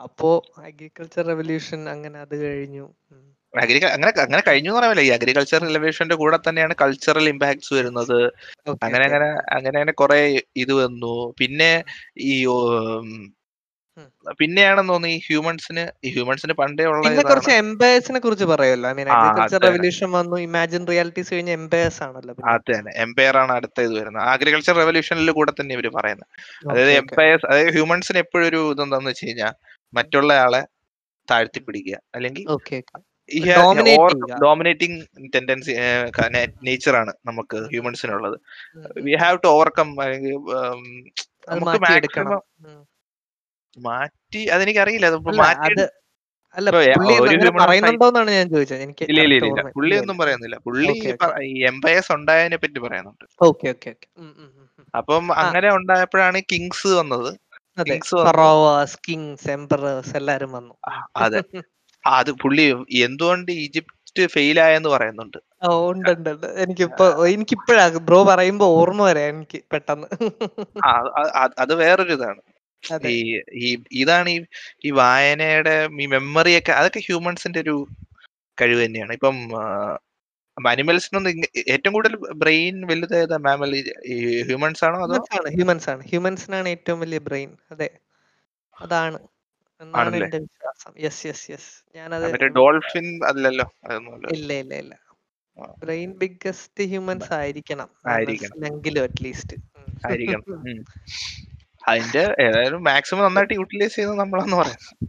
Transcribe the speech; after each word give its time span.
അപ്പോ 0.00 0.30
agriculture 0.58 1.24
revolution 1.26 1.88
അങ്ങനെ 1.88 2.18
അത് 2.20 2.36
കഴിഞ്ഞു. 2.44 2.86
അഗ്രിക 3.54 3.84
അങ്ങനെ 3.86 4.12
അങ്ങനെ 4.20 4.42
കഴിഞ്ഞു 4.48 4.68
എന്ന് 4.68 4.78
പറയാമല്ലോ 4.78 5.04
ഈ 5.04 5.08
അഗ്രികൾച്ചർ 5.08 5.60
റിലവേഷന്റെ 5.62 6.14
കൂടെ 6.14 6.36
തന്നെയാണ് 6.36 6.74
കൾച്ചറൽ 6.80 7.28
ഇമ്പാക്ട്സ് 7.28 7.74
വരുന്നത്. 7.74 8.18
അങ്ങനെ 8.82 9.04
അങ്ങനെ 9.04 9.28
അങ്ങനെ 9.56 9.78
അങ്ങനെ 9.78 9.92
കുറെ 9.92 10.20
ഇത് 10.56 10.72
വന്നു. 10.72 11.34
പിന്നെ 11.40 11.72
ഈ. 12.18 12.34
പിന്നെയാണെന്ന് 14.38 14.92
തോന്നുന്നു 14.92 15.16
ഈ 15.16 15.20
ഹ്യൂമൻസിന് 15.26 15.82
ഈ 16.04 16.10
ഹ്യൂമൻസിന് 16.12 16.52
പണ്ടേ 16.52 16.84
ഉള്ള 16.84 17.02
പിന്നെ 17.02 17.22
കുറച്ച് 17.22 17.50
എംപയേഴ്സിനെ 17.50 18.18
കുറിച്ച് 18.20 18.44
പറയുമല്ലോ. 18.44 18.90
ഐ 18.90 18.92
മീൻ 18.92 19.08
അഗ്രികൾച്ചർ 19.08 19.60
റെവല്യൂഷൻ 19.62 20.12
വന്നു. 20.12 20.36
ഇമാജിൻ 20.36 20.86
റിയാലിറ്റീസ് 20.86 21.34
കഴിഞ്ഞ 21.34 21.50
എംപയേഴ്സ് 21.50 22.02
ആണല്ലോ 22.02 22.34
അതെ 22.48 22.72
തന്നെ. 22.72 22.92
എംപയർ 22.96 23.36
ആണ് 23.36 23.52
അടുത്ത 23.52 23.80
ഇത് 23.80 23.92
വരുന്നത്. 23.98 24.28
അഗ്രികൾച്ചർ 24.28 24.76
റെവല്യൂഷനിൽ 24.76 25.30
കൂടെ 25.30 25.52
തന്നെ 25.60 25.74
ഇവർ 25.74 25.88
പറയുന്നത്. 25.98 26.28
അതായത്. 26.70 26.92
എംപയേഴ്സ് 26.92 27.46
അതായത് 27.46 27.72
ഹ്യൂമൻസിന് 27.72 28.18
എപ്പോഴും 28.18 28.48
ഒരു 28.48 28.70
ഇതെന്താന്ന് 28.72 29.10
വെച്ച് 29.10 29.26
കഴിഞ്ഞാൽ 29.26 29.54
മറ്റുള്ള 29.92 30.32
ആളെ 30.44 30.62
താഴ്ത്തി 31.28 31.60
പിടിക്കുക 31.66 31.96
അല്ലെങ്കിൽ. 32.16 32.44
ഡോമിനേറ്റിംഗ് 34.44 34.98
ടെൻഡൻസി 35.34 35.72
ആണ് 37.00 37.12
നമുക്ക് 37.28 37.58
ഹ്യൂമൻസിനുള്ളത് 37.72 38.36
വി 39.06 39.14
ഹാവ് 39.22 39.38
ടു 39.44 39.48
ഓവർകം 39.56 39.88
അല്ലെങ്കിൽ 40.04 40.34
നമുക്ക് 41.52 41.78
മാക്സിമം 41.86 42.40
മാറ്റി 43.78 44.42
അതെനിക്കറിയില്ല. 44.54 45.08
അതിപ്പോ 45.10 45.32
മാറ്റി 45.44 45.74
പുള്ളി 49.76 49.94
ഒന്നും 50.02 50.16
പറയുന്നില്ല. 50.20 50.56
പുള്ളി 50.66 50.94
എംപയേഴ്സ് 51.70 52.12
ഉണ്ടായതിനെ 52.16 52.58
പറ്റി 52.62 52.80
പറയുന്നുണ്ട്. 52.86 53.26
അപ്പം 54.98 55.24
അങ്ങനെ 55.42 55.68
ഉണ്ടായപ്പോഴാണ് 55.78 56.40
കിങ്സ് 56.52 56.90
വന്നത്. 57.00 57.30
അതെ. 57.78 57.96
ഫറോവാസ് 58.18 58.98
കിങ്സ് 59.06 59.48
എംപറേഴ്സ് 59.50 60.14
എല്ലാരും 60.20 60.50
വന്നു. 60.52 60.74
അതെ. 61.18 61.40
അത് 62.04 62.30
പുള്ളി 62.42 62.64
എന്തുകൊണ്ട് 63.06 63.50
ഈജിപ്റ്റ് 63.64 63.96
ഫെയിൽ 64.34 64.58
ആയെന്ന് 64.66 64.90
പറയുന്നുണ്ട്. 64.90 65.38
ഉണ്ട് 65.90 66.10
എനിക്കിപ്പോ 66.62 67.06
എനിക്കിപ്പോഴാ 67.32 67.84
ബ്രോ 68.06 68.20
പറയുമ്പോ 68.30 68.66
ഓർമ്മ 68.78 69.02
വരാ 69.08 69.24
എനിക്ക് 69.32 69.58
പെട്ടെന്ന്. 69.72 70.08
അത് 71.62 71.72
വേറൊരു 71.82 72.14
ഇതാണ് 72.18 72.40
ഈ 73.62 73.70
ഇതാണ് 74.00 74.28
ഈ 74.30 74.38
ഈ 74.84 74.90
വായനയുടെ 75.00 75.74
ഈ 76.02 76.06
മെമ്മറിയൊക്കെ 76.14 76.72
അതൊക്കെ 76.72 77.00
ഹ്യൂമൻസിന്റെ 77.06 77.60
ഒരു 77.64 77.76
കഴിവ് 78.58 78.80
തന്നെയാണ്. 78.84 79.12
ഇപ്പം 79.18 79.36
അനിമൽസിനൊന്നും 80.68 81.30
ഇങ്ങ- 81.30 81.64
ഏറ്റവും 81.68 81.92
കൂടുതൽ 81.92 82.16
ബ്രെയിൻ 82.16 82.86
വലുതേതാ 82.86 83.36
മാമൽ 83.36 83.92
ഈ 84.04 84.42
ഹ്യൂമൻസ് 84.42 84.84
ആണോ 84.84 85.02
അതോ? 85.02 85.12
ഹ്യൂമൻസ് 85.12 85.40
ആണ് 85.40 85.54
ഹ്യൂമൻസ് 85.54 85.90
ആണ്. 85.90 86.08
ഹ്യൂമൻസിനാണ് 86.08 86.68
ഏറ്റവും 86.68 87.00
വലിയ 87.00 87.18
ബ്രെയിൻ. 87.18 87.56
അതെ. 87.70 87.90
അതാണ്. 88.80 89.18
എന്നാണ്? 89.80 90.16
എന്റെ 90.16 90.38
വിശ്വാസം. 90.38 90.94
യെസ് 91.00 91.26
യെസ് 91.26 91.50
യെസ് 91.50 91.96
ഞാനത് 91.96 92.40
ഡോൾഫിൻ 92.40 93.20
അല്ലല്ലോ 93.26 93.72
ഇല്ല 94.32 94.52
ഇല്ല 94.52 94.74
ഇല്ല. 94.74 94.98
ബ്രെയിൻ 95.78 96.12
ബിഗ്ഗസ്റ്റ് 96.12 96.84
ഹ്യൂമൻസ് 96.84 97.32
ആയിരിക്കണം. 97.32 97.88
എങ്കിലും 98.66 99.02
അറ്റ്ലീസ്റ്റ് 99.02 99.56
ആയിരിക്കണം. 100.06 100.44
അതിന്റെ 101.88 102.36
ഏതായാലും 102.40 102.84
മാക്സിമം 102.84 103.24
നന്നായിട്ട് 103.24 103.54
യൂട്ടിലൈസ് 103.54 103.94
ചെയ്യുന്നത് 103.94 104.18
നമ്മളാന്ന് 104.18 104.56
പറയാം 104.56 105.08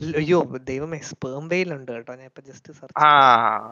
അയ്യോ 0.00 0.38
ദൈവമേ 0.68 0.98
സ്പേം 1.08 1.44
വെയിലുണ്ട് 1.52 1.90
കേട്ടോ. 1.92 2.12
ഞാൻ 2.20 2.28
ഇപ്പൊ 2.30 2.42
ജസ്റ്റ് 2.48 2.72
ആ 3.02 3.08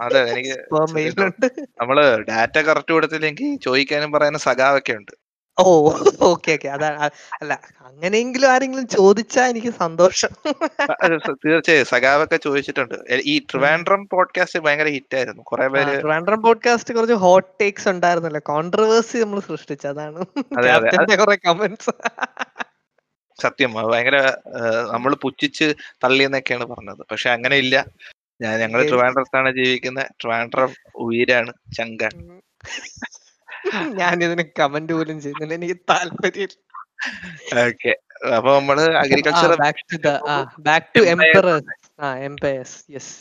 അതെ 0.07 0.21
എനിക്ക് 0.33 0.55
സ്പേം 0.67 0.91
വെയിലുണ്ട് 0.99 1.47
നമ്മൾ 1.81 1.99
ഡാറ്റ 2.31 2.57
കറക്റ്റ് 2.69 2.93
കൊടുത്തില്ലെങ്കിൽ 2.97 3.49
ചോദിക്കാനും 3.67 4.13
പറയാനും 4.17 4.45
സഖാവൊക്കെ 4.49 4.95
ഉണ്ട്. 5.01 5.15
Oh 5.57 5.71
okay 6.29 6.51
okay. 6.55 6.69
അതാ 6.75 6.89
അല്ല 7.39 7.53
അങ്ങനെയെങ്കിലും 7.89 8.49
ആരെങ്കിലും 8.53 8.87
ചോദിച്ചാ 8.97 9.43
എനിക്ക് 9.53 9.73
സന്തോഷം. 9.81 10.33
തീർച്ചയായും 11.45 11.89
സഖാവൊക്കെ 11.93 12.39
ചോദിച്ചിട്ടുണ്ട്. 12.47 12.97
ഈ 13.33 13.35
ട്രിവാൻഡ്രം 13.51 14.03
പോഡ്കാസ്റ്റ് 14.13 14.63
ഭയങ്കര 14.67 14.91
ഹിറ്റ് 14.97 15.17
ആയിരുന്നു. 15.19 15.43
കുറെ 15.51 15.67
പേര് 15.75 15.95
ട്രിവാൻഡ്രം 16.03 16.43
പോഡ്കാസ്റ്റ് 16.47 16.97
കുറച്ച് 16.99 17.19
ഹോട്ട് 17.25 17.51
ടേക്സ് 17.63 17.89
ഉണ്ടായിരുന്നല്ലോ. 17.95 18.43
കോൺട്രവേഴ്സി 18.53 19.19
നമ്മൾ 19.25 19.41
സൃഷ്ടിച്ചു. 19.51 19.89
അതാണ് 19.95 20.21
അതെ, 20.59 20.71
അതെ. 20.79 20.91
ക്യാപ്റ്റന്റെ 20.91 21.19
കുറെ 21.23 21.37
കമന്റ്സ് 21.49 21.95
സത്യം. 23.45 23.73
ഭയങ്കര 23.93 24.19
നമ്മൾ 24.95 25.13
പുച്ഛിച്ച് 25.25 25.67
തള്ളിയെന്നൊക്കെയാണ് 26.05 26.67
പറഞ്ഞത്. 26.73 27.03
പക്ഷെ 27.11 27.29
അങ്ങനെ 27.37 27.57
ഇല്ല 27.65 27.77
ഞാൻ 28.41 28.55
ഞങ്ങൾ. 28.63 28.81
ട്രിവാൻഡ്രത്താണ് 28.91 29.51
ജീവിക്കുന്നത് 29.61 30.11
ട്രിവാൻഡ്രം 30.21 30.73
ഉയരാണ്. 31.07 31.53
ചങ്കാണ് 31.79 32.21
ഞാൻ 34.01 34.15
ഇതിന് 34.27 34.45
കമന്റ് 34.59 34.93
പോലും 34.99 35.17
ചെയ്യുന്നില്ല. 35.23 35.55
എനിക്ക് 35.61 35.79
താല്പര്യം 35.91 36.53
ഓക്കെ. 37.65 37.93
അപ്പൊ 38.37 38.51
നമ്മൾ 38.59 38.79
അഗ്രികൾച്ചർ 39.01 39.53
ബാക്ക് 40.67 40.93
ടു. 40.95 41.01
ആ 42.03 42.07
എംപയേഴ്സ് 42.29 42.77
യെസ് 42.95 43.13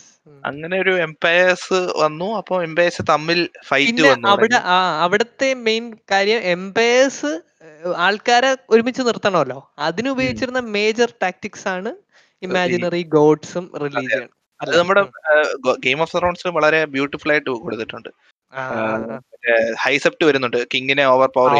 അങ്ങനെ 0.47 0.75
ഒരു 0.83 0.93
എംപയേഴ്സ് 1.05 1.79
വന്നു. 2.03 2.27
അപ്പൊ 2.39 2.55
എംപയേഴ്സ് 2.67 3.03
തമ്മിൽ 3.11 3.39
ഫൈറ്റ് 3.67 4.03
വന്നു 4.07 4.27
അവിടെ 4.31 4.59
അവിടുത്തെ 5.03 5.49
മെയിൻ 5.67 5.85
കാര്യം 6.11 6.41
എംപയേഴ്സ് 6.55 7.31
ആൾക്കാരെ 8.05 8.57
ഒരുമിച്ച് 8.69 9.01
നിർത്തണമല്ലോ. 9.01 9.59
അതിന് 9.79 10.09
ഉപയോഗിച്ചിരുന്ന 10.09 10.59
മേജർ 10.59 11.13
ടാക്ടിക്സ് 11.23 11.67
ആണ് 11.67 11.91
ഇമാജിനറി 12.41 13.03
ഗോഡ്സും 13.03 13.71
റിലീജിയൻ 13.83 14.27
അത്. 14.61 14.77
നമ്മുടെ 14.77 15.01
ഗെയിം 15.79 16.01
ഓഫ് 16.01 16.17
ത്രോൺസ് 16.17 16.47
വളരെ 16.47 16.85
ബ്യൂട്ടിഫുൾ 16.85 17.31
ആയിട്ട് 17.31 17.49
കൊടുത്തിട്ടുണ്ട്. 17.49 18.09
ഹൈസെപ്റ്റ് 19.79 20.25
വരുന്നുണ്ട്. 20.25 20.67
കിങ്ങിനെ 20.73 21.03
ഓവർ 21.05 21.29
പവർ 21.35 21.51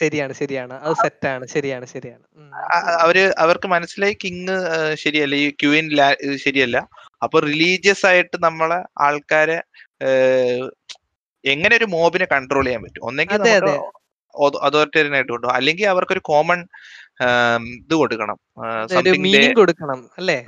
ശരിയാണ് 0.00 0.32
ശരിയാണ്. 0.32 0.74
അത് 0.80 0.94
സെറ്റാണ് 0.94 1.46
ശരിയാണ് 1.46 1.86
ശരിയാണ്. 1.86 2.24
അവർ 3.04 3.18
അവർക്ക് 3.38 3.68
മനസ്സിലായി 3.68 4.16
കിങ് 4.24 4.56
ശരിയല്ല. 4.94 5.34
ഈ 5.34 5.50
ക്യൂൻ 5.50 5.88
ശരിയല്ല. 6.44 6.88
അപ്പൊ 7.22 7.40
റിലീജിയസ് 7.40 8.06
ആയിട്ട് 8.06 8.36
നമ്മളെ 8.42 8.80
ആൾക്കാരെ 9.00 9.62
എങ്ങനെ 11.44 11.76
ഒരു 11.76 11.84
മോബിനെ 11.84 12.24
കൺട്രോൾ 12.32 12.64
ചെയ്യാൻ 12.64 12.82
പറ്റും? 12.82 13.04
ഒന്നെങ്കിൽ. 13.04 13.38
അതോറിറ്റേറിയൻ 14.66 15.14
ആയിട്ട് 15.14 15.32
കൊണ്ടുപോകും 15.32 15.58
അല്ലെങ്കിൽ 15.58 15.86
അവർക്കൊരു 15.94 16.22
കോമൺ 16.30 16.60
ഇത് 17.84 17.94
കൊടുക്കണം. 17.94 18.38
മീനിങ് 19.26 19.56
കൊടുക്കണം 19.60 20.00
അല്ലേ? 20.18 20.38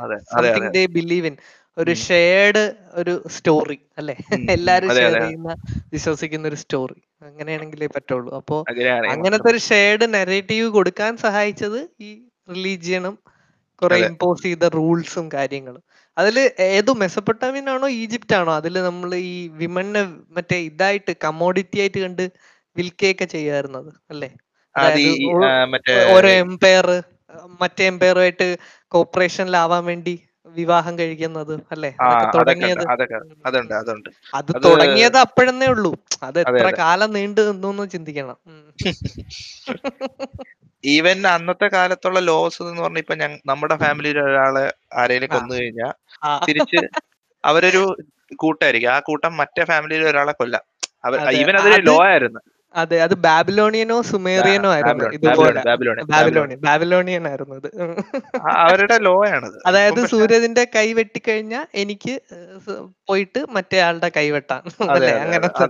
ദേ 0.77 0.83
ബിലീവ് 0.99 1.27
ഇൻ 1.31 1.37
ഒരു 1.77 1.93
ഷെയർഡ് 2.07 2.63
ഒരു 3.01 3.13
സ്റ്റോറി 3.35 3.77
അല്ലെ? 3.99 4.15
എല്ലാരും 4.55 4.89
ഷെയർ 4.97 5.15
ചെയ്യുന്ന 5.23 5.53
വിശ്വസിക്കുന്ന 5.93 6.49
ഒരു 6.49 6.59
സ്റ്റോറി 6.63 6.99
അങ്ങനെയാണെങ്കിലേ 7.29 7.89
പറ്റുള്ളൂ. 7.97 8.31
അപ്പോ 8.41 8.57
അങ്ങനത്തെ 9.15 9.49
ഒരു 9.51 9.61
ഷെയർഡ് 9.71 10.07
നെറേറ്റീവ് 10.15 10.69
കൊടുക്കാൻ 10.79 11.13
സഹായിച്ചത് 11.27 11.81
ഈ 12.01 12.11
റിലീജിയനും 12.51 13.17
കുറെ. 13.83 13.99
ഇമ്പോസ് 14.07 14.43
ചെയ്ത 14.43 14.65
റൂൾസും 14.79 15.27
കാര്യങ്ങളും. 15.35 15.83
അതിൽ 16.17 16.37
ഏതോ 16.79 16.93
മെസ്സപ്പെട്ടാമിനാണോ 17.03 17.89
ഈജിപ്റ്റ് 18.03 18.35
ആണോ 18.39 18.53
അതിൽ 18.61 18.75
നമ്മൾ 18.89 19.11
ഈ 19.15 19.35
വിമനെ 19.61 20.03
മറ്റേ 20.37 20.57
ഇതായിട്ട് 20.69 21.13
കമോഡിറ്റി 21.25 21.79
ആയിട്ട് 21.81 21.99
കണ്ട് 21.99 22.25
വിൽക്കുകയൊക്കെ 22.77 23.25
ചെയ്യാറുന്നത് 23.35 23.91
അല്ലേ? 24.11 24.31
ഓരോ 26.15 26.29
എംപയർ 26.43 26.87
മറ്റേ 27.61 27.85
എംപയറുമായിട്ട് 27.85 28.47
കോപ്പറേഷനിലാവാൻ 28.93 29.83
വേണ്ടി 29.85 30.15
വിവാഹം 30.57 30.95
കഴിക്കുന്നത് 30.99 31.53
അല്ലേ? 31.75 31.91
തുടങ്ങിയത്. 32.37 32.85
അതുണ്ട് 33.47 33.75
അതുണ്ട്. 33.75 34.09
അത് 34.35 34.51
തുടങ്ങിയത് 34.67 35.19
അപ്പോഴെന്നേ 35.25 35.67
ഉള്ളൂ. 35.67 35.93
അത് 36.23 36.39
എത്ര 36.45 36.67
കാലം 36.81 37.11
നീണ്ടു 37.17 37.41
നിന്നു 37.51 37.85
ചിന്തിക്കണം. 37.95 38.39
ഈവൻ 40.85 41.19
അന്നത്തെ 41.35 41.67
കാലത്തുള്ള 41.69 42.21
ലോസ് 42.29 42.61
എന്ന് 42.63 42.83
പറഞ്ഞ 42.83 42.99
ഇപ്പൊ 42.99 43.15
നമ്മുടെ 43.51 43.77
ഫാമിലിയിൽ 43.83 44.19
ഒരാളെ 44.21 44.65
ആരെങ്കിലും 45.01 45.31
കൊന്നു 45.31 45.55
കഴിഞ്ഞാൽ 45.55 45.93
തിരിച്ച് 46.49 46.81
അവരൊരു 47.45 47.83
കൂട്ടായിരിക്കും. 48.39 48.91
ആ 48.91 48.99
കൂട്ടം 49.09 49.33
മറ്റേ 49.41 49.63
ഫാമിലിയിൽ 49.71 50.03
ഒരാളെ 50.11 50.33
കൊല്ലാം. 50.33 50.65
അവർ 51.05 51.19
ഈവൻ 51.41 51.55
അതൊരു 51.61 51.83
ലോ 51.83 51.97
ആയിരുന്നു. 52.09 52.41
അതെ 52.75 52.97
അത് 53.03 53.15
ബാബിലോണിയനോ 53.25 53.97
സുമേറിയനോ 54.09 54.69
ആയിരുന്നു. 54.75 55.07
ഇതുപോലെ 55.19 55.61
ബാബിലോണിയൻ 56.11 56.59
ബാബിലോണിയൻ 56.67 57.25
ആയിരുന്നു 57.31 57.57
അത് 57.57 57.69
അവരുടെ 58.61 58.97
ലോ 59.07 59.15
ആണ് 59.31 59.49
അതായത് 59.69 60.01
സൂര്യന്റെ 60.03 60.07
കൈ 60.07 60.11
സൂര്യജിന്റെ 60.13 60.65
കൈ 60.77 60.87
വെട്ടിക്കഴിഞ്ഞാൽ 60.99 61.65
എനിക്ക് 61.83 62.15
പോയിട്ട് 63.09 63.41
മറ്റേ 63.57 63.79
ആളുടെ 63.87 64.11
കൈ 64.17 64.27
വെട്ടാം. 64.37 64.63
അല്ലേ? 64.89 65.13
അങ്ങനത്തെ 65.25 65.65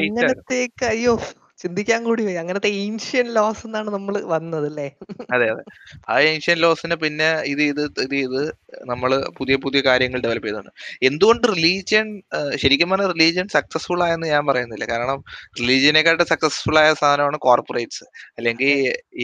അങ്ങനത്തേക്ക് 0.00 0.84
അയ്യോ 0.86 1.14
ചിന്തിക്കാൻ 1.60 2.04
കൂടി 2.04 2.22
വരും 2.26 2.40
അങ്ങനത്തെ 2.40 2.70
ഏൻഷ്യൻ 2.82 3.26
ലോസ് 3.36 3.66
എന്നാണ് 3.66 3.90
നമ്മൾ 3.90 4.14
വന്നത് 4.32 4.66
അല്ലേ 4.70 4.86
അതെ 5.34 5.46
അതെ. 5.54 5.64
ആ 6.08 6.20
ഏൻഷ്യൻ 6.30 6.58
ലോസിനെ 6.58 6.96
പിന്നെ 7.04 7.28
ഇത് 7.52 7.62
ഇത് 7.62 7.82
ഇത് 8.04 8.14
ഇത് 8.26 8.40
നമ്മൾ 8.84 9.10
പുതിയ 9.38 9.56
പുതിയ 9.56 9.80
കാര്യങ്ങൾ 9.80 10.20
ഡെവലപ്പ് 10.20 10.48
ചെയ്തുകൊണ്ട്. 10.48 10.72
എന്തുകൊണ്ട് 11.02 11.48
റിലീജിയൻ 11.48 12.08
ശരിക്കും 12.56 12.90
പറഞ്ഞാൽ 12.90 13.12
റിലീജിയൻ 13.12 13.48
സക്സസ്ഫുൾ 13.56 14.02
ആയെന്ന് 14.06 14.28
ഞാൻ 14.28 14.46
പറയുന്നില്ല. 14.46 14.86
കാരണം 14.92 15.20
റിലീജിയനെക്കാട്ട് 15.60 16.26
സക്സസ്ഫുൾ 16.32 16.78
ആയ 16.78 16.94
സാധനമാണ് 17.02 17.38
കോർപ്പറേറ്റ്സ് 17.48 18.04
അല്ലെങ്കിൽ 18.38 18.72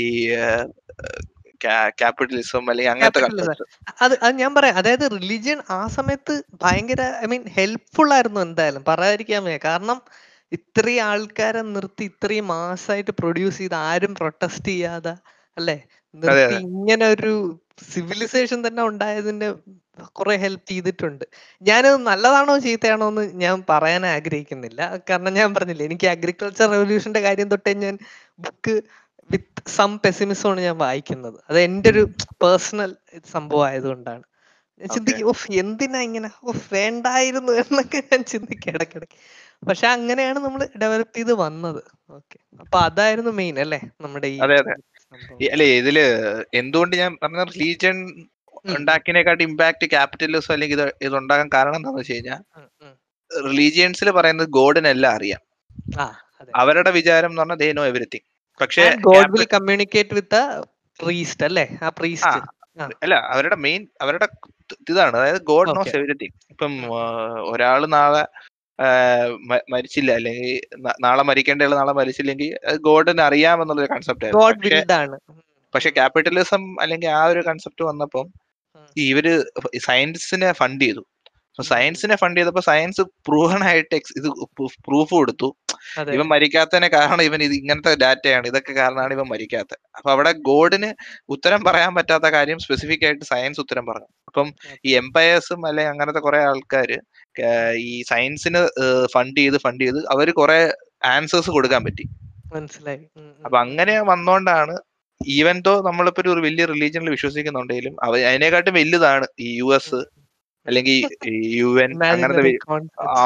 ഈ 0.02 0.06
ക്യാപിറ്റലിസം 2.00 2.64
അല്ലെങ്കിൽ 2.70 2.92
അങ്ങനത്തെ 2.92 3.20
Capitalism. 3.20 3.66
അത് 4.04 4.14
അത് 4.22 4.34
ഞാൻ 4.40 4.54
പറയാം. 4.54 4.76
അതായത് 4.76 5.04
റിലീജിയൻ 5.16 5.58
ആ 5.70 5.86
സമയത്ത് 5.96 6.34
ഭയങ്കര 6.64 7.02
ഐ 7.24 7.26
മീൻ 7.26 7.44
ഹെൽപ്ഫുൾ 7.56 8.10
ആയിരുന്നു 8.16 8.40
എന്തായാലും. 8.40 8.84
പറയാതിരിക്കാൻ 8.88 9.44
വയ്യ. 9.44 9.60
കാരണം 9.64 9.98
ഇത്രയും 10.52 11.04
ആൾക്കാരെ 11.06 11.62
നിർത്തി 11.74 12.04
ഇത്രയും 12.10 12.46
മാസമായിട്ട് 12.52 13.12
പ്രൊഡ്യൂസ് 13.20 13.58
ചെയ്ത് 13.58 13.76
ആരും 13.88 14.12
പ്രൊട്ടസ്റ്റ് 14.20 14.68
ചെയ്യാതെ 14.70 15.14
അല്ലെ? 15.56 15.76
നിർത്തി 16.14 16.54
ഇങ്ങനെ 16.66 17.06
ഒരു 17.14 17.32
സിവിലൈസേഷൻ 17.90 18.58
തന്നെ 18.66 18.82
ഉണ്ടായതിന്റെ 18.82 19.48
കുറെ 20.18 20.34
ഹെൽപ്പ് 20.36 20.68
ചെയ്തിട്ടുണ്ട്. 20.70 21.24
ഞാനത് 21.62 21.96
നല്ലതാണോ 22.08 22.54
ചീത്തയാണോ 22.58 23.06
എന്ന് 23.12 23.24
ഞാൻ 23.44 23.56
പറയാൻ 23.70 24.02
ആഗ്രഹിക്കുന്നില്ല. 24.14 24.80
കാരണം 25.10 25.32
ഞാൻ 25.40 25.50
പറഞ്ഞില്ലേ 25.54 25.86
എനിക്ക് 25.90 26.08
അഗ്രികൾച്ചർ 26.14 26.68
റെവല്യൂഷന്റെ 26.74 27.22
കാര്യം 27.26 27.48
തൊട്ടേ 27.54 27.72
ഞാൻ 27.84 27.96
ബുക്ക് 28.38 28.74
വിത്ത് 29.30 29.62
സം 29.76 29.92
പെസിമിസമാണ് 30.04 30.60
ഞാൻ 30.60 30.76
വായിക്കുന്നത്. 30.78 31.38
അത് 31.48 31.58
എന്റെ 31.60 31.88
ഒരു 31.94 32.02
പേഴ്സണൽ 32.42 32.90
സംഭവം 33.34 33.64
ആയതുകൊണ്ടാണ്. 33.68 34.24
ചിന്തിക്കും 34.80 35.28
ഓഫ് 35.30 35.46
എന്തിനാ 35.60 36.00
ഇങ്ങനെ? 36.06 36.28
ഓഫ് 36.44 36.64
വേണ്ടായിരുന്നു 36.74 37.52
എന്നൊക്കെ 37.62 37.98
ഞാൻ 38.06 38.22
ചിന്തിക്കും 38.32 38.70
ഇടക്കിടക്ക് 38.72 39.18
പക്ഷെ 39.62 39.86
അങ്ങനെയാണ് 39.92 40.38
നമ്മൾ 40.38 40.62
ഡെവലപ്പ് 40.82 41.16
ചെയ്ത് 41.16 41.32
വന്നത്. 41.40 41.80
ഓക്കെ. 42.10 42.36
അപ്പൊ 42.62 42.76
അതായിരുന്നു 42.86 43.32
മെയിൻ 43.38 43.56
അല്ലേ? 43.62 43.80
നമ്മുടെ 44.00 44.28
ഈ 44.30 44.38
അല്ലെ 45.48 45.66
ഇതിൽ 45.80 45.98
എന്തുകൊണ്ട് 46.60 46.94
ഞാൻ 46.96 47.12
പറഞ്ഞ 47.22 47.44
റിലീജിയൻ 47.50 47.96
ഉം, 48.58 48.74
ഉണ്ടാക്കിയതിനെക്കാട്ടി 48.76 49.44
ഇമ്പാക്ട് 49.44 49.86
ക്യാപിറ്റലിസം 49.92 50.52
അല്ലെങ്കിൽ 50.54 50.76
ഇത് 50.78 50.86
ഇത് 51.06 51.14
ഉണ്ടാകാൻ 51.20 51.48
കാരണം 51.54 51.76
എന്താണെന്ന് 51.78 52.02
വെച്ച് 52.02 52.14
കഴിഞ്ഞാൽ. 52.14 52.40
റിലീജിയൻസിൽ 53.30 54.08
പറയുന്നത് 54.16 54.48
ഗോഡിനെല്ലാം 54.56 55.12
അറിയാം. 55.16 55.42
അവരുടെ 56.54 56.90
വിചാരം 56.96 57.30
എന്ന് 57.30 57.42
പറഞ്ഞാൽ 57.42 57.58
ദേ 57.62 57.68
നോ 57.72 57.84
എവറിത്തിങ് 57.90 58.26
പക്ഷേ 58.60 58.84
God 59.06 59.30
will 59.34 59.44
communicate 59.54 60.14
with 60.14 60.40
priest 61.00 61.44
അല്ലേ? 61.48 61.66
ആ 61.82 61.88
പ്രീസ്റ്റ് 61.98 62.38
അല്ല 63.02 63.14
അവരുടെ 63.32 63.56
മെയിൻ 63.64 63.82
അവരുടെ 64.00 64.26
ഇതാണ്. 64.90 65.16
അതായത് 65.16 65.40
ഗോഡ് 65.42 65.76
നോസ് 65.76 65.96
എവരിഥിങ് 65.96 66.36
ഇപ്പം 66.50 66.72
ഒരാൾ 67.52 67.86
നാളെ 67.86 68.22
മരിച്ചില്ല. 69.72 70.10
അല്ലെങ്കിൽ 70.12 70.60
നാളെ 71.04 71.22
മരിക്കേണ്ട 71.22 71.62
നാളെ 71.62 71.92
മരിച്ചില്ലെങ്കിൽ 71.92 72.76
ഗോഡിന് 72.88 73.22
അറിയാമെന്നുള്ളൊരു 73.28 73.92
കൺസെപ്റ്റ് 73.94 74.26
ആയിരുന്നു. 74.26 75.18
പക്ഷെ 75.74 75.90
ക്യാപിറ്റലിസം 75.90 76.62
അല്ലെങ്കിൽ 76.82 77.08
ആ 77.08 77.24
ഒരു 77.24 77.40
കൺസെപ്റ്റ് 77.40 77.84
വന്നപ്പം 77.84 78.26
ഇവർ 78.96 79.26
സയൻസിനെ 79.86 80.50
ഫണ്ട് 80.52 80.84
ചെയ്തു. 80.84 81.02
സയൻസിനെ 81.58 82.16
ഫണ്ട് 82.16 82.38
ചെയ്തപ്പോ 82.40 82.60
സയൻസ് 82.60 83.00
പ്രൂവൺ 83.00 83.64
ആയിട്ട് 83.64 83.96
ഇത് 84.18 84.28
പ്രൂഫ് 84.86 85.14
കൊടുത്തു. 85.14 85.48
ഇവൻ 86.14 86.26
മരിക്കാത്തതിന് 86.32 86.88
കാരണം 86.96 87.22
ഇവൻ 87.22 87.42
ഇത് 87.42 87.52
ഇങ്ങനത്തെ 87.52 87.92
ഡാറ്റയാണ് 88.02 88.46
ഇതൊക്കെ 88.46 88.72
കാരണമാണ് 88.72 89.12
ഇവൻ 89.14 89.26
മരിക്കാത്തത്. 89.28 89.80
അപ്പൊ 89.96 90.10
അവിടെ 90.12 90.32
ഗോഡിന് 90.32 90.90
ഉത്തരം 91.28 91.64
പറയാൻ 91.64 91.94
പറ്റാത്ത 91.94 92.22
കാര്യം 92.22 92.58
സ്പെസിഫിക് 92.58 93.04
ആയിട്ട് 93.04 93.24
സയൻസ് 93.24 93.60
ഉത്തരം 93.60 93.86
പറഞ്ഞു. 93.86 94.10
അപ്പം 94.36 94.48
ഈ 94.84 94.90
എംപയേഴ്സും 94.94 95.60
അല്ലെങ്കിൽ 95.66 95.90
അങ്ങനത്തെ 95.90 96.20
കുറെ 96.20 96.38
ആൾക്കാർ 96.38 96.90
ഈ 97.74 98.02
സയൻസിന് 98.02 98.60
ഫണ്ട് 99.06 99.38
ചെയ്ത് 99.40 99.56
ഫണ്ട് 99.56 99.84
ചെയ്ത് 99.84 100.00
അവർ 100.06 100.30
കുറെ 100.30 100.58
ആൻസേഴ്സ് 101.04 101.50
കൊടുക്കാൻ 101.50 101.84
പറ്റി. 101.84 102.04
മനസ്സിലായി. 102.54 103.00
അപ്പൊ 103.44 103.58
അങ്ങനെ 103.58 103.94
വന്നോണ്ടാണ് 104.00 104.74
ഈവൻ 105.20 105.56
തോ 105.66 105.72
നമ്മളിപ്പോ 105.80 106.22
ഒരു 106.22 106.40
വലിയ 106.40 106.64
റിലീജിയനിൽ 106.64 107.10
വിശ്വസിക്കുന്നുണ്ടെങ്കിലും 107.10 107.96
അവ 108.02 108.18
അതിനെക്കാട്ടും 108.20 108.74
വലുതാണ് 108.74 109.26
ഈ 109.40 109.48
യു 109.58 109.68
എസ്. 109.74 110.00
അല്ലെങ്കിൽ 110.66 110.96
യു 111.58 111.70
എൻ 111.82 111.92
അങ്ങനത്തെ 112.04 112.52
ആ 113.16 113.22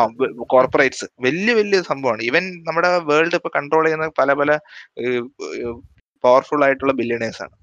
കോർപ്പറേറ്റ്സ് 0.54 1.06
വലിയ 1.20 1.54
വലിയ 1.54 1.80
സംഭവമാണ് 1.82 2.22
ഈവൻ 2.22 2.44
നമ്മുടെ 2.68 2.90
വേൾഡ് 3.10 3.38
ഇപ്പൊ 3.40 3.50
കൺട്രോൾ 3.56 3.84
ചെയ്യുന്ന 3.86 4.08
പല 4.20 4.32
പല 4.32 4.58
പവർഫുൾ 6.24 6.62
ആയിട്ടുള്ള 6.64 6.92
ബില്യണേഴ്സ് 6.92 7.42
ആണ്. 7.42 7.54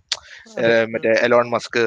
മറ്റേ 0.93 1.11
എലോൺ 1.25 1.45
മസ്ക് 1.49 1.81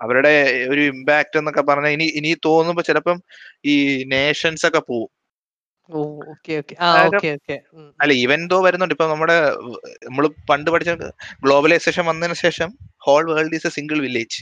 അവരുടെ 0.00 0.34
ഒരു 0.68 0.82
ഇമ്പാക്ട് 0.92 1.38
എന്നൊക്കെ 1.38 1.62
പറഞ്ഞാൽ 1.62 1.94
ഇനി 1.96 2.06
ഇനി 2.20 2.32
തോന്നുമ്പോ 2.48 2.82
ചിലപ്പം 2.82 3.18
ഈ 3.64 3.76
നേഷൻസ് 4.14 4.66
ഒക്കെ 4.66 4.82
പോവും. 4.90 5.10
അല്ല 8.00 8.12
ഇവൻ 8.24 8.40
ദോ 8.46 8.56
വരുന്നുണ്ട്. 8.64 8.94
ഇപ്പൊ 8.94 9.06
നമ്മുടെ 9.06 9.36
നമ്മൾ 10.06 10.24
പണ്ട് 10.50 10.68
പഠിച്ച 10.70 10.92
ഗ്ലോബലൈസേഷൻ 11.44 12.04
വന്നതിന് 12.06 12.36
ശേഷം 12.44 12.70
whole 13.06 13.24
world 13.32 13.56
is 13.58 13.66
a 13.66 13.72
single 13.78 14.00
village 14.06 14.38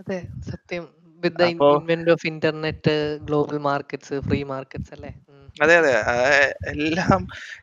അതെ 0.00 0.18
സത്യം. 0.50 0.84
With 1.26 1.40
the 1.42 1.48
invent 1.54 2.12
of 2.14 2.26
internet 2.32 2.94
global 3.28 3.58
markets 3.70 4.18
free 4.28 4.40
markets 4.52 4.92
അല്ലേ? 4.96 5.12
അതെ 5.64 5.74
അതെ. 5.80 5.94
എല്ലാം 6.74 7.20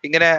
ഇങ്ങനെ 0.08 0.32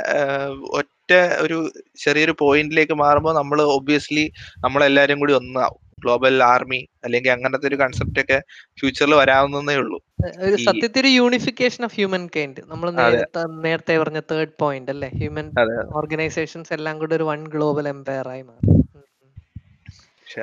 ഒറ്റ 0.81 1.13
ഒരു 1.45 1.59
ചെറിയൊരു 2.03 2.35
പോയിന്റിലേക്ക് 2.43 2.97
മാറുമ്പോൾ 3.05 3.35
നമ്മൾ 3.41 3.59
ഒബ്വിയസ്ലി 3.77 4.27
നമ്മളെല്ലാരും 4.65 5.21
കൂടി 5.23 5.35
ഒന്നാവും. 5.41 5.81
ഗ്ലോബൽ 6.05 6.37
ആർമി 6.43 6.79
അല്ലെങ്കിൽ 7.05 7.31
അങ്ങനത്തെ 7.35 7.67
ഒരു 7.71 7.77
കൺസെപ്റ്റ് 7.83 8.21
ഒക്കെ 8.23 8.39
ഫ്യൂച്ചറിൽ 8.81 9.15
വരാവുന്നേ 9.21 9.75
ഉള്ളൂ. 9.83 9.99
സത്യത്തിൽ 10.67 11.01
ഒരു 11.03 11.11
യൂണിഫിക്കേഷൻ 11.19 11.85
ഓഫ് 11.85 11.97
ഹ്യൂമൻ 11.99 12.25
കൈൻഡ് 12.37 12.63
നമ്മൾ 12.71 12.91
നേരത്തെ 13.63 13.95
പറഞ്ഞ 14.03 14.21
തേർഡ് 14.31 14.57
പോയിന്റ് 14.63 14.93
അല്ലേ? 14.95 15.11
ഹ്യൂമൻ 15.21 15.49
ഓർഗനൈസേഷൻസ് 16.01 16.73
എല്ലാം 16.79 16.97
കൂടി 17.03 17.15
ഒരു 17.19 17.29
വൺ 17.31 17.43
ഗ്ലോബൽ 17.55 17.89
എംപയർ 17.95 18.29
ആയി 18.35 18.45
മാറും. 18.49 18.82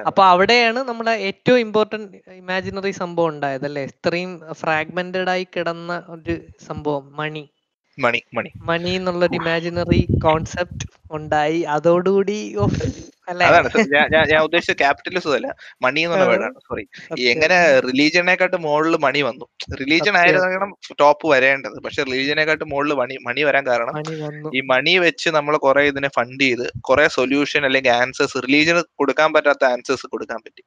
അപ്പൊ 0.10 0.22
അവിടെയാണ് 0.26 0.80
നമ്മുടെ 0.90 1.14
ഏറ്റവും 1.30 1.60
ഇമ്പോർട്ടന്റ് 1.60 2.08
ഇമാജിനറി 2.36 2.92
സംഭവം 3.02 3.30
ഉണ്ടായത് 3.30 3.66
അല്ലെ? 3.66 3.84
ഇത്രയും 3.92 4.32
ഫ്രാഗ്മെന്റഡ് 4.62 5.32
ആയി 5.36 5.46
കിടന്ന 5.56 5.94
ഒരു 6.16 6.36
സംഭവം 6.68 7.06
മണി. 7.16 7.44
മണി 8.06 8.20
മണി. 8.38 8.50
മണി 8.70 8.92
എന്നുള്ള 9.00 9.22
ഒരു 9.28 9.38
ഇമാജിനറി 9.42 10.02
കോൺസെപ്റ്റ് 10.28 10.86
ഉണ്ടായി. 11.18 11.60
അതോടുകൂടി 11.76 12.38
അതാണ് 13.32 13.70
ഞാൻ 14.30 14.40
ഉദ്ദേശിച്ച 14.46 14.74
ക്യാപിറ്റലിസം 14.80 15.34
അല്ല. 15.38 15.50
മണി 15.86 16.00
എന്നുള്ള 16.06 16.26
വേർഡാണ്. 16.30 16.56
സോറി 16.68 16.84
എങ്ങനെ 17.32 17.58
റിലീജിയനെക്കാട്ട് 17.88 18.58
മുകളിൽ 18.66 18.96
മണി 19.06 19.20
വന്നു. 19.28 19.46
റിലീജിയൻ 19.82 20.16
ആയിരുന്നു 20.22 20.68
ടോപ്പ് 21.02 21.26
വരേണ്ടത്. 21.34 21.78
പക്ഷെ 21.86 22.02
റിലീജിയനെക്കാട്ട് 22.08 22.66
മുകളിൽ 22.72 22.94
മണി 23.02 23.18
മണി 23.28 23.42
വരാൻ 23.50 23.64
കാരണം 23.70 23.94
ഈ 24.58 24.62
മണി 24.72 24.94
വെച്ച് 25.06 25.30
നമ്മൾ 25.38 25.56
കുറെ 25.66 25.84
ഇതിനെ 25.92 26.10
ഫണ്ട് 26.18 26.44
ചെയ്ത് 26.46 26.66
കുറെ 26.90 27.06
സൊല്യൂഷൻ 27.18 27.64
അല്ലെങ്കിൽ 27.70 27.94
ആൻസേഴ്സ് 28.02 28.44
റിലീജിയന് 28.48 28.84
കൊടുക്കാൻ 29.02 29.30
പറ്റാത്ത 29.36 29.64
ആൻസേഴ്സ് 29.74 30.08
കൊടുക്കാൻ 30.16 30.40
പറ്റി. 30.46 30.64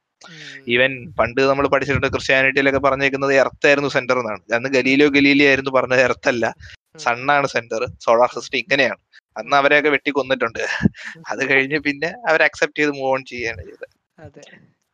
ഈവൻ 0.75 0.91
പണ്ട് 1.19 1.41
നമ്മൾ 1.51 1.67
പഠിച്ചിട്ടുണ്ട് 1.73 2.09
ക്രിസ്ത്യാനിറ്റിയിലൊക്കെ 2.15 2.81
പറഞ്ഞേക്കുന്നത് 2.87 3.33
എർത്തായിരുന്നു 3.43 3.91
സെന്റർ 3.97 4.19
എന്നാണ്. 4.23 4.41
അന്ന് 4.59 4.71
ഗലീലിയോ 4.77 5.09
ഗലീലി 5.17 5.45
ആയിരുന്നു 5.51 5.73
പറഞ്ഞത് 5.79 6.03
എർത്തല്ല 6.09 6.45
സണ്ണാണ് 7.05 7.47
സെന്റർ 7.53 7.83
സോളാർ 8.05 8.29
സിസ്റ്റം 8.35 8.59
ഇങ്ങനെയാണ്. 8.63 9.01
അന്ന് 9.39 9.55
അവരെയൊക്കെ 9.59 9.89
വെട്ടി 9.93 10.11
കൊന്നിട്ടുണ്ട് 10.17 10.63
അത് 11.31 11.41
കഴിഞ്ഞ് 11.51 11.77
പിന്നെ 11.87 12.09
അവർ 12.29 12.41
അക്സെപ്റ്റ് 12.47 12.79
ചെയ്ത് 12.79 12.93
മൂവ് 12.99 13.09
ഓൺ 13.13 13.21
ചെയ്യാണ് 13.31 13.61
ചെയ്തത്. 13.67 13.87
അതെ. 14.19 14.43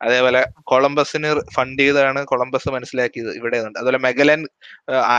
അതേപോലെ 0.00 0.40
കൊളംബസിന് 0.70 1.30
ഫണ്ട് 1.54 1.80
ചെയ്തതാണ് 1.82 2.20
കൊളംബസ് 2.30 2.68
മനസ്സിലാക്കിയത് 2.74 3.30
ഇവിടെ 3.38 3.56
അതുപോലെ 3.80 3.98
മെഗലൻ 4.04 4.40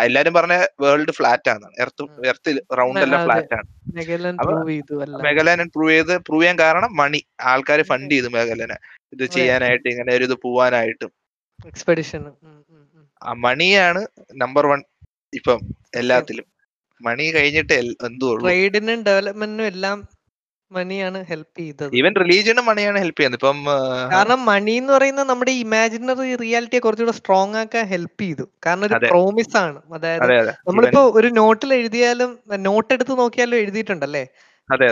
എല്ലാരും 0.06 0.34
പറഞ്ഞ 0.38 0.56
വേൾഡ് 0.84 1.14
ഫ്ലാറ്റ് 1.18 1.50
ആണ്. 1.54 1.68
എർത്ത് 1.84 2.04
എർത്ത് 2.32 2.52
റൗണ്ട് 2.80 3.04
എല്ലാം 3.06 3.22
ഫ്ലാറ്റ് 3.28 3.54
ആണ്. 3.60 3.68
മെഗലൻ 5.28 5.64
പ്രൂവ് 5.76 5.92
ചെയ്തു 5.94 6.16
പ്രൂവ് 6.30 6.42
ചെയ്യാൻ 6.44 6.58
കാരണം 6.64 6.92
മണി 7.02 7.22
ആൾക്കാർ 7.52 7.82
ഫണ്ട് 7.92 8.14
ചെയ്തു 8.16 8.32
മെഗലനെ. 8.38 8.78
ഇത് 9.16 9.26
ചെയ്യാനായിട്ട് 9.38 9.88
ഇങ്ങനെ 9.94 10.12
ഒരു 10.20 10.26
ഇത് 10.30 10.36
പോവാനായിട്ടും. 10.46 11.12
എക്സ്പെഡിഷൻ 11.72 12.22
ആ 13.22 13.34
മണിയാണ് 13.46 14.02
നമ്പർ 14.44 14.66
വൺ 14.72 14.82
ഇപ്പം 15.40 15.60
എല്ലാത്തിലും. 16.02 16.48
മണി 17.08 17.26
കഴിഞ്ഞിട്ട് 17.38 17.78
ട്രേഡിനും 18.46 19.00
ഡെവലപ്മെന്റിനും 19.10 19.68
എല്ലാം 19.74 19.98
മണിയാണ് 20.72 21.20
ഹെൽപ്പ് 21.30 21.58
ചെയ്തത്. 21.62 21.94
ഈവൻ 22.00 22.12
റിലീജിയനും 22.22 22.66
മണിയാണ് 22.70 22.98
ഹെൽപ്പ് 23.04 23.18
ചെയ്യുന്നത്. 23.20 23.40
ഇപ്പം 23.42 23.58
കാരണം 24.14 24.40
മണി 24.52 24.74
എന്ന് 24.82 24.92
പറയുന്നത് 24.96 25.28
നമ്മുടെ 25.32 25.54
ഇമാജിനറി 25.64 26.28
റിയാലിറ്റിയെ 26.44 26.82
കുറച്ചുകൂടെ 26.86 27.16
സ്ട്രോങ് 27.18 27.58
ആക്കാൻ 27.62 27.84
ഹെൽപ്പ് 27.94 28.22
ചെയ്തു. 28.24 28.46
കാരണം 28.66 28.86
ഒരു 28.90 29.00
പ്രോമിസ് 29.12 29.56
ആണ് 29.64 29.80
അതായത് 29.98 30.24
അതെ 30.26 30.38
അതെ. 30.44 30.54
നമ്മളിപ്പോ 30.70 31.02
ഒരു 31.20 31.32
നോട്ടിൽ 31.40 31.74
എഴുതിയാലും 31.80 32.32
നോട്ട് 32.70 32.92
എടുത്ത് 32.98 33.16
നോക്കിയാലും 33.22 33.60
എഴുതിയിട്ടുണ്ടല്ലേ? 33.64 34.24
അതെ 34.70 34.88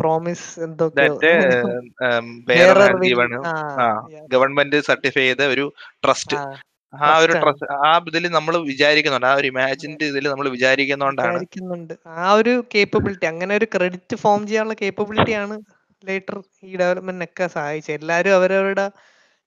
പ്രോമിസ് 0.00 0.46
ഗവൺമെന്റ് 4.34 4.78
സർട്ടിഫൈ 4.88 5.24
ചെയ്ത 5.28 5.42
ഒരു 5.54 5.66
ട്രസ്റ്റ് 6.04 6.36
ആ 7.02 7.10
ഒരു 7.22 7.34
ട്രസ് 7.42 7.66
ആ 7.86 7.90
ഇതിൽ 8.10 8.24
നമ്മൾ 8.36 8.54
വിചാരിക്കുന്നുണ്ട്. 8.70 9.28
ആ 9.30 9.34
ഒരു 9.40 9.48
ഇമാജിന്റെ 9.52 10.04
ഇതിൽ 10.12 10.24
നമ്മൾ 10.32 10.48
വിചാരിക്കുന്നോണ്ടാണ് 10.56 11.32
വിചാരിക്കുന്നുണ്ട്. 11.34 11.94
ആ 12.18 12.26
ഒരു 12.40 12.54
കേപ്പബിലിറ്റി 12.74 13.26
അങ്ങനെ 13.32 13.52
ഒരു 13.60 13.68
ക്രെഡിറ്റ് 13.74 14.16
ഫോം 14.24 14.42
ചെയ്യാനുള്ള 14.48 14.76
കേപ്പബിലിറ്റി 14.82 15.34
ആണ് 15.42 15.56
ലേറ്റർ 16.04 16.36
ഈ 16.68 16.72
ഡെവലപ്മെന്റ് 16.72 16.82
ഡെവലപ്മെന്റിനൊക്കെ 16.82 17.46
സഹായിച്ചത്. 17.56 17.96
എല്ലാവരും 18.00 18.34
അവരവരുടെ 18.38 18.86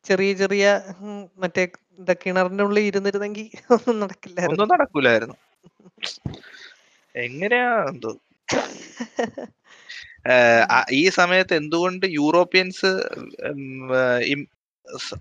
ചെറിയ 0.06 0.32
ചെറിയ 0.42 0.66
മറ്റേ 1.44 1.64
എന്താ 2.00 2.14
കിണറിന്റെ 2.24 2.64
ഉള്ളിൽ 2.68 2.86
ഇരുന്നിരുന്നെങ്കിൽ 2.90 3.46
ഒന്നും 3.68 3.90
ഒന്നും 3.92 4.02
നടക്കില്ലായിരുന്നു 4.04 4.66
നടക്കൂലായിരുന്നു. 4.76 5.38
എങ്ങനെയാ 7.16 7.70
എന്തോ? 7.92 8.12
ഈ 11.00 11.04
സമയത്ത് 11.18 11.54
എന്തുകൊണ്ട് 11.62 12.06
യൂറോപ്യൻസ് 12.20 12.90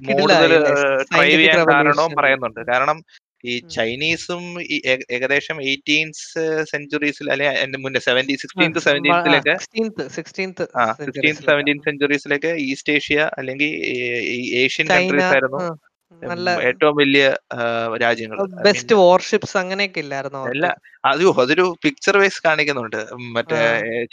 കൂടുതൽ 0.09 0.51
കിടിലായി 0.53 1.05
ട്രൈവ് 1.13 1.39
ചെയ്യാൻ 1.39 1.63
കാരണവും 1.73 2.13
പറയുന്നുണ്ട്. 2.21 2.61
കാരണം 2.73 2.99
ഈ 3.45 3.55
ചൈനീസും 3.75 4.45
ഈ 4.75 4.77
ഏകദേശം 5.17 5.57
എയ്റ്റീൻസ് 5.71 6.45
സെഞ്ചുറീസിൽ 6.71 7.27
അല്ലെങ്കിൽ 7.33 7.79
മുന്നേ 7.85 8.01
സെവന്റി 8.01 8.35
സിക്സ്റ്റീൻത്ത് 8.43 8.83
സെവന്റീൻത്തിലൊക്കെ 8.87 9.55
സിക്സ്റ്റീൻത്ത് 10.17 11.47
സെവന്റീൻ 11.51 11.81
സെഞ്ചുറീസിലൊക്കെ 11.87 12.53
ഈസ്റ്റ് 12.71 12.95
ഏഷ്യ 12.97 13.29
അല്ലെങ്കിൽ 13.39 13.71
ഏഷ്യൻ 14.65 14.89
കൺട്രീസ് 14.95 15.31
ആയിരുന്നു. 15.37 15.61
നല്ല 16.23 16.51
ഏറ്റവും 16.69 16.95
വലിയ 17.01 17.25
രാജ്യങ്ങൾ. 18.03 18.37
ബെസ്റ്റ് 18.67 18.95
വാർഷിപ്സ് 19.01 19.57
അങ്ങനെയൊക്കെ 19.61 20.01
ഇല്ലായിരുന്നു 20.05 20.41
അല്ല 20.51 20.67
അയ്യോ 21.05 21.31
അതൊരു 21.43 21.65
പിക്ചർ 21.85 22.15
വൈസ് 22.21 22.41
കാണിക്കുന്നുണ്ട്. 22.47 22.99
മറ്റേ 23.37 23.59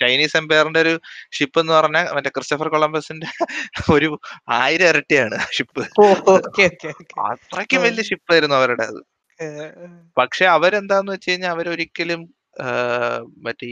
ചൈനീസ് 0.02 0.38
എംപയറിന്റെ 0.40 0.82
ഒരു 0.86 0.94
ഷിപ്പ് 1.38 1.62
എന്ന് 1.64 1.74
പറഞ്ഞാൽ 1.74 2.08
മറ്റേ 2.18 2.32
ക്രിസ്റ്റഫർ 2.36 2.70
കൊളംബസിന്റെ 2.76 3.30
ഒരു 3.96 4.10
ആയിരം 4.60 4.90
ഇരട്ടിയാണ് 4.92 5.38
ഷിപ്പ് 5.58 5.84
അത്രയ്ക്കും 7.28 7.84
വലിയ 7.86 8.06
ഷിപ്പ് 8.10 8.32
ആയിരുന്നു 8.36 8.58
അവരുടെ 8.60 8.86
അത്. 8.92 9.02
പക്ഷെ 10.18 10.46
അവരെന്താന്ന് 10.56 11.12
വെച്ച് 11.14 11.30
കഴിഞ്ഞാൽ 11.30 11.52
അവരൊരിക്കലും 11.56 12.22
മറ്റേ 13.46 13.70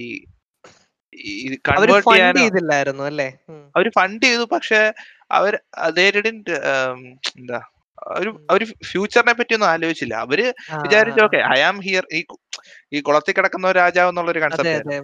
കൺവേർട്ട് 1.68 2.14
അല്ലേ? 3.08 3.28
അവർ 3.76 3.86
ഫണ്ട് 3.98 4.26
ചെയ്തു 4.26 4.46
പക്ഷെ 4.54 4.82
അവർ 5.32 5.54
എന്താ 7.36 7.60
ഒരു 8.20 8.32
അവർ 8.52 8.62
ഫ്യൂച്ചറിനെ 8.90 9.34
പറ്റി 9.40 9.54
ഒന്നും 9.58 9.70
ആലോചിച്ചില്ല. 9.74 10.16
അവർ 10.26 10.40
വിചാരിച്ചു 10.86 11.22
ഓക്കെ 11.26 11.40
ഐ 11.56 11.60
ആം 11.70 11.78
ഹിയർ 11.88 12.06
ഈ 12.18 12.22
ഈ 12.96 13.00
കുളത്തിൽ 13.08 13.34
കിടക്കുന്ന 13.36 13.72
രാജാവ് 13.80 14.10
എന്നുള്ള 14.12 14.32
ഒരു 14.34 14.42
കൺസെപ്റ്റ് 14.44 14.96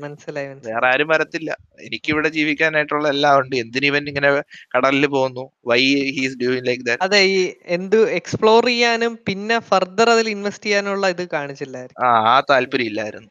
വേറെ 0.70 0.88
ആരും 0.92 1.08
വരത്തില്ല. 1.12 1.52
എനിക്ക് 1.88 2.10
ഇവിടെ 2.14 2.30
ജീവിക്കാനായിട്ടുള്ള 2.38 3.08
എല്ലാം 3.16 3.36
ഉണ്ട്. 3.42 3.56
എന്തിന് 3.64 3.88
ഇവൻ 3.92 4.04
ഇങ്ങനെ 4.12 4.30
കടലിൽ 4.76 5.06
പോകുന്നു? 5.16 5.44
Why 5.72 5.80
he's 6.18 6.38
doing 6.42 6.68
like 6.70 6.86
that 6.90 7.04
അതെ 7.08 7.22
ഈ 7.36 7.40
എന്ത് 7.78 8.00
എക്സ്പ്ലോർ 8.20 8.62
ചെയ്യാനും 8.72 9.16
പിന്നെ 9.30 9.58
ഫർദർ 9.72 10.10
അതിൽ 10.16 10.30
ഇൻവെസ്റ്റ് 10.36 10.68
ചെയ്യാനുള്ള 10.70 11.08
ഇത് 11.16 11.24
കാണിച്ചില്ലായിരുന്നു 11.38 12.04
ആ 12.08 12.12
ആ 12.34 12.38
താല്പര്യം 12.52 12.90
ഇല്ലായിരുന്നു. 12.92 13.30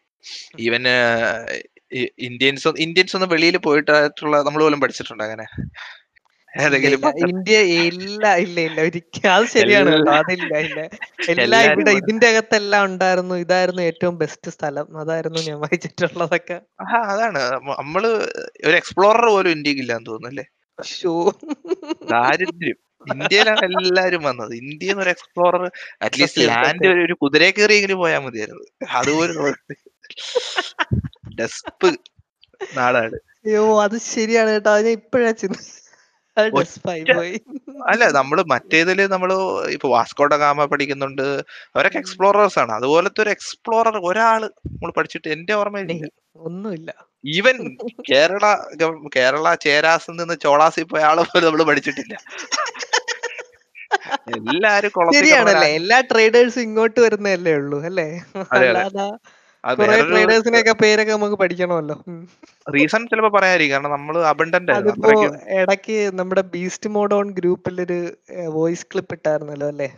ഈവന് 0.66 0.94
ഇന്ത്യൻസ് 2.28 2.68
ഇന്ത്യൻസ് 2.85 3.14
ഒന്ന് 3.16 3.28
വെളിയിൽ 3.35 3.56
പോയിട്ടായിട്ടുള്ള 3.66 4.37
നമ്മൾ 4.46 4.61
പോലും 4.66 4.80
പഠിച്ചിട്ടുണ്ട് 4.85 5.25
അങ്ങനെ. 5.28 5.46
ഇന്ത്യ 7.25 7.56
ഇല്ല 7.86 8.25
ഇല്ല 8.44 8.58
ഇല്ല. 8.66 8.78
ഒരിക്കലും 8.86 9.32
അത് 9.36 9.46
ശരിയാണ്. 9.54 9.90
അതില്ല 10.18 10.52
ഇല്ല. 10.66 10.80
എല്ലാ 11.34 11.58
ഇവിടെ 11.68 11.92
ഇതിന്റെ 12.00 12.26
അകത്തെല്ലാം 12.32 12.82
ഉണ്ടായിരുന്നു. 12.90 13.34
ഇതായിരുന്നു 13.44 13.82
ഏറ്റവും 13.90 14.14
ബെസ്റ്റ് 14.22 14.52
സ്ഥലം. 14.56 14.88
അതായിരുന്നു 15.02 15.42
ഞാൻ 15.48 15.58
വായിച്ചിട്ടുള്ളതൊക്കെ. 15.64 16.58
അതാണ്. 17.10 17.42
നമ്മൾ 17.72 18.02
ഒരു 18.66 18.75
എക്സ്പ്ലോറർ 18.80 19.26
പോലും 19.34 19.52
ഇന്ത്യയ്ക്ക് 19.56 19.84
ഇല്ലാന്ന് 19.84 20.10
തോന്നുന്നല്ലേ 20.10 20.46
ദാരിദ്ര്യം. 22.10 22.78
ഇന്ത്യയിലാണ് 23.06 23.64
എല്ലാരും 23.80 24.22
വന്നത്. 24.28 24.52
ഇന്ത്യ 24.62 24.94
ഒരു 25.02 25.10
എക്സ്പ്ലോറർ 25.14 25.62
അറ്റ്ലീസ്റ്റ് 26.04 26.46
ലാൻഡ് 26.50 26.88
ഒരു 27.04 27.14
കുതിരയെ 27.22 27.52
കയറിയെങ്കിലും 27.56 27.98
പോയാൽ 28.02 28.22
മതിയായിരുന്നു. 28.26 28.66
അതുപോലെ 28.98 29.32
ഡെസ്പ് 31.38 31.88
നാടാണ്. 32.78 33.16
അയ്യോ 33.38 33.64
അത് 33.84 33.96
ശരിയാണ് 34.12 34.50
കേട്ടോ. 34.54 34.72
ഞാൻ 34.78 34.94
ഇപ്പോഴാ 34.98 35.30
ചിന്ത 35.42 35.56
അല്ല 37.90 38.05
നമ്മൾ 38.19 38.38
മറ്റേതിൽ 38.52 38.99
നമ്മൾ 39.14 39.31
ഇപ്പൊ 39.76 39.88
വാസ്കോഡ 39.95 40.33
ഗാമ 40.43 40.66
പഠിക്കുന്നുണ്ട്. 40.73 41.26
അവരൊക്കെ 41.75 41.99
എക്സ്പ്ലോറേഴ്സ് 42.02 42.59
ആണ്. 42.62 42.73
അതുപോലത്തെ 42.78 43.21
ഒരു 43.25 43.33
എക്സ്പ്ലോറർ 43.37 43.97
ഒരാൾ 44.11 44.43
നമ്മൾ 44.75 44.93
പഠിച്ചിട്ട് 44.99 45.28
എന്റെ 45.37 45.55
ഓർമ്മയില്ല 45.61 46.11
ഒന്നുമില്ല. 46.49 46.90
ഈവൻ 47.37 47.57
കേരള 48.11 48.47
കേരള 49.16 49.55
ചേരാസിൽ 49.64 50.14
നിന്ന് 50.21 50.37
ചോളാസിൽ 50.45 50.87
പോയ 50.93 51.02
ആളെ 51.11 51.23
പോലും 51.31 51.47
നമ്മൾ 51.49 51.64
പഠിച്ചിട്ടില്ല. 51.71 52.14
എല്ലാരും 54.37 54.90
ശരിയാണല്ലേ? 55.16 55.69
എല്ലാ 55.81 55.99
ട്രേഡേഴ്സും 56.11 56.62
ഇങ്ങോട്ട് 56.66 56.99
വരുന്നതല്ലേ 57.05 57.55
ഉള്ളൂ 57.61 57.78
അല്ലേ? 57.90 58.09
അല്ലാതെ 58.59 59.07
ട്രേഡേഴ്സിനെയൊക്കെ 59.75 60.75
പേരൊക്കെ 60.82 61.12
നമുക്ക് 61.12 61.35
പഠിക്കണമല്ലോ. 61.35 62.04
റീസൺ 62.75 63.06
ചിലപ്പോ 63.06 63.38
പറയാതിരിക്കും 63.38 63.75
കാരണം 63.75 63.90
നമ്മൾ 63.90 64.32
അബണ്ടന്റ് 64.32 64.73
ഇടയ്ക്ക് 65.61 66.18
നമ്മുടെ 66.18 66.44
ബീസ്റ്റ് 66.54 66.90
മോഡ് 66.90 67.14
ഓൺ 67.14 67.30
ഗ്രൂപ്പിൽ 67.30 67.80
ഒരു 67.80 68.16
വോയിസ് 68.49 68.87
ക്ലിപ്പ് 68.92 69.14
ഇട്ടായിരുന്നല്ലോ 69.14 69.66
അല്ലേ? 69.66 69.92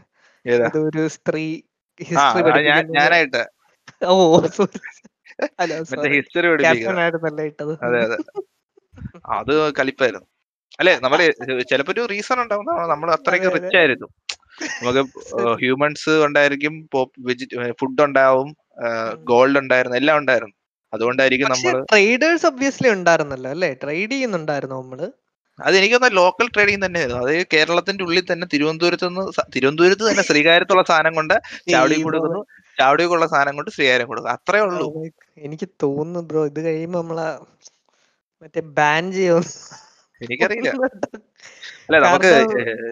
ഒരു 0.84 1.08
സ്ത്രീ 1.08 1.60
ഹിസ്റ്ററി 2.00 2.62
ഞാനായിട്ട്. 2.96 3.44
ഓ 4.06 4.40
ഹിസ്റ്ററി 4.40 6.64
ആയിരുന്നല്ലേ 7.04 7.44
ഇട്ടത്. 7.44 7.84
അതെ 7.84 8.06
അതെ. 8.06 8.16
അത് 9.38 9.72
കലിപ്പായിരുന്നു. 9.72 10.26
അല്ലെ 10.80 10.98
നമ്മൾ 10.98 11.32
ചിലപ്പോ 11.70 11.92
ഒരു 11.92 12.06
റീസൺ 12.10 12.42
ഉണ്ടാവും. 12.42 12.88
നമ്മൾ 12.88 13.10
അത്രയ്ക്ക് 13.10 13.54
റിച്ച് 13.54 13.76
ആയിരുന്നു. 13.76 14.06
നമുക്ക് 14.82 15.10
ഹ്യൂമൻസ് 15.60 16.10
ഉണ്ടായിരിക്കും 16.26 16.88
ഫുഡ് 17.80 18.02
ഉണ്ടാവും. 18.02 18.56
ഗോൾഡ് 19.24 19.58
ഉണ്ടായിരുന്നു 19.58 19.96
എല്ലാം 19.96 20.18
ഉണ്ടായിരുന്നു. 20.18 20.54
അതുകൊണ്ടായിരിക്കും 20.94 21.50
നമ്മൾ 21.50 21.84
ട്രേഡേഴ്സ് 21.92 22.46
ഒബ്വിയസ്ലി 22.46 22.88
ഉണ്ടായിരുന്നല്ലോ 22.88 23.50
അല്ലേ? 23.50 23.74
ട്രേഡ് 23.82 24.10
ചെയ്യുന്നുണ്ടായിരുന്നു 24.10 24.76
നമ്മൾ? 24.76 25.00
അത് 25.58 25.76
എനിക്കൊന്ന് 25.76 26.16
ലോക്കൽ 26.16 26.48
ട്രേഡിംഗ് 26.54 26.86
തന്നെയായിരുന്നു. 26.86 27.22
അത് 27.26 27.46
കേരളത്തിന്റെ 27.52 28.04
ഉള്ളിൽ 28.04 28.32
തന്നെ 28.32 28.46
തിരുവനന്തപുരത്ത് 28.52 29.08
നിന്ന് 29.08 29.42
തിരുവനന്തപുരത്ത് 29.56 30.10
തന്നെ 30.10 30.22
ശ്രീകാര്യത്തുള്ള 30.22 30.82
സാധനം 30.82 31.14
കൊണ്ട് 31.14 31.34
ചാവടി 31.70 32.02
കൊടുക്കുന്നു. 32.02 32.40
ചാവടിക്കുള്ള 32.78 33.26
സാധനം 33.26 33.56
കൊണ്ട് 33.56 33.70
ശ്രീകാര്യം 33.70 34.08
കൊടുക്കും. 34.08 34.30
അത്രേ 34.30 34.60
ഉള്ളൂ. 34.60 35.04
എനിക്ക് 35.38 35.68
തോന്നുന്നു 35.82 36.20
ബ്രോ 36.20 36.46
ഇത് 36.46 36.60
കഴിയുമ്പോ 36.64 37.00
നമ്മളെ 37.00 37.28
മറ്റേ 38.42 38.60
ബാൻ 38.60 39.12
ചെയ്യുമെന്ന് 39.12 39.87
എനിക്കറിയില്ല. 40.24 40.70
അല്ല 41.88 41.98
നമുക്ക് 42.04 42.30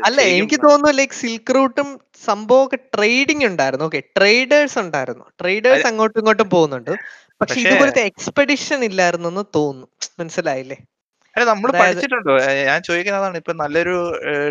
അല്ല 0.07 0.21
എനിക്ക് 0.37 0.59
തോന്നുന്നു 0.65 0.91
ലൈക് 0.99 1.17
സിൽക്ക് 1.21 1.55
റൂട്ടും 1.57 1.89
സംഭവമൊക്കെ 2.27 2.79
ട്രേഡിംഗ് 2.95 3.47
ഉണ്ടായിരുന്നു. 3.51 3.87
ഓക്കെ 3.89 4.01
ട്രേഡേഴ്സ് 4.19 4.79
ഉണ്ടായിരുന്നു. 4.85 5.25
ട്രേഡേഴ്സ് 5.41 5.87
അങ്ങോട്ടും 5.91 6.21
ഇങ്ങോട്ടും 6.23 6.51
പോകുന്നുണ്ട്. 6.57 6.93
പക്ഷെ 7.41 7.57
ഇതുപോലത്തെ 7.63 8.03
എക്സ്പെഡിഷൻ 8.11 8.81
ഇല്ലായിരുന്നു 8.89 9.29
എന്ന് 9.33 9.45
തോന്നുന്നു. 9.57 9.89
മനസ്സിലായില്ലേ? 10.21 10.79
അല്ല 11.35 11.45
നമ്മൾ 11.53 11.71
പഠിച്ചിട്ടുണ്ടോ. 11.81 12.35
ഞാൻ 12.69 12.79
ചോദിക്കുന്നതാണ് 12.89 13.37
ഇപ്പൊ 13.41 13.53
നല്ലൊരു 13.63 13.97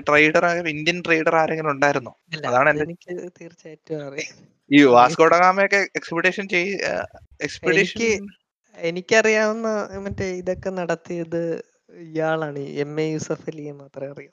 ട്രേഡർ 0.08 0.46
ഇന്ത്യൻ 0.74 0.98
ട്രേഡർ 1.06 1.36
ആരെങ്കിലും 1.42 1.72
ഉണ്ടായിരുന്നോ? 1.76 2.14
അതാണ് 2.50 2.70
എനിക്ക് 2.86 3.14
തീർച്ചയായിട്ടും 3.40 4.04
അറിയാം. 4.08 4.36
ഈ 4.72 4.80
വാസ്കോഡഗാമയൊക്കെ 4.98 5.80
എക്സ്പെഡിഷൻ 6.00 6.46
ചെയ് 6.54 6.70
എക്സ്പെഡിഷൻ 7.48 8.28
എനിക്കറിയാവുന്ന 8.78 9.68
മറ്റേ 10.06 10.28
ഇതൊക്കെ 10.42 10.70
നടത്തിയത് 10.80 11.42
ഇയാളാണ് 11.90 12.62
എം 12.84 12.92
എ 13.04 13.06
യൂസഫ് 13.14 13.48
അലിയെ 13.52 13.74
മാത്രമേ 13.82 14.12
അറിയൂ. 14.14 14.32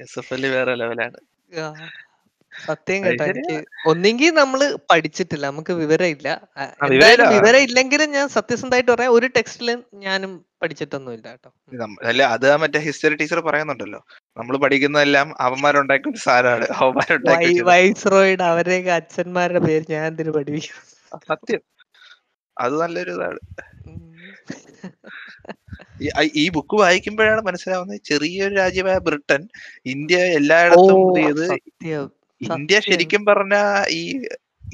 യൂസഫ് 0.00 0.32
അലി 0.36 0.48
വേറെ 0.56 0.74
ലെവലാണ്. 0.80 1.18
സത്യം 2.52 3.00
കേട്ടോ 3.06 3.24
എനിക്ക്. 3.32 3.56
ഒന്നെങ്കിൽ 3.90 4.30
നമ്മൾ 4.38 4.60
പഠിച്ചിട്ടില്ല 4.90 5.44
നമുക്ക് 5.50 5.72
വിവരമില്ല. 5.82 6.28
വിവരം 7.34 7.60
ഇല്ലെങ്കിലും 7.66 8.08
ഞാൻ 8.16 8.26
സത്യസന്ധമായിട്ട് 8.36 8.90
പറയാം 8.92 9.14
ഒരു 9.18 9.26
ടെക്സ്റ്റിലും 9.36 9.80
ഞാനും 10.06 10.32
പഠിച്ചിട്ടൊന്നുമില്ല 10.62 11.26
കേട്ടോ. 11.34 11.50
അല്ല 12.10 12.22
അത് 12.36 12.46
മറ്റേ 12.62 12.80
ഹിസ്റ്ററി 12.86 13.16
ടീച്ചർ 13.20 13.40
പറയുന്നുണ്ടല്ലോ. 13.48 14.00
നമ്മൾ 14.40 14.56
പഠിക്കുന്നതെല്ലാം 14.64 15.28
അവന്മാരുണ്ടാക്കിയ 15.46 16.12
ഒരു 16.14 16.22
സാധനമാണ്. 16.26 16.68
അവന്മാരുണ്ടാക്കി 16.82 17.62
വൈസ്രോയുടെ 17.72 18.46
അവരെയൊക്കെ 18.52 18.94
അച്ഛന്മാരുടെ 19.00 19.62
പേര് 19.68 19.84
ഞാൻ 19.94 20.04
എന്തിനു 20.12 20.34
പഠിപ്പിക്കും? 20.38 20.78
സത്യം. 21.32 21.62
അത് 22.56 22.74
നല്ലൊരു 22.82 23.12
ഇതാണ് 23.16 23.40
ഈ 26.38 26.44
ബുക്ക് 26.56 26.76
വായിക്കുമ്പോഴാണ് 26.80 27.42
മനസ്സിലാവുന്നത് 27.46 28.00
ചെറിയൊരു 28.02 28.54
രാജ്യമായ 28.54 28.98
ബ്രിട്ടൻ 29.06 29.42
ഇന്ത്യ 29.86 30.18
എല്ലായിടത്തും 30.38 31.00
ഇന്ത്യ 32.40 32.78
ശരിക്കും 32.88 33.22
പറഞ്ഞ 33.30 33.56
ഈ 33.94 34.02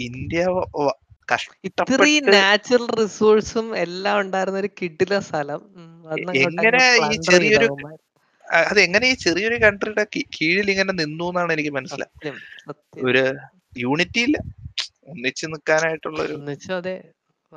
ഇന്ത്യ 0.08 0.42
ഇത്രയും 1.68 2.25
നാച്ചുറൽ 2.32 2.88
റിസോഴ്സും 2.99 3.66
എല്ലാം 3.84 4.16
ഉണ്ടായിരുന്ന 4.23 4.58
ഒരു 4.58 4.70
കിഡില 4.80 5.18
സ്ഥലം. 5.28 5.61
എങ്ങനെ 6.42 6.82
ഈ 7.06 7.16
ചെറിയൊരു 7.28 7.68
അത് 8.62 8.78
എങ്ങനെ 8.87 9.06
ഈ 9.12 9.14
ചെറിയൊരു 9.25 9.56
കൺട്രിയുടെ 9.62 10.04
കീഴിൽ 10.37 10.66
ഇങ്ങനെ 10.73 10.92
നിന്നു 11.00 11.26
എന്നാണ് 11.30 11.52
എനിക്ക് 11.56 11.73
മനസ്സിലായത് 11.76 12.30
ഒരു 13.02 13.23
യൂണിറ്റി 13.76 14.20
ഇല്ല. 14.26 14.37
ഒന്നിച്ചു 15.12 15.44
നിൽക്കാനായിട്ടുള്ള 15.46 16.18
ഒരു 16.26 16.34
ഒന്നിച്ചു 16.38 16.70
അതെ. 16.78 16.96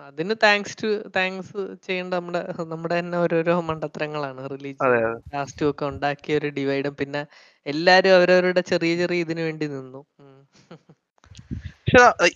അതിന് 0.08 0.36
താങ്ക്സ് 0.44 0.78
ടു 0.82 0.88
താങ്ക്സ് 1.16 1.54
ചെയ്യേണ്ട 1.86 2.14
നമ്മുടെ 2.14 2.42
നമ്മുടെ 2.72 2.96
തന്നെ 3.00 3.18
ഓരോരോ 3.18 3.56
മണ്ടത്തരങ്ങളാണ് 3.70 4.42
റിലീജിയൻ 4.54 4.94
കാസ്റ്റും 5.34 5.68
ഒക്കെ 5.72 5.86
ഉണ്ടാക്കിയ 5.92 6.40
ഒരു 6.40 6.50
ഡിവൈഡും 6.58 6.96
പിന്നെ 7.02 7.22
എല്ലാരും 7.66 8.16
അവരവരുടെ 8.18 8.64
ചെറിയ 8.72 8.94
ചെറിയ 9.02 9.26
ഇതിനു 9.26 9.44
വേണ്ടി 9.48 9.68
നിന്നു. 9.74 10.02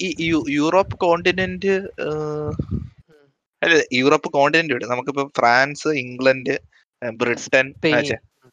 ഈ 0.02 0.28
യൂറോപ്പ് 0.58 0.96
കോണ്ടിനെന്റ് 1.04 1.74
അല്ല 3.62 3.74
യൂറോപ്പ് 3.94 4.30
കോണ്ടിനെന്റ് 4.36 4.86
നമുക്കിപ്പോ 4.92 5.24
France 5.40 5.90
England 6.04 6.54
Britain 7.02 7.68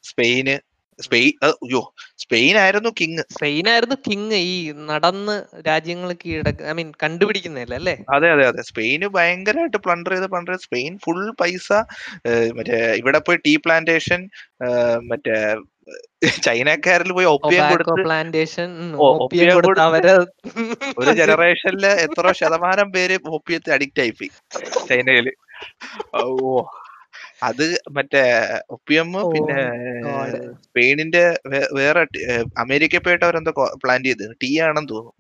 Spain 0.05 0.57
Spain 0.99 1.33
അയ്യോ 1.47 1.81
സ്പെയിൻ 2.23 2.55
ആയിരുന്നു 2.63 2.91
കിങ്. 2.99 3.23
സ്പെയിൻ 3.35 3.67
ആയിരുന്നു 3.73 3.97
കിങ് 4.07 4.39
ഈ 4.47 4.55
നടന്ന് 4.89 5.37
രാജ്യങ്ങൾ 5.69 6.11
കീഴടക്ക 6.23 6.67
ഐ 6.71 6.75
മീൻ 6.79 6.89
കണ്ടുപിടിക്കുന്നില്ല 7.03 7.75
അല്ലേ? 7.81 7.95
അതെ 8.17 8.29
അതെ 8.35 8.45
അതെ. 8.51 8.63
സ്പെയിന് 8.71 9.09
ഭയങ്കരമായിട്ട് 9.17 9.81
പ്ലണ്ടർ 9.87 10.13
ചെയ്ത് 10.15 10.29
പ്ലണ്ടർ 10.33 10.53
ചെയ്ത് 10.55 10.67
സ്പെയിൻ 10.67 10.95
ഫുൾ 11.05 11.23
പൈസ 11.41 11.69
മറ്റേ 12.59 12.79
ഇവിടെ 13.01 13.21
പോയി 13.27 13.41
ടീ 13.47 13.55
പ്ലാന്റേഷൻ 13.67 14.23
മറ്റേ 15.11 15.37
ചൈനക്കാരിൽ 16.45 17.11
പോയി 17.17 17.29
ഒപ്പിയം 17.33 17.65
കൊടുത്ത് 17.73 18.03
പ്ലാന്റേഷൻ 18.07 18.71
ഒരു 20.99 21.13
ജനറേഷനിൽ 21.21 21.85
എത്ര 22.07 22.33
ശതമാനം 22.41 22.89
പേര് 22.97 23.17
ഒപ്പിയത്തെ 23.37 23.71
അഡിക്റ്റ് 23.77 24.03
ആയിപ്പോയി 24.05 24.31
ചൈനയിൽ. 24.89 25.29
ഓ 26.17 26.25
അത് 27.43 27.65
മറ്റേ 27.97 28.23
ഒപ്പിയം 28.71 29.09
പിന്നെ 29.33 29.59
സ്പെയിനിന്റെ 30.65 31.25
വേറെ 31.73 32.03
അമേരിക്ക 32.65 32.99
പോയിട്ട് 32.99 33.25
അവരെന്തോ 33.25 33.53
പ്ലാൻ 33.85 34.01
ചെയ്ത് 34.05 34.25
ടീ 34.43 34.51
ആണെന്ന് 34.61 34.91
തോന്നുന്നു. 34.91 35.15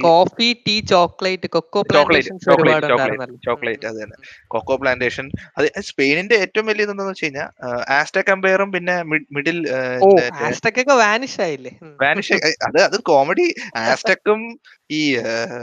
Coffee 0.00 0.48
tea 0.66 0.80
chocolate 0.84 1.46
cocoa 1.46 1.80
chocolate 1.92 2.30
chocolate 3.44 3.86
അത് 3.86 3.96
തന്നെ. 3.96 4.16
കൊക്കോ 4.48 4.76
പ്ലാന്റേഷൻ 4.76 5.26
അത് 5.58 5.66
സ്പെയിനിന്റെ 5.80 6.34
ഏറ്റവും 6.36 6.66
വലിയ 6.66 6.82
ഇതെന്താന്ന് 6.82 7.12
വെച്ച് 7.12 7.24
കഴിഞ്ഞാൽ 7.24 7.48
ആസ്റ്റക് 7.90 8.30
അമ്പയറും 8.30 8.72
പിന്നെ 8.72 8.96
മിഡിൽ 9.32 9.58
വാനിഷ് 11.00 11.40
ആയില്ലേ. 11.40 11.72
വാനിഷ് 12.02 12.38
അത് 12.64 12.78
അത് 12.82 12.96
കോമഡി 13.02 13.46
ആസ്റ്റക്കും 13.84 14.40
ഈ 14.90 15.00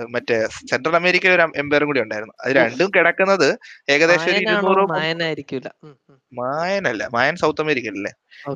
മറ്റേ 0.09 0.37
സെൻട്രൽ 0.69 0.95
അമേരിക്ക 0.95 1.27
ഒരു 1.29 1.43
എംപയറും 1.55 1.87
കൂടി 1.87 2.01
ഉണ്ടായിരുന്നു. 2.01 2.33
അത് 2.43 2.51
രണ്ടും 2.55 2.89
കിടക്കുന്നത് 2.89 3.47
ഏകദേശം 3.89 4.29
ഒരു 4.31 4.39
ഇരുന്നൂറ് 4.43 4.81
മുന്നൂ- 4.81 4.89
മായനായിരിക്കൂല. 4.93 5.67
ഉം, 5.83 5.95
ഉം. 6.09 6.17
മായനല്ല 6.31 7.03
മായൻ 7.13 7.35
സൗത്ത് 7.35 7.61
അമേരിക്ക 7.61 7.87
അല്ലേ 7.93 8.11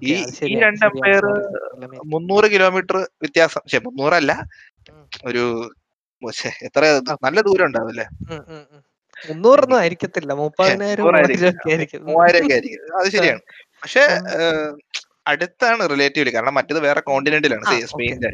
ഈ 0.05 0.13
ഈ 0.45 0.53
രണ്ട് 0.59 0.85
അമ്പയർ 0.85 1.25
മുന്നൂറ് 2.05 2.51
കിലോമീറ്റർ 2.51 2.97
വ്യത്യാസം. 3.23 3.61
പക്ഷെ 3.63 3.79
മുന്നൂറല്ല. 3.79 4.31
ഒരു 5.29 5.43
എത്ര 6.67 6.83
നല്ല 7.25 7.39
ദൂരം 7.47 7.65
ഉണ്ടാവും 7.69 7.89
അല്ലേ. 7.93 8.05
മുന്നൂറൊന്നും 9.17 9.77
ആയിരിക്കത്തില്ല. 9.81 10.31
മുപ്പതിനായിരം 10.41 11.05
മൂവായിരം 12.09 12.45
അത് 12.99 13.07
ശരിയാണ്. 13.15 13.41
പക്ഷെ 13.83 14.03
അടുത്താണ് 15.31 15.83
റിലേറ്റീവ്ലി. 15.93 16.31
കാരണം 16.35 16.55
മറ്റേത് 16.59 16.81
വേറെ 16.87 17.01
കോണ്ടിനെന്റിലാണ് 17.09 17.65
സ്പെയിനിന്റെ 17.93 18.31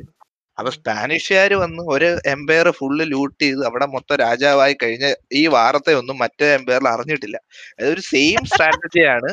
അപ്പൊ 0.58 0.72
സ്പാനിഷുകാർ 0.76 1.52
വന്ന് 1.62 1.84
ഒരു 1.94 2.10
എംപയർ 2.34 2.68
ഫുള്ള് 2.80 3.04
ലൂട്ട് 3.12 3.40
ചെയ്ത് 3.44 3.62
അവിടെ 3.70 3.86
മൊത്തം 3.94 4.18
രാജാവായി 4.24 4.76
കഴിഞ്ഞ 4.84 5.06
ഈ 5.34 5.42
വാർത്തയൊന്നും 5.56 6.18
മറ്റേ 6.24 6.48
എംപയറിൽ 6.58 6.88
അറിഞ്ഞിട്ടില്ല. 6.92 7.38
അതൊരു 7.80 8.02
സെയിം 8.12 8.42
സ്ട്രാറ്റജിയാണ് 8.52 9.30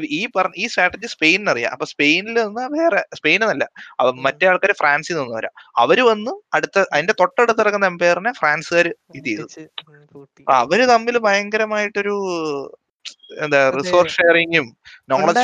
ഈ 0.00 0.28
പറഞ്ഞ 0.36 0.52
ഈ 0.56 0.66
സ്ട്രാറ്റജി 0.66 1.06
സ്പെയിനിന് 1.06 1.50
അറിയാം. 1.50 1.72
അപ്പൊ 1.72 1.86
സ്പെയിനിൽ 1.86 2.32
നിന്ന് 2.32 2.60
വേറെ 2.60 3.04
സ്പെയിൻ 3.14 3.42
എന്നല്ല 3.42 3.70
അവ- 4.00 4.14
മറ്റേ 4.14 4.46
ആൾക്കാർ 4.46 4.72
ഫ്രാൻസിൽ 4.72 5.14
നിന്ന് 5.14 5.34
വരാം. 5.34 5.72
അവർ 5.76 6.00
വന്ന് 6.00 6.30
അടുത്ത 6.54 6.84
അതിന്റെ 6.92 7.12
തൊട്ടടുത്ത് 7.20 7.60
ഇറങ്ങുന്ന 7.60 7.86
എംപയറിനെ 7.86 8.32
ഫ്രാൻസുകാർ 8.32 8.88
ഇത് 9.14 9.24
ചെയ്തു. 9.24 9.42
അവർ 10.52 10.84
തമ്മിൽ 10.84 11.18
ഭയങ്കരമായിട്ടൊരു 11.18 12.16
എന്താ 13.38 13.70
റിസോർസ് 13.70 14.14
ഷെയറിങ്ങും 14.14 14.76
നോളജ് 15.08 15.38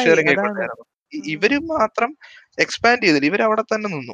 ഉം. 1.14 1.22
ഇവർ 1.26 1.66
മാത്രം 1.66 2.16
എക്സ്പാൻഡ് 2.58 3.02
ചെയ്തില്ല. 3.02 3.26
ഇവർ 3.26 3.42
അവിടെ 3.42 3.62
തന്നെ 3.62 3.88
നിന്നു. 3.90 4.12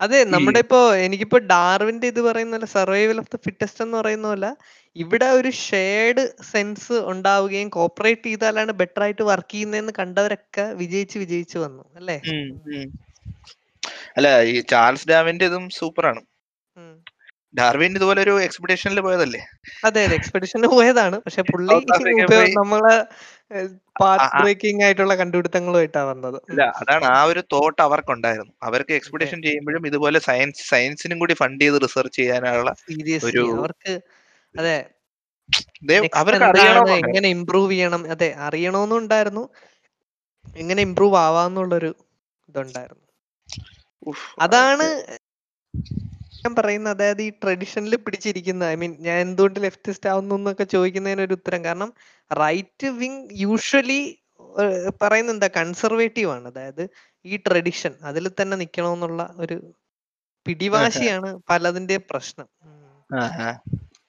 അതെ 0.00 0.18
നമ്മുടെ 0.24 0.58
ഇപ്പോ 0.58 0.78
എനിക്കിപ്പോ 1.04 1.38
ഡാർവിന്റെ 1.50 2.06
ഇത് 2.06 2.20
പറയുന്ന 2.20 2.66
സർവൈവൽ 2.74 3.18
ഓഫ് 3.18 3.32
ദ 3.34 3.38
ഫിറ്റസ്റ്റ് 3.46 3.84
എന്ന് 3.84 3.96
പറയുന്ന 3.98 4.26
പോലെ 4.28 4.50
ഇവിടെ 4.96 5.28
ഒരു 5.38 5.50
ഷെയർഡ് 5.66 6.22
സെൻസ് 6.50 6.96
ഉണ്ടാവുകയും 7.12 7.68
കോപ്പറേറ്റ് 7.70 8.24
ചെയ്താലാണ് 8.24 8.72
ബെറ്റർ 8.80 9.02
ആയിട്ട് 9.02 9.24
വർക്ക് 9.30 9.52
ചെയ്യുന്നതെന്ന് 9.52 9.92
കണ്ടവരൊക്കെ 10.00 10.64
വിജയിച്ച് 10.80 11.16
വിജയിച്ച് 11.18 11.58
വന്നു 11.58 11.84
അല്ലേ. 12.00 12.18
അല്ല 14.16 14.28
ഈ 14.50 14.60
ചാൾസ് 14.72 15.08
ഡാവിന്റെ 15.08 15.46
ഇതും 15.46 15.64
സൂപ്പറാണ്. 15.78 16.22
ഡാർവിൻ 17.54 17.92
ഇതുപോലെ 17.98 18.20
ഒരു 18.24 18.34
എക്സ്പെഡിഷനിൽ 18.44 18.98
പോയതല്ലേ? 19.06 19.40
അതെ 19.88 20.00
അതെ. 20.06 20.14
എക്സ്പെഡിഷനിൽ 20.20 20.66
പോയതാണ്. 20.74 21.16
പക്ഷെ 21.24 21.42
പുള്ളി 21.50 21.74
നമ്മളെ 22.56 22.94
ആ, 23.50 23.62
പാത്ത് 24.00 24.28
ബ്രേക്കിംഗ് 24.38 24.82
ആയിട്ടുള്ള 24.84 25.14
കണ്ടുപിടുത്തങ്ങളുമായിട്ടാണ് 25.20 26.08
വന്നത്. 26.12 26.38
അല്ല 26.50 26.62
അതാണ് 26.80 27.06
ആ 27.10 27.20
ഒരു 27.30 27.40
തോട്ട് 27.54 27.80
അവർക്കുണ്ടായിരുന്നു. 27.86 28.52
അവർക്ക് 28.68 28.92
എക്സ്പെഡിഷൻ 28.98 29.38
ചെയ്യുമ്പോഴും 29.46 29.86
ഇതുപോലെ 29.90 30.18
സയൻസ് 30.28 30.64
സയൻസിനും 30.70 31.18
കൂടി 31.22 31.34
ഫണ്ട് 31.42 31.62
ചെയ്ത് 31.64 31.78
റിസർച്ച് 31.84 32.18
ചെയ്യാനുള്ള 32.20 32.70
ഒരു 33.28 33.42
അവർക്ക് 33.58 33.92
അതെ. 34.54 34.78
അവർക്ക് 36.20 36.46
അറിയണം 36.50 36.88
എങ്ങനെ 37.00 37.28
ഇമ്പ്രൂവ് 37.36 37.72
ചെയ്യണം? 37.72 38.02
അതെ 38.14 38.30
അറിയണമെന്നുണ്ടായിരുന്നു 38.46 39.44
എങ്ങനെ 40.56 40.80
ഇമ്പ്രൂവ് 40.86 41.18
ആവാന്നുള്ളൊരു 41.26 41.90
ഇതുണ്ടായിരുന്നു. 42.48 43.04
അതാണ് 44.46 44.86
ഞാൻ 46.44 46.54
പറയുന്നത് 46.58 46.94
അതായത് 46.94 47.20
ഈ 47.22 47.30
ട്രഡീഷനിൽ 47.42 47.94
പിടിച്ചിരിക്കുന്ന 48.04 48.62
ഐ 48.64 48.76
മീൻ 48.76 48.92
ഞാൻ 49.06 49.16
എന്തുകൊണ്ട് 49.26 49.58
ലെഫ്റ്റിസ്റ്റ് 49.64 50.08
ആവുന്നു 50.12 50.34
എന്നൊക്കെ 50.38 50.64
ചോദിക്കുന്നതിന് 50.74 51.22
ഒരു 51.26 51.34
ഉത്തരം. 51.38 51.60
കാരണം 51.66 51.90
റൈറ്റ് 52.30 52.88
വിങ് 53.00 53.22
യൂഷ്വലി 53.44 54.00
പറയുന്ന 55.02 55.34
എന്താ 55.34 55.48
കൺസർവേറ്റീവ് 55.58 56.30
ആണ്. 56.36 56.46
അതായത് 56.52 56.82
ഈ 57.24 57.36
ട്രഡിഷൻ 57.46 57.92
അതിൽ 58.10 58.24
തന്നെ 58.40 58.56
നിക്കണമെന്നുള്ള 58.62 59.22
ഒരു 59.44 59.56
പിടിവാശിയാണ് 60.46 61.28
പലതിന്റെ 61.50 61.96
പ്രശ്നം. 62.10 62.48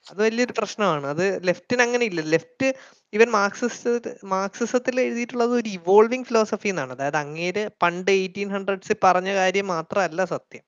അത് 0.08 0.20
വലിയൊരു 0.26 0.54
പ്രശ്നമാണ്. 0.60 1.06
അത് 1.14 1.26
ലെഫ്റ്റിന് 1.48 1.82
അങ്ങനെ 1.86 2.06
ഇല്ല. 2.10 2.22
ലെഫ്റ്റ് 2.34 2.68
ഇവൻ 3.14 3.30
മാർക്സിസ്റ്റ് 3.38 4.12
മാർക്സിസത്തിൽ 4.34 4.96
എഴുതിയിട്ടുള്ളത് 5.06 5.54
ഒരു 5.60 5.70
ഇവോൾവിംഗ് 5.78 6.28
ഫിലോസഫി 6.30 6.70
എന്നാണ്. 6.74 6.94
അതായത് 6.98 7.20
അങ്ങേര് 7.24 7.64
പണ്ട് 7.84 8.12
എയ്റ്റീൻ 8.20 8.50
ഹൺഡ്രഡ്സിൽ 8.56 8.98
പറഞ്ഞ 9.06 9.30
കാര്യം 9.40 9.68
മാത്രമല്ല 9.76 10.22
സത്യം. 10.36 10.64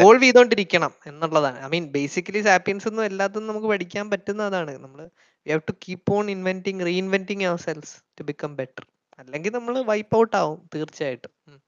ഇവോൾവ് 0.00 0.22
ചെയ്തോണ്ടിരിക്കണം 0.22 0.90
എന്നുള്ളതാണ്. 1.06 1.64
ഐ 1.64 1.68
മീൻ 1.68 1.86
ബേസിക്കലി 1.86 2.40
സാപ്പിയൻസ് 2.40 2.88
ഒന്നും 2.88 3.04
എല്ലാത്തും 3.04 3.46
നമുക്ക് 3.46 3.66
പഠിക്കാൻ 3.66 4.10
പറ്റുന്ന 4.10 4.42
അതാണ്. 4.42 4.78
നമ്മൾ 4.78 5.08
we 5.46 5.50
have 5.50 5.60
to 5.68 5.72
keep 5.72 6.12
on 6.12 6.30
inventing 6.30 6.86
reinventing 6.86 7.44
ourselves 7.58 8.20
to 8.20 8.22
become 8.22 8.56
better 8.56 8.86
അല്ലെങ്കിൽ 9.18 9.50
നമ്മൾ 9.50 9.82
വൈപ്പ് 9.82 10.18
ഔട്ട് 10.18 10.36
ആവും 10.36 10.70
തീർച്ചയായിട്ടും. 10.74 11.62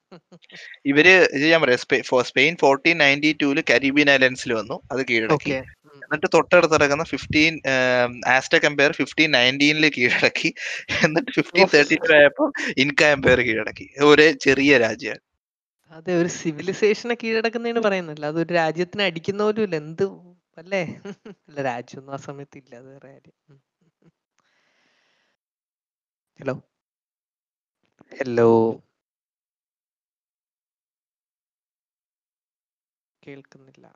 ഇവർ 0.85 1.29
ഞാൻ 1.50 1.62
പറയാം. 1.62 1.79
സ്പെ- 1.79 2.22
Spain 2.22 2.57
fourteen 2.57 2.98
ninety 2.98 3.37
two 3.42 3.64
Caribbean 3.70 4.11
ഐലൻഡ്സിൽ 4.11 4.53
വന്നു. 4.53 4.81
അത് 4.92 5.07
കീഴടക്കി. 5.07 5.50
എന്നിട്ട് 5.94 6.27
തൊട്ടടുത്ത് 6.35 6.74
കിടക്കുന്ന 6.74 7.05
ഫിഫ്റ്റീൻ 7.05 7.61
ആസ്റ്റക് 8.27 8.66
എംപയർ 8.66 8.92
ഫിഫ്റ്റീൻ 8.92 9.31
നയന്റീനിൽ 9.31 9.92
കീഴടക്കി. 9.98 10.55
എന്നിട്ട് 11.05 11.33
ഫിഫ്റ്റീൻ 11.33 11.66
തേർട്ടി 11.74 11.94
ടു 11.94 12.12
ആയപ്പോൾ 12.12 12.53
ഇൻക 12.79 13.05
എംപയർ 13.05 13.40
കീഴടക്കി. 13.40 13.90
ഒരു 14.00 14.33
ചെറിയ 14.33 14.79
രാജ്യം. 14.79 15.16
അതെ 15.94 16.12
ഒരു 16.20 16.30
സിവിലൈസേഷനെ 16.37 17.14
കീഴടക്കുന്നതാണ് 17.20 17.80
പറയുന്നില്ല 17.87 18.24
അത് 18.30 18.38
ഒരു 18.42 18.50
രാജ്യത്തിനെ 18.59 19.04
അടിക്കുന്ന 19.09 19.42
പോലും 19.46 19.64
ഇല്ല. 19.66 19.76
എന്ത് 19.83 20.04
അല്ലേ? 20.59 20.83
അല്ല 21.48 21.59
രാജ്യമൊന്നും 21.68 22.14
ആ 22.14 22.26
സമയത്ത് 22.28 22.57
ഇല്ല. 22.62 22.72
അത് 22.80 22.88
വേറെ 22.92 23.11
കാര്യം. 23.14 23.37
ഹലോ 26.40 26.54
ഹലോ 28.12 28.50
കേൾക്കുന്നില്ല. 33.22 33.87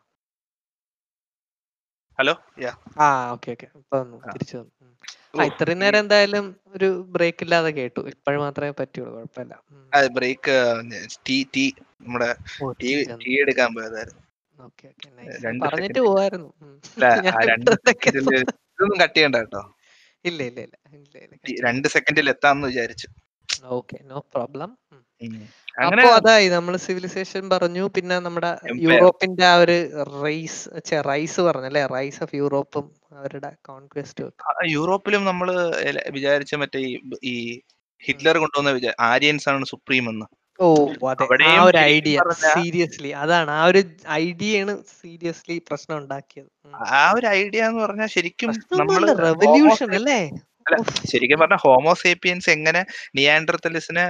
hello 2.18 2.32
ya 2.62 2.70
ah 2.98 3.06
okay 3.32 3.50
okay 3.54 3.66
തിരിച്ചു 4.32 4.54
വന്നു. 4.56 4.70
ആ 5.34 5.44
ഇത്രയും 5.50 5.80
നേരം 5.82 6.00
എന്തായാലും 6.04 6.46
ഒരു 6.76 6.88
ബ്രേക്ക് 7.14 7.42
ഇല്ലാതെ 7.44 7.70
കേട്ടു. 7.76 8.02
ഇപ്പോഴും 8.12 8.40
മാത്രമേ 8.44 8.72
പറ്റുള്ളൂ 8.80 9.10
കുഴപ്പമില്ല. 9.16 9.54
ബ്രേക്ക് 10.16 10.56
ടീ 11.26 11.36
ടീ 11.54 11.64
നമ്മുടെ 12.02 12.30
ടീ 12.80 12.90
ടീ 13.22 13.32
എടുക്കാൻ 13.44 13.70
പോയതായിരുന്നു. 13.76 14.22
ഓക്കെ 14.54 14.86
ഓക്കെ 14.90 15.08
നൈസ് 15.18 15.38
പറഞ്ഞിട്ട് 15.64 16.00
പോവായിരുന്നു. 16.00 16.50
ഇതൊന്നും 18.08 18.98
കട്ട് 19.02 19.16
ചെയ്യണ്ട 19.18 19.36
കേട്ടോ. 19.36 19.62
ഇല്ല 20.24 20.40
ഇല്ല 20.50 20.60
ഇല്ല. 20.66 20.76
രണ്ട് 21.66 21.88
സെക്കൻഡിൽ 21.96 22.30
എത്താമെന്ന് 22.34 22.68
വിചാരിച്ചു. 22.72 23.08
Okay 23.76 23.96
no 24.10 24.18
problem. 24.34 24.70
അങ്ങനെ 25.78 26.02
അപ്പോ 26.02 26.12
അതായി. 26.18 26.46
നമ്മൾ 26.48 26.74
സിവിലൈസേഷൻ 26.84 27.44
പറഞ്ഞു. 27.52 27.82
പിന്നെ 27.96 28.16
നമ്മുടെ 28.18 28.50
യൂറോപ്പിന്റെ 28.84 29.44
ആ 29.46 29.56
ഒരു 29.62 29.76
റൈസ് 30.18 30.60
റൈസ് 31.08 31.40
പറഞ്ഞു 31.46 31.68
അല്ലേ 31.70 31.84
റൈസ് 31.94 32.20
ഓഫ് 32.24 32.34
യൂറോപ്പും 32.36 32.86
അവരുടെ 33.18 33.50
കോൺക്വസ്റ്റും 33.68 34.30
യൂറോപ്പിലും 34.72 35.22
നമ്മൾ 35.24 35.48
വിചാരിച്ച 36.16 36.54
മറ്റേ 36.62 36.80
ഈ 37.26 37.36
ഹിറ്റ്ലർ 38.02 38.36
കൊണ്ടുവന്ന 38.42 38.72
ആര്യൻസ് 39.06 39.48
ആണ് 39.50 39.70
സുപ്രീം 39.72 40.04
എന്ന് 40.12 40.26
ഓ 40.58 40.68
അതെ. 41.10 41.24
ആ 41.48 41.64
ഒരു 41.66 41.78
ഐഡിയ 41.88 42.16
സീരിയസ്ലി 42.46 43.10
അതാണ്. 43.22 43.50
ആ 43.58 43.64
ഒരു 43.70 43.80
ഐഡിയ 44.18 44.62
ആണ് 44.62 44.72
സീരിയസ്ലി 44.94 45.56
പ്രശ്നം 45.68 45.96
ഉണ്ടാക്കിയത്. 45.98 46.48
ആ 46.94 47.02
ഒരു 47.16 47.26
ഐഡിയ 47.36 47.60
എന്ന് 47.68 47.80
പറഞ്ഞാൽ 47.84 48.08
ശരിക്കും 48.16 48.50
നമ്മൾ 48.80 49.04
റെവല്യൂഷൻ 49.24 49.90
അല്ലേ? 49.98 50.20
അല്ല. 50.68 50.76
ശരിക്കും 51.06 51.38
പറഞ്ഞ 51.38 51.56
ഹോമോസേപ്പിയൻസ് 51.56 52.50
എങ്ങനെ 52.50 52.80
നിയാൻഡർത്തലിസിനെ 53.14 54.04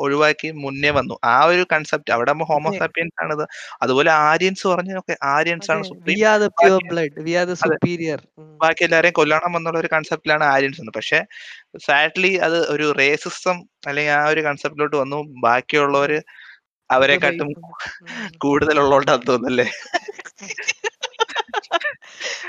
ഒഴിവാക്കി 0.00 0.50
മുന്നേ 0.62 0.90
വന്നു. 0.90 1.14
ആ 1.24 1.44
ഒരു 1.44 1.66
കൺസെപ്റ്റ് 1.72 2.12
അവിടെ 2.12 2.32
ഹോമോസേപ്പിയൻസ് 2.44 3.22
ആണ് 3.22 3.46
അതുപോലെ 3.82 4.10
ആര്യൻസ് 4.24 4.66
പറഞ്ഞൊക്കെ 4.66 5.16
ആര്യൻസ് 5.30 5.70
ആണ് 5.70 5.82
സുപ്രീം 5.90 6.18
ബാക്കി- 8.60 8.84
എല്ലാരെയും 8.84 9.12
കൊല്ലണം 9.12 9.56
എന്നുള്ള 9.56 9.78
ഒരു 9.78 9.88
കൺസെപ്റ്റിലാണ് 9.92 10.44
ആര്യൻസ് 10.44 10.80
എന്ന് 10.80 10.92
പക്ഷെ 10.92 11.20
സാഡ്ലി 11.80 12.36
അത് 12.42 12.58
ഒരു 12.70 12.92
റേസിസം 12.98 13.56
അല്ലെങ്കിൽ 13.86 14.12
ആ 14.12 14.24
ഒരു 14.28 14.40
കൺസെപ്റ്റിലോട്ട് 14.40 14.96
വന്നു. 14.96 15.18
ബാക്കിയുള്ളവര് 15.42 16.18
അവരെക്കാട്ടും 16.90 17.50
കൂടുതലുള്ളോണ്ടാന്ന് 18.38 19.26
തോന്നുന്നല്ലേ? 19.26 19.66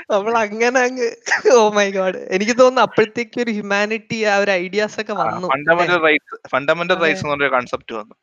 നമ്മൾ 0.08 0.34
അങ്ങനെ 0.38 0.80
അങ്ങ് 0.86 1.06
ഓ 1.52 1.60
മൈ 1.76 1.86
ഗോഡ് 1.90 2.18
എനിക്ക് 2.36 2.54
തോന്നുന്നു 2.58 2.82
അപ്പോഴത്തേക്ക് 2.86 3.38
ഒരു 3.44 3.52
ഹ്യൂമാനിറ്റി 3.56 4.18
ആ 4.24 4.36
ഒരു 4.36 4.52
ഐഡിയാസ് 4.62 4.96
ഒക്കെ 5.02 5.14
വന്നു. 5.20 5.48
ഫണ്ടമെന്റൽ? 5.52 5.98
റൈറ്റ്സ് 6.06 6.36
ഫണ്ടമെന്റൽ 6.52 6.96
അതെ. 6.96 7.04
റൈറ്റ്സ് 7.04 7.24
എന്നൊരു 7.26 7.52
കൺസെപ്റ്റ് 7.56 7.94
വന്നു. 8.00 8.14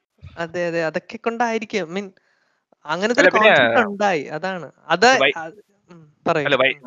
അതെ 0.43 0.61
അതെ. 0.69 0.81
അതൊക്കെ 0.89 1.17
കൊണ്ടായിരിക്കും. 1.19 1.87
മീൻ 1.95 2.05
അങ്ങനത്തെ 2.85 3.23
ഉണ്ടായി. 3.85 4.23
അതാണ്. 4.37 4.67
അത് 4.93 5.09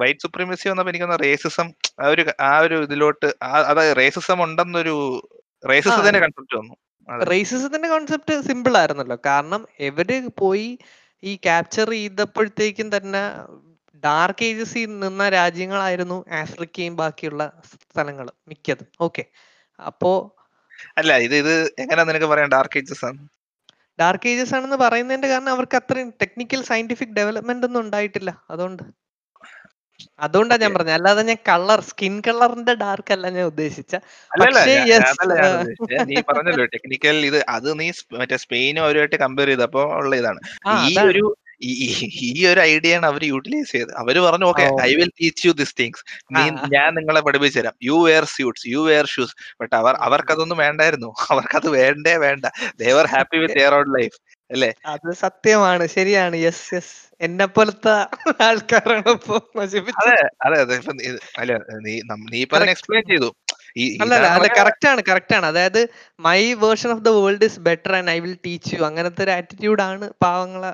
വൈറ്റ് 0.00 0.22
സുപ്രീമസി 0.24 0.66
വന്നപ്പോ 0.70 0.90
എനിക്കൊന്ന് 0.92 1.18
റേസിസം 1.24 1.68
ആ 2.02 2.08
ഒരു 2.08 2.22
ആ 2.48 2.52
ഒരു 2.64 2.76
ഇതിലോട്ട് 2.86 3.28
അതായത് 3.70 3.96
റേസിസം 4.00 4.38
ഉണ്ടെന്നൊരു 4.46 4.94
റേസിസത്തിന്റെ 5.64 6.20
കൺസെപ്റ്റ് 6.24 6.56
വന്നു. 6.60 6.74
റേസിസത്തിന്റെ 7.30 7.88
കോൺസെപ്റ്റ് 7.88 8.34
സിമ്പിൾ 8.48 8.74
ആയിരുന്നല്ലോ. 8.80 9.18
കാരണം 9.28 9.60
എവര് 9.88 10.16
പോയി 10.42 10.68
ഈ 11.22 11.32
ക്യാപ്ചർ 11.44 11.88
ചെയ്തപ്പോഴത്തേക്കും 11.96 12.88
തന്നെ 12.96 13.22
ഡാർക്ക് 14.04 14.44
ഏജസിൽ 14.44 14.98
നിന്ന 14.98 15.28
രാജ്യങ്ങളായിരുന്നു 15.28 16.24
ആഫ്രിക്കയും 16.32 16.96
ബാക്കിയുള്ള 16.96 17.42
സ്ഥലങ്ങൾ 17.90 18.26
മിക്കതും. 18.48 18.88
ഓക്കെ 19.00 19.24
അപ്പോ 19.86 20.36
അല്ല 20.98 21.12
ഇത് 21.16 21.34
ഇത് 21.34 21.54
എങ്ങനെയാ 21.78 22.04
നിനക്ക് 22.04 22.26
പറയാൻ 22.26 22.50
ഡാർക്ക് 22.50 22.78
ഏജസ് 22.78 23.04
ആണ്? 23.04 23.20
ഡാർക്ക് 24.00 24.28
ഏജസ് 24.28 24.54
ആണെന്ന് 24.54 24.76
പറയുന്നതിന്റെ 24.76 25.28
കാരണം 25.28 25.50
അവർക്ക് 25.50 25.76
അത്രയും 25.76 26.10
ടെക്നിക്കൽ 26.22 26.62
സയന്റിഫിക് 26.62 27.08
ഡെവലപ്മെന്റ് 27.08 27.66
ഒന്നും 27.66 27.80
ഉണ്ടായിട്ടില്ല. 27.80 28.30
അതുകൊണ്ട്. 28.50 28.82
അതുകൊണ്ടാ 30.20 30.56
ഞാൻ 30.56 30.74
പറഞ്ഞത്. 30.74 30.94
അല്ലാതെ 30.94 31.22
ഞാൻ 31.22 31.38
കളർ 31.48 31.80
സ്കിൻ 31.80 32.20
കളറിന്റെ 32.20 32.74
ഡാർക്ക് 32.74 33.12
അല്ല 33.12 33.28
ഞാൻ 33.28 33.44
ഉദ്ദേശിച്ച. 33.44 33.94
നീ 36.06 36.16
പറഞ്ഞല്ലോ 36.20 36.64
ടെക്നിക്കൽ 36.64 37.26
ഇത് 37.26 37.44
അത് 37.48 37.80
നീ 37.80 37.92
മറ്റേ 38.12 38.36
സ്പെയിനും 38.36 38.82
അവരുമായിട്ട് 38.82 39.16
കമ്പയർ 39.16 39.46
ചെയ്തപ്പോ 39.46 39.82
ഉള്ള 40.00 40.16
ഇതാണ്. 40.16 40.40
ഈ 40.88 40.94
ഒരു 41.06 41.24
ഈ- 41.64 42.46
ഒരു 42.46 42.60
ഐഡിയ 42.60 42.96
ആണ് 42.96 43.06
അവർ 43.06 43.24
യൂട്ടിലൈസ് 43.24 43.72
ചെയ്തത്. 43.72 43.94
അവർ 43.96 44.18
പറഞ്ഞു 44.18 44.44
okay 44.44 44.82
I 44.82 44.94
will 44.94 45.08
teach 45.08 45.46
you 45.46 45.52
this 45.52 45.74
things 45.80 46.04
നീ 46.32 46.50
ഞാൻ 46.72 46.94
നിങ്ങളെ 46.94 47.20
പഠിപ്പിച്ചു 47.20 47.60
തരാം. 47.60 47.72
You 47.82 48.04
wear 48.04 48.24
suits 48.24 48.66
you 48.66 48.78
wear 48.78 49.06
shoes 49.06 49.34
but 49.60 49.74
അവർ 49.74 49.94
അവർക്കതൊന്നും 49.94 50.58
വേണ്ടായിരുന്നു. 50.58 51.14
അവർക്കത് 51.30 51.68
വേണ്ടേ 51.68 52.16
വേണ്ട. 52.16 52.44
They're 52.80 53.06
happy 53.06 53.36
with 53.36 53.58
their 53.58 53.74
own 53.74 54.00
life 54.00 54.34
അല്ലേ? 54.50 54.72
അത് 54.86 55.14
സത്യമാണ്. 55.14 55.86
ശരിയാണ്. 55.86 56.36
യെസ് 56.36 56.74
യെസ് 56.74 57.14
എന്നെ 57.20 57.46
പോലത്തെ 57.46 57.90
ആൾക്കാരാണ് 58.42 59.08
ഇപ്പൊ 59.08 59.40
അതെ 59.64 60.28
അതെ 60.42 60.60
അതെ. 60.60 60.76
നീ- 60.76 61.06
നീ 61.80 62.00
പറഞ്ഞ 62.00 62.40
ഇപ്പൊ 62.40 62.58
എക്സ്പ്ലെയിൻ 62.58 63.04
ചെയ്തു. 63.04 63.34
അല്ലല്ല 64.02 64.26
പറഞ്ഞ- 64.26 64.56
കറക്റ്റ് 64.58 64.88
ആണ് 64.88 65.00
കറക്റ്റ് 65.08 65.34
ആണ്. 65.34 65.46
അതായത് 65.46 65.80
my 66.20 66.52
version 66.64 66.90
of 66.90 67.02
the 67.02 67.08
world 67.18 67.44
is 67.44 67.60
better 67.60 67.96
and 67.96 68.10
I 68.10 68.18
will 68.20 68.36
teach 68.46 68.74
you 68.74 68.82
അങ്ങനത്തെ 68.84 69.24
ഒരു 69.24 69.30
ആറ്റിറ്റ്യൂഡ് 69.30 69.82
ആണ് 69.82 70.12
പാവങ്ങളെ. 70.22 70.72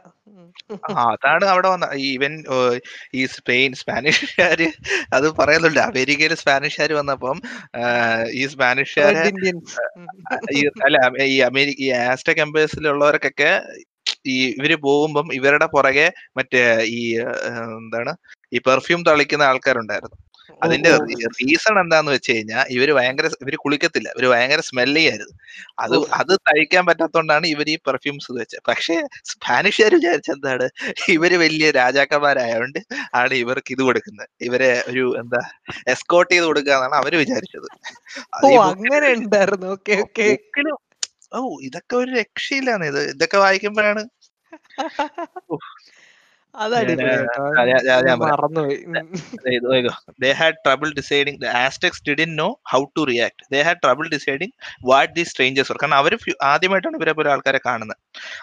അതാണ് 1.05 1.45
അവിടെ 1.45 1.69
വന്ന 1.69 1.89
ഈവൻ 2.09 2.33
ഈ 3.15 3.27
സ്പെയിൻ 3.27 3.73
സ്പാനിഷുകാര് 3.73 4.67
അത് 5.13 5.37
പറയുന്നുണ്ട്. 5.37 5.81
അമേരിക്കയിൽ 5.81 6.35
സ്പാനിഷുകാർ 6.35 6.93
വന്നപ്പം 6.93 7.37
ഈ 8.33 8.47
സ്പാനിഷുകാര് 8.47 9.31
ഈ 10.59 10.61
അല്ല 10.85 10.97
ഈ 11.25 11.39
അമേരിക്ക 11.41 11.81
ഈ 11.81 11.91
ആസ്റ്റക് 12.05 12.41
എംബേസിലുള്ളവർക്കൊക്കെ 12.41 13.53
ഈ 14.27 14.37
ഇവർ 14.59 14.81
പോകുമ്പം 14.81 15.35
ഇവരുടെ 15.35 15.67
പുറകെ 15.67 16.07
മറ്റേ 16.37 16.63
ഈ 16.99 17.03
എന്താണ് 17.75 18.13
ഈ 18.53 18.61
പെർഫ്യൂം 18.67 19.05
തളിക്കുന്ന 19.05 19.43
ആൾക്കാരുണ്ടായിരുന്നു. 19.43 20.17
അതിന്റെ. 20.63 20.91
റീസൺ 21.39 21.75
എന്താന്ന് 21.83 22.11
വെച്ച് 22.15 22.31
കഴിഞ്ഞാൽ 22.33 22.65
ഇവർ 22.77 22.89
ഭയങ്കര 22.99 23.27
ഇവർ 23.43 23.55
കുളിക്കത്തില്ല. 23.65 24.09
ഇവർ 24.15 24.27
ഭയങ്കര 24.33 24.61
സ്മെല്ലി 24.69 25.03
ആയിരുന്നു. 25.11 25.35
അത് 25.85 25.97
അത് 26.21 26.33
തഴിക്കാൻ 26.49 26.85
പറ്റാത്തോണ്ടാണ് 26.89 27.47
ഇവർ 27.55 27.69
ഈ 27.71 27.79
പെർഫ്യൂംസ് 27.89 28.31
വെച്ചത് 28.39 28.63
പക്ഷേ 28.71 28.97
സ്പാനിഷുകാർ 29.31 29.95
വിചാരിച്ചെന്താണ് 29.99 30.67
ഇവർ 31.17 31.35
വലിയ 31.45 31.71
രാജാക്കന്മാരായതുകൊണ്ട് 31.81 32.81
ആണ് 33.21 33.35
ഇവർക്ക് 33.43 33.73
ഇത് 33.77 33.83
കൊടുക്കുന്നത് 33.89 34.31
ഇവരെ 34.49 34.71
ഒരു 34.91 35.05
എന്താ 35.23 35.43
എസ്കോട്ട് 35.95 36.31
ചെയ്ത് 36.33 36.47
കൊടുക്കുക 36.47 36.75
എന്നാണ് 36.79 36.97
അവർ 37.03 37.15
വിചാരിച്ചത്. 37.23 37.69
അങ്ങനെ 38.67 39.09
ഉണ്ടായിരുന്നു. 39.19 39.69
Okay 39.77 39.97
okay. 40.05 40.29
ഓ 41.33 41.39
ഇതൊക്കെ 41.67 41.95
ഒരു 42.03 42.11
രക്ഷയില്ലാന്ന് 42.21 42.89
ഇത്. 42.93 43.03
ഇതൊക്കെ 43.15 43.39
വായിക്കുമ്പോഴാണ്. 43.45 44.03
ആദ്യമായിട്ടാണ് 56.51 56.97
ഇവരെ 56.97 57.13
പോലെ 57.13 57.31
ആൾക്കാരെ 57.31 57.61
കാണുന്നത് 57.67 58.01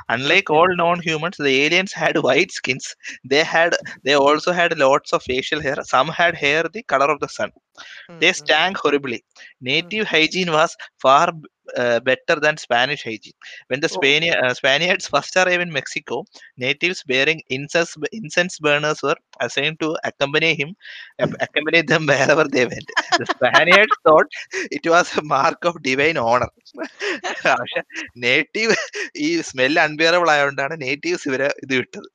Unlike 0.10 0.50
all 0.50 0.76
non-humans, 0.76 1.38
the 1.38 1.66
aliens 1.66 1.94
had 1.94 2.18
white 2.18 2.52
skins. 2.52 2.96
They 3.24 3.44
had 3.44 3.76
they 4.04 4.14
also 4.16 4.52
had 4.52 4.78
lots 4.78 5.14
of 5.14 5.24
facial 5.24 5.62
hair. 5.62 5.78
Some 5.84 6.08
had 6.10 6.36
hair 6.36 6.64
the 6.64 6.84
color 6.84 7.10
of 7.12 7.20
the 7.20 7.30
sun. 7.30 7.52
Mm-hmm. 7.80 8.20
They 8.20 8.34
stank 8.34 8.78
horribly. 8.78 9.24
Native 9.62 10.06
mm-hmm. 10.06 10.16
hygiene 10.16 10.52
was 10.52 10.76
far 11.00 11.32
uh, 11.76 12.00
better 12.00 12.40
than 12.40 12.58
Spanish 12.58 13.04
hygiene. 13.04 13.34
When 13.68 13.80
the 13.82 13.88
Spani- 13.88 14.34
oh. 14.36 14.48
uh, 14.48 14.54
Spaniards 14.54 15.08
first 15.08 15.36
arrived 15.36 15.62
in 15.62 15.72
Mexico, 15.72 16.26
natives 16.58 17.04
bearing 17.04 17.42
incense 17.50 17.96
incense 18.12 18.60
burners 18.60 19.02
were 19.04 19.16
assigned 19.42 19.80
to 19.82 19.98
accompany 20.04 20.56
him, 20.56 20.76
accompany 21.20 21.82
them 21.82 22.06
wherever 22.06 22.46
they 22.46 22.66
went. 22.66 22.90
The 23.18 23.26
Spaniards 23.26 23.92
thought 24.06 24.28
it 24.54 24.88
was 24.88 25.16
a 25.18 25.24
mark 25.24 25.66
of 25.66 25.82
divine 25.84 26.18
honor. 26.18 26.50
Native, 28.16 28.76
he 29.14 29.42
smelled 29.42 29.67
smell 29.68 29.80
unbearable 29.84 30.30
ആയതുകൊണ്ടാണ് 30.34 30.74
natives 30.84 31.26
ഇവരെ 31.30 31.48
ഇത് 31.64 31.74
വിട്ടത്. 31.80 32.08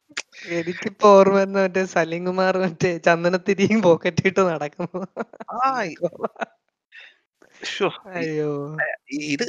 എനിക്കിപ്പോ 0.57 1.09
ഓർമ്മ 1.17 1.37
വരുന്ന 1.39 1.59
മറ്റേ 1.65 1.83
സലീംകുമാർ 1.95 2.55
മറ്റേ 2.63 2.91
ചന്ദനത്തിരിയും 3.07 3.81
pocket 3.87 4.23
ഇട്ട് 4.31 4.43
നടക്കുന്നു 4.51 5.01
ഇത് 9.33 9.45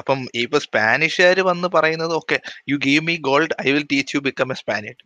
അപ്പം 0.00 0.20
ഇപ്പൊ 0.42 0.58
സ്പാനിഷുകാർ 0.66 1.38
വന്ന് 1.48 1.68
പറയുന്നത് 1.74 2.12
okay 2.20 2.36
you 2.70 2.76
give 2.86 3.02
me 3.08 3.14
gold 3.28 3.56
I 3.64 3.72
will 3.74 3.86
teach 3.92 4.14
you 4.16 4.20
become 4.28 4.52
a 4.52 4.58
Spanish 4.60 5.02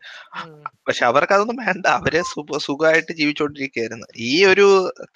പക്ഷെ 0.87 1.05
അവർക്ക് 1.11 1.35
അതൊന്നും 1.37 1.59
വേണ്ട 1.65 1.87
അവരെ 1.99 2.23
സുഖമായിട്ട് 2.67 3.13
ജീവിച്ചോണ്ടിരിക്കുകയായിരുന്നു 3.21 4.09
ഈ 4.31 4.35
ഒരു 4.53 4.69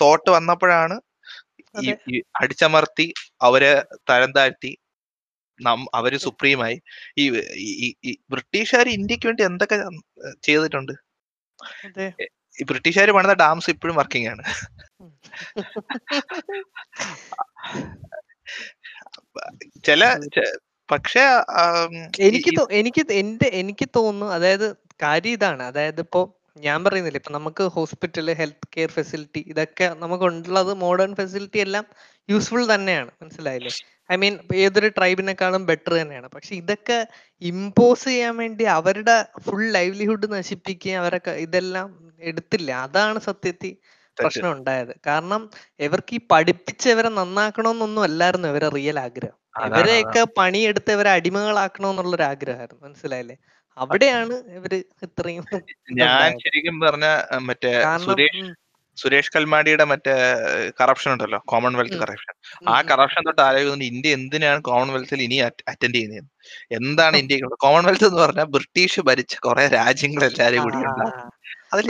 തോട്ട് 0.02 0.28
വന്നപ്പോഴാണ്. 0.36 0.96
അടിച്ചമർത്തി 2.40 3.06
അവരെ 3.48 3.72
തരം 4.10 4.30
താഴ്ത്തി 4.36 4.72
അവർ 5.98 6.12
സുപ്രീമായി. 6.26 6.76
ഈ 7.22 8.12
ബ്രിട്ടീഷുകാർ 8.34 8.88
ഇന്ത്യയ്ക്ക് 8.98 9.26
വേണ്ടി 9.30 9.44
എന്തൊക്കെ 9.50 9.78
ചെയ്തിട്ടുണ്ട്? 10.48 10.94
ഈ 12.60 12.64
ബ്രിട്ടീഷുകാർ 12.70 13.10
പണിത 13.16 13.34
ഡാംസ് 13.44 13.70
ഇപ്പോഴും 13.74 13.96
വർക്കിംഗ് 14.00 14.28
ആണ് 14.32 14.44
ചില 19.88 20.02
പക്ഷേ 20.88 21.22
എനിക്ക് 22.26 22.50
എനിക്ക് 22.80 23.02
എന്റെ 23.22 23.48
എനിക്ക് 23.60 23.86
തോന്നുന്നു 23.96 24.26
അതായത് 24.36 24.66
കാര്യം 25.02 25.34
ഇതാണ്. 25.38 25.62
അതായത് 25.70 26.00
ഇപ്പോ 26.06 26.20
ഞാൻ 26.66 26.78
പറയുന്നില്ല 26.84 27.18
ഇപ്പൊ 27.20 27.32
നമുക്ക് 27.38 27.64
ഹോസ്പിറ്റൽ 27.76 28.28
ഹെൽത്ത് 28.40 28.68
കെയർ 28.74 28.90
ഫെസിലിറ്റി 28.96 29.40
ഇതൊക്കെ 29.52 29.86
നമുക്ക് 30.02 30.24
നമുക്കുള്ളത് 30.24 30.72
മോഡേൺ 30.84 31.12
ഫെസിലിറ്റി 31.20 31.58
എല്ലാം 31.64 31.84
യൂസ്ഫുൾ 32.28 32.62
തന്നെയാണ്. 32.74 33.10
മനസ്സിലായില്ലേ? 33.22 33.72
ഐ 34.10 34.16
മീൻ 34.16 34.34
ഏതൊരു 34.54 34.88
ട്രൈബിനെക്കാളും 34.88 35.66
ബെറ്റർ 35.66 35.92
തന്നെയാണ്. 35.94 36.28
പക്ഷെ 36.28 36.52
ഇതൊക്കെ 36.54 36.98
ഇമ്പോസ് 37.42 38.04
ചെയ്യാൻ 38.04 38.36
വേണ്ടി 38.36 38.64
അവരുടെ 38.76 39.16
ഫുൾ 39.40 39.64
ലൈവ്ലിഹുഡ് 39.70 40.32
നശിപ്പിക്കുകയും 40.32 41.00
അവരൊക്കെ 41.00 41.30
ഇതെല്ലാം 41.46 41.88
എടുത്തില്ല. 42.20 42.70
അതാണ് 42.86 43.18
സത്യത്തിൽ 43.20 43.72
പ്രശ്നം 44.16 44.52
ഉണ്ടായത്. 44.52 44.92
കാരണം 45.06 45.42
ഇവർക്ക് 45.80 46.14
ഈ 46.14 46.20
പഠിപ്പിച്ച് 46.30 46.88
ഇവരെ 46.88 47.08
നന്നാക്കണമെന്നൊന്നും 47.18 48.02
അല്ലായിരുന്നു 48.02 48.48
ഇവരെ 48.48 48.68
റിയൽ 48.68 48.98
ആഗ്രഹം. 49.00 49.36
ഇവരെയൊക്കെ 49.68 50.22
പണിയെടുത്ത് 50.38 50.92
ഇവരെ 50.92 51.10
അടിമകളാക്കണമെന്നുള്ളൊരു 51.10 52.22
ആഗ്രഹമായിരുന്നു. 52.22 52.82
മനസ്സിലായില്ലേ? 52.86 53.36
അവിടെയാണ് 53.76 54.34
ഇവർ 54.58 54.72
ഇത്രയും 55.02 55.44
ഞാൻ 55.98 56.30
ശരിക്കും 56.44 56.76
പറഞ്ഞ 56.80 57.06
മറ്റേ 57.48 57.72
സുരേഷ് 58.04 58.44
സുരേഷ് 58.98 59.32
കൽമാടിയുടെ 59.34 59.84
മറ്റേ 59.92 60.14
കറപ്ഷൻ 60.80 61.10
ഉണ്ടല്ലോ 61.14 61.40
കോമൺവെൽത്ത് 61.52 61.98
കറപ്ഷൻ 62.02 62.34
ആ 62.68 62.76
കറപ്ഷൻ 62.90 63.22
തൊട്ട് 63.28 63.42
ആലോചിക്കുന്നുണ്ട് 63.46 63.88
ഇന്ത്യ 63.92 64.16
എന്തിനാണ് 64.18 64.60
കോമൺവെൽത്തിൽ 64.68 65.22
ഇനി 65.26 65.38
അറ്റൻഡ് 65.72 65.96
ചെയ്യുന്നത് 65.96 66.24
എന്താണ് 66.78 67.16
ഇന്ത്യയ്ക്ക് 67.22 67.58
കോമൺവെൽത്ത് 67.66 68.06
എന്ന് 68.10 68.20
പറഞ്ഞാൽ 68.24 68.48
ബ്രിട്ടീഷ് 68.56 69.02
ഭരിച്ച 69.08 69.34
കുറെ 69.46 69.64
രാജ്യങ്ങൾ 69.78 70.24
എല്ലാരും 70.30 70.62
കൂടി 70.66 70.78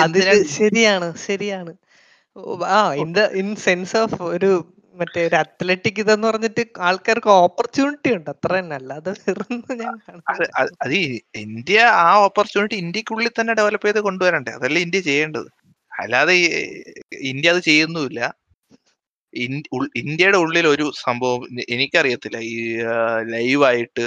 അതിൽ 0.04 0.24
ശരിയാണ് 0.56 1.08
ശരിയാണ്. 1.26 1.72
ആ 2.72 2.78
in 3.02 3.10
the 3.18 3.22
in 3.40 3.48
sense 3.66 3.96
of 4.02 4.18
ഒരു 4.32 4.50
മറ്റേ 4.96 5.22
ഒരു 5.28 5.36
അത്ലറ്റിക് 5.42 5.98
ഇതെന്ന് 6.02 6.26
പറഞ്ഞിട്ട് 6.28 6.62
ആൾക്കാർക്ക് 6.88 7.30
ഓപ്പർച്യൂണിറ്റി 7.44 8.10
ഉണ്ട്. 8.18 8.28
അത്ര 8.34 8.50
തന്നെ 8.58 8.76
അല്ലാതെ 8.80 9.12
അത് 10.84 10.94
ഇന്ത്യ 11.44 11.78
ആ 12.04 12.10
ഓപ്പർച്യൂണിറ്റി 12.26 12.76
ഇന്ത്യക്കുള്ളിൽ 12.84 13.30
തന്നെ 13.38 13.54
ഡെവലപ്പ് 13.60 13.88
ചെയ്ത് 13.88 14.00
കൊണ്ടുവരണ്ടേ? 14.08 14.52
അതല്ലേ 14.58 14.82
ഇന്ത്യ 14.86 15.02
ചെയ്യേണ്ടത്? 15.08 15.48
അല്ലാതെ 15.96 16.36
ഇന്ത്യ 17.30 17.52
അത് 17.54 17.60
ചെയ്യുന്നുമില്ല. 17.68 18.20
ഇന്ത്യയുടെ 20.02 20.38
ഉള്ളിൽ 20.42 20.66
ഒരു 20.70 20.86
സംഭവം 21.02 21.42
എനിക്കറിയത്തില്ല. 21.74 22.38
ഈ 22.50 22.56
ലൈവായിട്ട് 23.32 24.06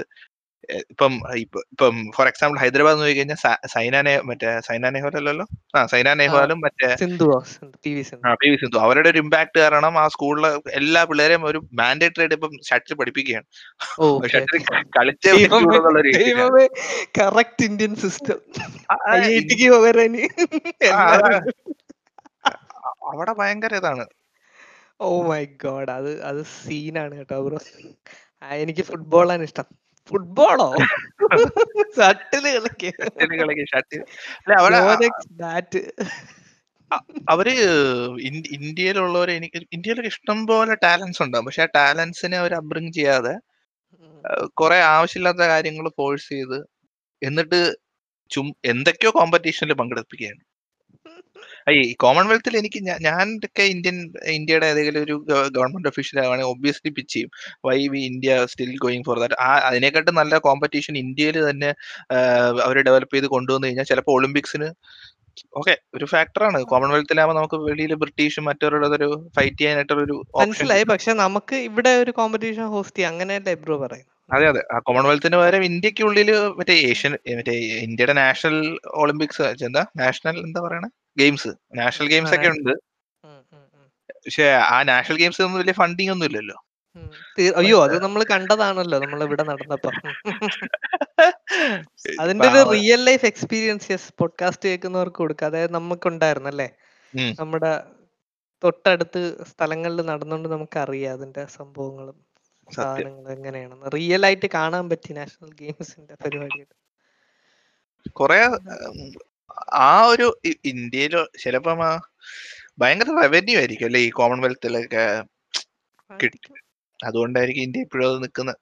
ഇപ്പം 0.83 1.13
ഇപ്പം 1.41 1.95
ഫോർ 2.15 2.25
എക്സാമ്പിൾ 2.31 2.57
ഹൈദരാബാദ് 2.61 2.99
നോക്കി 2.99 3.15
കഴിഞ്ഞാൽ 3.17 3.39
സൈന 3.73 4.01
നെ 4.07 4.13
മറ്റേ 4.27 4.49
സൈന 4.67 4.89
നെഹ്വാൽ 4.95 5.15
അല്ലല്ലോ 5.19 5.45
ആ 5.73 5.85
സൈന 5.93 6.09
നെഹ്വാലും 6.19 6.59
മറ്റേ 6.65 6.89
പി 8.41 8.49
വി 8.51 8.57
സിന്ധു. 8.59 8.77
അവരുടെ 8.83 9.09
ഒരു 9.13 9.19
ഇമ്പാക്ട് 9.23 9.57
കാരണം 9.63 9.95
ആ 9.99 10.07
സ്കൂളിലെ 10.15 10.49
എല്ലാ 10.79 11.01
പിള്ളേരെയും 11.09 11.45
ഒരു 11.49 11.61
മാൻഡേറ്ററി 11.79 12.23
ആയിട്ട് 12.23 12.37
ഇപ്പം 12.39 12.53
ഷട്ടിൽ 12.69 12.95
പഠിപ്പിക്കുകയാണ്. 12.99 13.47
ഷട്ടിൽ 14.33 14.61
കളിച്ചേ 14.97 15.33
കറക്റ്റ് 17.19 17.65
ഇന്ത്യൻ 17.69 17.95
സിസ്റ്റം 18.03 18.39
ആ, 18.89 18.97
ആ, 19.03 19.15
ഐ 19.17 19.31
ഐ 19.31 19.41
ടിക്ക് 19.49 19.69
പകരം 19.75 20.05
ഇനി 20.09 20.23
ആ, 20.91 21.01
എല്ലാവരും 21.11 21.49
അവിടെ 23.11 23.33
ഭയങ്കര 23.33 23.73
ഇതാണ്. 23.75 24.05
Oh 25.01 25.09
my 25.29 25.43
god. 25.63 25.91
അത് 25.97 26.09
അത് 26.29 26.41
സീനാണ് 26.55 27.13
കേട്ടോ 27.15 27.37
ബ്രോ. 27.43 27.59
എനിക്ക് 28.63 28.81
ഫുട്ബോളാണ് 28.81 29.43
ഇഷ്ടം. 29.43 29.67
ഫുട്ബോളോ? 30.09 30.67
ഷട്ടിൽ 31.97 32.45
അവർ 37.29 37.47
ഇന്ത്യയിലുള്ളവരെ 38.57 39.33
എനിക്ക് 39.39 39.59
ഇന്ത്യയിലൊക്കെ 39.73 40.09
ഇഷ്ടം 40.13 40.39
പോലെ 40.47 40.75
ടാലൻസ് 40.83 41.21
ഉണ്ടാവും 41.23 41.45
പക്ഷെ 41.45 41.63
ആ 41.63 41.67
ടാലൻസിനെ 41.75 42.37
അവർ 42.37 42.53
അബ്രിങ് 42.53 42.93
ചെയ്യാതെ 42.93 43.33
കുറെ 44.53 44.77
ആവശ്യമില്ലാത്ത 44.95 45.43
കാര്യങ്ങൾ 45.53 45.85
ഫോഴ്സ് 45.97 46.29
ചെയ്ത് 46.29 46.57
എന്നിട്ട് 47.21 47.59
ചും 48.29 48.47
എന്തൊക്കെയോ 48.65 49.11
കോമ്പറ്റീഷനിൽ 49.11 49.73
പങ്കെടുപ്പിക്കുകയാണ്. 49.73 50.41
ഈ 51.75 51.81
കോമൺവെൽത്തിൽ 52.03 52.53
എനിക്ക് 52.59 52.79
ഞാൻ 52.85 52.97
ഞാനൊക്കെ 53.07 53.63
ഇന്ത്യൻ 53.73 53.97
ഇന്ത്യയുടെ 54.35 54.67
ഏതെങ്കിലും 54.71 55.01
ഒരു 55.05 55.15
ഗവൺമെന്റ് 55.55 55.89
ഒഫീഷ്യൽ 55.91 56.19
ആവുകയാണെങ്കിൽ 56.21 56.51
ഒബ്വിയസ്ലി 56.53 56.91
പിച്ച് 56.97 57.13
ചെയ്യും. 57.15 57.31
Why 57.67 57.79
we 57.93 58.01
India 58.11 58.37
still 58.51 58.71
going 58.85 59.05
for 59.07 59.19
that 59.23 59.37
ah 59.47 59.51
അതിനെക്കാട്ടും 59.69 60.19
നല്ല 60.21 60.37
കോമ്പറ്റീഷൻ 60.47 60.95
ഇന്ത്യയിൽ 61.03 61.37
തന്നെ 61.49 61.71
അവർ 62.65 62.77
ഡെവലപ്പ് 62.89 63.15
ചെയ്ത് 63.17 63.29
കൊണ്ടുവന്നു 63.35 63.67
കഴിഞ്ഞാൽ 63.67 63.89
ചിലപ്പോൾ 63.91 64.15
ഒളിമ്പിക്സിന് 64.17 64.69
ഓക്കെ 65.59 65.73
ഒരു 65.95 66.05
ഫാക്ടറാണ് 66.13 66.59
കോമൺവെൽത്തിലാവുമ്പോൾ 66.71 67.37
നമുക്ക് 67.39 67.57
വെളിയിൽ 67.65 67.91
ബ്രിട്ടീഷും 68.01 68.45
മറ്റവരുടെ 68.49 68.97
ഫൈറ്റ് 69.37 69.59
ചെയ്യാനായിട്ടുള്ള 69.61 70.01
ഒരു 70.07 70.15
ഓപ്ഷൻ 70.19 70.47
മനസ്സിലായി. 70.51 70.85
പക്ഷെ 70.91 71.11
നമുക്ക് 71.23 71.57
ഇവിടെ 71.69 71.91
ഒരു 72.03 72.11
കോമ്പറ്റീഷൻ 72.19 72.65
ഹോസ്റ്റ് 72.73 72.97
ചെയ്യാം. 72.97 73.13
അങ്ങനെയല്ലേ 73.13 73.53
ബ്രോ 73.63 73.77
പറയുന്നത്? 73.83 74.13
അതെ 74.29 74.45
അതെ. 74.51 74.61
ആ 74.73 74.79
കോമൺവെൽത്തിന് 74.87 75.37
പകരം 75.41 75.63
ഇന്ത്യക്കുള്ളിൽ 75.69 76.29
മറ്റേ 76.59 76.75
ഏഷ്യൻ 76.89 77.13
മറ്റേ 77.39 77.55
ഇന്ത്യയുടെ 77.87 78.15
നാഷണൽ 78.21 78.57
ഒളിമ്പിക്സ് 79.03 79.47
എന്താ 79.69 79.83
നാഷണൽ 80.03 80.37
എന്താ 80.47 80.61
പറയണേ? 80.65 80.89
ഗെയിംസ് 81.19 81.49
നാഷണൽ 81.79 82.07
ഗെയിംസ് 82.13 82.33
ഒക്കെ 82.35 82.49
ഉണ്ട്. 82.55 82.73
പക്ഷെ 84.19 84.45
ആ 84.69 84.77
നാഷണൽ 84.89 85.17
ഗെയിംസ് 85.21 85.39
ഒന്നും 85.41 85.59
വലിയ 85.61 85.75
ഫണ്ടിങ് 85.81 86.11
ഒന്നും 86.11 86.27
ഇല്ലല്ലോ. 86.29 86.57
അയ്യോ 87.59 87.77
അത് 87.85 87.95
നമ്മൾ 88.05 88.21
കണ്ടതാണല്ലോ 88.31 88.97
നമ്മൾ 89.03 89.19
ഇവിടെ 89.27 89.43
നടന്നപ്പോ 89.49 89.89
അതിന്റെ 92.21 92.47
ഒരു 92.49 92.59
റിയൽ 92.73 93.01
ലൈഫ് 93.07 93.25
എക്സ്പീരിയൻസ് 93.29 93.95
പോഡ്കാസ്റ്റ് 94.19 94.65
കേൾക്കുന്നവർക്ക് 94.69 95.19
കൊടുക്കുക 95.21 95.47
അതായത് 95.49 95.73
നമുക്കുണ്ടായിരുന്നല്ലേ 95.77 96.67
ഉണ്ടായിരുന്നല്ലേ 96.67 97.37
നമ്മുടെ 97.39 97.71
തൊട്ടടുത്ത് 98.63 99.21
സ്ഥലങ്ങളിൽ 99.51 99.99
നടന്നുകൊണ്ട് 100.09 100.47
നമുക്ക് 100.55 100.77
അറിയാം 100.83 101.13
അതിന്റെ 101.17 101.43
സംഭവങ്ങളും 101.57 102.17
സാധനങ്ങളും 102.67 103.31
എങ്ങനെയാണെന്ന്. 103.37 103.87
റിയൽ 103.95 104.23
ആയിട്ട് 104.27 104.47
കാണാൻ 104.57 104.85
പറ്റി 104.91 105.13
നാഷണൽ 105.19 105.51
ഗെയിംസിന്റെ 105.61 106.15
പരിപാടി 106.23 106.61
കൊറേ 108.15 108.39
ആ 109.83 109.91
ഒരു 110.11 110.27
ഇന്ത്യയിൽ 110.71 111.13
ചിലപ്പോ 111.43 111.73
ഭയങ്കര 112.81 113.09
റവന്യൂ 113.19 113.55
ആയിരിക്കും 113.59 113.87
അല്ലെ? 113.87 113.99
ഈ 113.99 114.09
കോമൺവെൽത്തിലൊക്കെ 114.19 115.05
കിട്ടി. 116.09 116.39
അതുകൊണ്ടായിരിക്കും 116.99 117.63
ഇന്ത്യ 117.63 117.85
ഇപ്പോഴും 117.85 118.07
അത് 118.09 118.17
നിൽക്കുന്നത് 118.23 118.59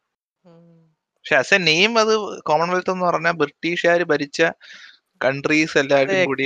പക്ഷെ 1.17 1.36
ആസ് 1.38 1.54
എ 1.54 1.60
നെയിം 1.63 1.91
അത് 2.02 2.12
കോമൺവെൽത്ത് 2.45 2.91
എന്ന് 2.93 3.06
പറഞ്ഞാൽ 3.06 3.36
ബ്രിട്ടീഷുകാർ 3.39 4.02
ഭരിച്ച 4.12 4.39
കൺട്രീസ് 5.21 5.76
എല്ലാവരും 5.82 6.17
കൂടി 6.30 6.43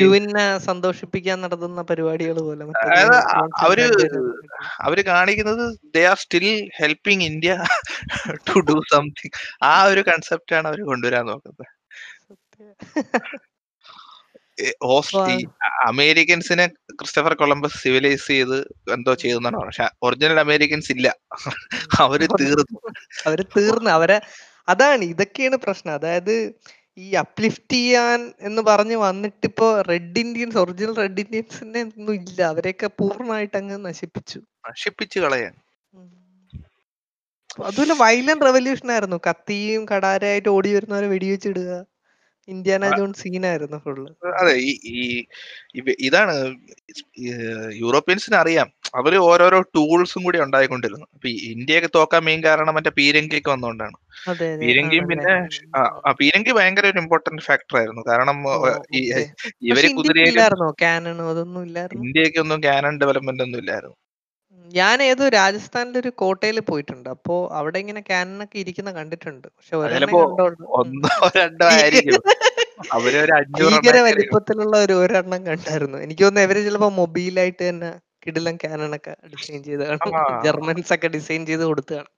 സന്തോഷിപ്പിക്കാൻ 0.68 1.38
നടത്തുന്ന 1.44 1.82
പരിപാടികൾ 1.90 2.38
പോലെ 2.42 2.66
അതായത് 2.84 3.18
അവർ 3.64 3.80
അവർ 4.82 5.00
കാണിക്കുന്നത് 5.10 5.64
they 5.96 6.04
are 6.12 6.18
still 6.24 6.46
helping 6.78 7.26
India 7.30 7.54
to 8.48 8.60
do 8.70 8.78
something 8.94 9.34
ആ 9.64 9.74
ഒരു 9.92 10.04
കൺസെപ്റ്റ് 10.10 10.56
ആണ് 10.60 10.68
അവർ 10.72 10.82
കൊണ്ടുവരാൻ 10.92 11.26
നോക്കുന്നത്. 11.32 11.68
ഹോസ്റ്റ് 14.84 15.48
അമേരിക്കൻസിനെ 15.88 16.68
ക്രിസ്റ്റഫർ 16.68 17.34
കൊളംബസ് 17.34 17.84
സിവിലൈസ് 17.84 18.28
ചെയ്ത് 18.28 18.60
എന്തോ 18.94 19.14
ചെയ്തെന്നാണ് 19.14 19.58
പക്ഷെ 19.58 19.90
ഒറിജിനൽ 20.02 20.40
അമേരിക്കൻസ് 20.40 20.92
ഇല്ല. 20.92 21.16
അവർ 22.00 22.26
തീർന്നു. 22.26 22.92
അവർ 23.26 23.42
തീർന്നു. 23.42 23.90
അവരെ 23.90 24.22
അതാണ് 24.70 25.04
ഇതൊക്കെയാണ് 25.04 25.56
പ്രശ്നം. 25.56 25.94
അതായത് 25.94 26.54
ഈ 26.98 27.14
അപ്ലിഫ്റ്റ് 27.14 27.74
ചെയ്യാൻ 27.74 28.34
എന്ന് 28.40 28.62
പറഞ്ഞ് 28.62 28.96
വന്നിട്ട് 28.96 29.46
ഇപ്പോ 29.46 29.82
റെഡ് 29.82 30.20
ഇന്ത്യൻസ് 30.20 30.58
ഒറിജിനൽ 30.58 30.96
റെഡ് 30.96 31.20
ഇന്ത്യൻസിനെ 31.20 31.82
ഒന്നും 31.84 32.16
ഇല്ല. 32.16 32.42
അവരെയൊക്കെ 32.42 32.88
പൂർണമായിട്ട് 32.88 33.58
അങ്ങ് 33.58 33.86
നശിപ്പിച്ചു. 33.86 34.40
നശിപ്പിച്ചു 34.70 35.20
കളയാൻ. 35.20 35.54
അതുപോലെ 37.64 37.94
വയലന്റ് 37.98 38.46
റെവല്യൂഷൻ 38.46 38.92
ആയിരുന്നു. 38.92 39.20
കത്തിയും 39.30 39.88
കടാരയായിട്ട് 39.88 40.50
ഓടി 40.50 40.74
വരുന്നവരെ 40.74 41.08
വെടിവെച്ചിടുക. 41.08 41.86
ഇന്ത്യാന 42.52 42.90
ജോൺ 42.98 43.14
സീനായിരുന്നു 43.14 43.78
ഫുള്ള് 43.78 44.10
അതെ 44.40 44.54
ഈ 44.96 45.26
ഇതാണ് 46.00 46.34
യൂറോപ്യൻസിന് 47.74 48.36
അറിയാം. 48.36 48.68
അവർ 48.96 49.14
ഓരോരോ 49.28 49.60
ടൂൾസും 49.76 50.24
കൂടി 50.24 50.40
ഉണ്ടായിക്കൊണ്ടിരുന്നു. 50.42 51.06
അപ്പൊ 51.14 51.30
ഇന്ത്യയൊക്കെ 51.54 51.90
തോക്കാൻ 51.96 52.24
മെയിൻ 52.24 52.44
കാരണം 52.44 52.74
മറ്റേ 52.74 52.92
പീരങ്കിയൊക്കെ 52.98 53.52
അതെ 54.30 54.48
പീരങ്കിയും 54.58 55.06
പിന്നെ 55.08 55.34
പീരങ്കി 56.12 56.52
ഭയങ്കര 56.52 56.86
ഒരു 56.88 57.00
ഇമ്പോർട്ടന്റ് 57.00 57.42
ഫാക്ടർ 57.42 57.78
ആയിരുന്നു. 57.78 58.02
കാരണം. 58.08 58.40
ഇവർ 59.70 59.86
കുതിരയിലായിരുന്നു 59.98 60.70
ഇന്ത്യയ്ക്ക് 62.02 62.40
ഒന്നും 62.40 62.64
കാനൺ 62.64 62.98
ഡെവലപ്മെന്റ് 62.98 63.44
ഒന്നും 63.44 63.60
ഇല്ലായിരുന്നു. 63.60 63.98
ഞാൻ 64.78 64.98
ഏതോ 65.10 65.24
രാജസ്ഥാനിലെ 65.38 65.98
ഒരു 66.04 66.12
കോട്ടയിൽ 66.22 66.58
പോയിട്ടുണ്ട്. 66.70 67.08
അപ്പോ 67.16 67.36
അവിടെ 67.60 67.78
ഇങ്ങനെ 67.84 68.02
ക്യാനൊക്കെ 68.10 68.58
ഇരിക്കുന്ന 68.64 68.92
കണ്ടിട്ടുണ്ട്. 69.00 69.48
പക്ഷെ 69.56 69.76
ഒന്നോ 70.82 71.10
രണ്ടോ 71.40 71.68
ആയിരിക്കും. 71.80 72.22
ഭീകര 73.60 73.98
വലിപ്പത്തിലുള്ള 74.08 74.76
ഒരു 74.86 74.96
ഒരെണ്ണം 75.04 75.42
കണ്ടായിരുന്നു. 75.50 75.98
എനിക്ക് 76.06 76.24
തോന്നുന്നു 76.26 76.48
ഇവർ 76.48 76.58
ചിലപ്പോ 76.68 76.90
മൊബൈലായിട്ട് 77.02 77.64
തന്നെ 77.70 77.92
കിടിലം 78.26 78.56
ക്യാനനൊക്കെ 78.64 79.14
ഡിസൈൻ 79.34 79.60
ചെയ്ത് 79.68 79.84
കാണും 79.90 80.16
ജർമ്മൻസ് 80.46 80.94
ഒക്കെ 80.96 81.08
ഡിസൈൻ 81.16 81.42
ചെയ്ത് 81.50 81.64
കൊടുത്തു 81.70 81.94
കാണും 81.98 82.14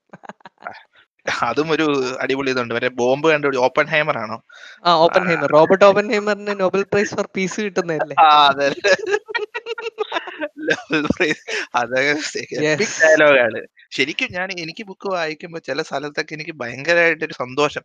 അതും 1.47 1.67
ഒരു 1.73 1.85
അടിപൊളി 2.23 2.49
ഇതുണ്ട്. 2.53 2.73
മറ്റേ 2.75 2.89
ബോംബ് 3.01 3.27
കണ്ടുപിടി 3.33 3.59
ഓപ്പൺ 3.67 3.85
ഹൈമർ 3.93 4.15
ആണോ 4.23 4.37
ആ 4.85 4.95
ഓപ്പൺ 5.03 5.23
ഹൈമർ 5.29 5.49
റോബർട്ട് 5.57 5.85
ഓപ്പൺ 5.89 6.07
ഹൈമറിന് 6.13 6.53
നോബൽ 6.61 6.83
പ്രൈസ് 6.93 7.15
ഫോർ 7.17 7.27
പീസ് 7.37 7.59
കിട്ടുന്നതല്ലേ 7.65 8.15
ആ 8.25 8.29
അതെ 8.49 8.67
ലെവൽ 8.83 9.15
പ്രൈസ് 9.29 10.52
അതൊക്കെ. 11.75 12.73
ഡയലോഗാണ് 12.95 13.59
ശരിക്കും 13.91 14.29
ഞാൻ 14.35 14.49
എനിക്ക് 14.63 14.83
ബുക്ക് 14.89 15.07
വായിക്കുമ്പോ 15.13 15.59
ചില 15.67 15.81
സ്ഥലത്തൊക്കെ 15.87 16.33
എനിക്ക് 16.37 16.53
ഭയങ്കരമായിട്ട് 16.61 17.23
ഒരു 17.27 17.35
സന്തോഷം 17.39 17.83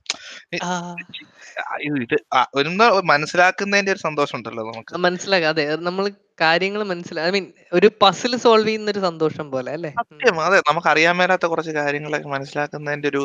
ഇത് 1.89 2.17
ഒന്ന് 2.61 2.87
മനസ്സിലാക്കുന്നതിന്റെ 3.11 3.93
ഒരു 3.95 4.03
സന്തോഷം 4.07 4.37
ഉണ്ടല്ലോ 4.39 4.65
നമുക്ക്. 4.69 4.95
മനസ്സിലാക്കാം. 5.07 5.51
അതെ 5.53 5.65
നമ്മൾ 5.89 6.05
കാര്യങ്ങൾ 6.41 6.83
മനസ്സിലായി 6.91 7.29
ഐ 7.29 7.35
മീൻ 7.37 7.47
ഒരു 7.73 7.89
പസിൽ 8.03 8.33
സോൾവ് 8.45 8.69
ചെയ്യുന്ന 8.69 8.91
ഒരു 8.91 9.03
സന്തോഷം 9.09 9.47
പോലെ 9.55 9.71
അല്ലേ? 9.77 9.93
സത്യം 10.03 10.39
അതെ 10.47 10.59
നമുക്ക് 10.69 10.89
അറിയാൻ 10.89 11.17
മേലാത്ത 11.21 11.47
കുറച്ച് 11.53 11.75
കാര്യങ്ങളൊക്കെ 11.81 12.31
മനസ്സിലാക്കുന്നതിന്റെ 12.37 13.11
ഒരു 13.13 13.23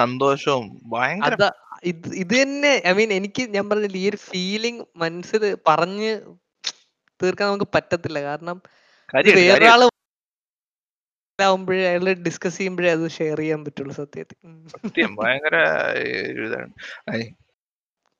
സന്തോഷവും 0.00 0.68
ഭയങ്കര 0.92 1.48
ഇത് 1.90 2.08
ഇത് 2.22 2.34
തന്നെ 2.36 2.72
ഐ 2.88 2.92
മീൻ 2.92 3.10
എനിക്ക് 3.18 3.42
ഞാൻ 3.54 3.64
പറഞ്ഞില്ല 3.70 3.98
ഈ 4.00 4.08
ഒരു 4.10 4.18
ഫീലിംഗ് 4.26 4.84
മനസ്സിൽ 4.96 5.42
പറഞ്ഞ് 5.66 6.10
തീർക്കാൻ 7.20 7.46
നമുക്ക് 7.48 7.68
പറ്റത്തില്ല. 7.74 8.18
കാരണം. 8.22 8.56
വേറൊരാൾ 9.14 9.80
ആവുമ്പോഴേ 11.38 11.78
അയാൾ 11.88 12.06
ഡിസ്കസ് 12.26 12.58
ചെയ്യുമ്പോഴേ 12.58 12.90
അത് 12.96 13.04
ഷെയർ 13.10 13.38
ചെയ്യാൻ 13.42 13.60
പറ്റുള്ളൂ 13.64 13.94
സത്യത്തിൽ. 14.00 14.36
സത്യം 14.74 15.12
ഭയങ്കര 15.20 15.56
ഇതാണ്. 16.44 16.72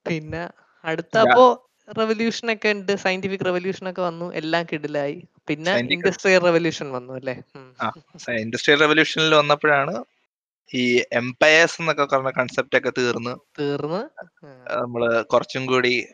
പിന്നെ 0.07 0.43
അടുത്ത 0.85 1.15
അപ്പോ 1.25 1.45
റെവല്യൂഷൻ 1.89 2.47
ഒക്കെ 2.53 2.71
ഉണ്ട്. 2.77 2.93
സയന്റിഫിക് 3.05 3.45
റെവല്യൂഷൻ 3.49 3.85
ഒക്കെ 3.91 4.03
വന്നു. 4.03 4.27
എല്ലാം 4.41 4.65
കിടിലായി. 4.73 5.17
പിന്നെ 5.49 5.73
ഇൻഡസ്ട്രിയൽ 5.97 6.43
റെവല്യൂഷൻ 6.49 6.89
വന്നു 6.97 7.13
അല്ലേ. 7.19 7.37
ഇൻഡസ്ട്രിയൽ 8.45 8.81
റെവല്യൂഷനിൽ 8.85 9.35
വന്നപ്പോഴാണ് 9.41 9.95
ഈ 10.75 11.05
എംപയേഴ്സ് 11.13 11.83
എന്നൊക്കെ 11.83 12.05
പറഞ്ഞ 12.05 12.31
കൺസെപ്റ്റ് 12.31 12.79
ഒക്കെ 12.79 12.93
തീർന്ന്. 12.99 13.37
തീർന്ന്. 13.61 14.03
നമ്മൾ 14.81 15.23
കുറച്ചും 15.23 15.67
കൂടി 15.67 16.07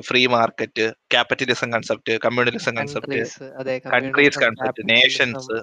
free 0.00 0.26
market 0.26 0.92
capitalism 1.10 1.72
concept 1.72 2.18
communalism 2.24 2.76
concept 2.76 3.22
countries 3.92 4.38
concept 4.38 4.88
nations. 4.90 5.56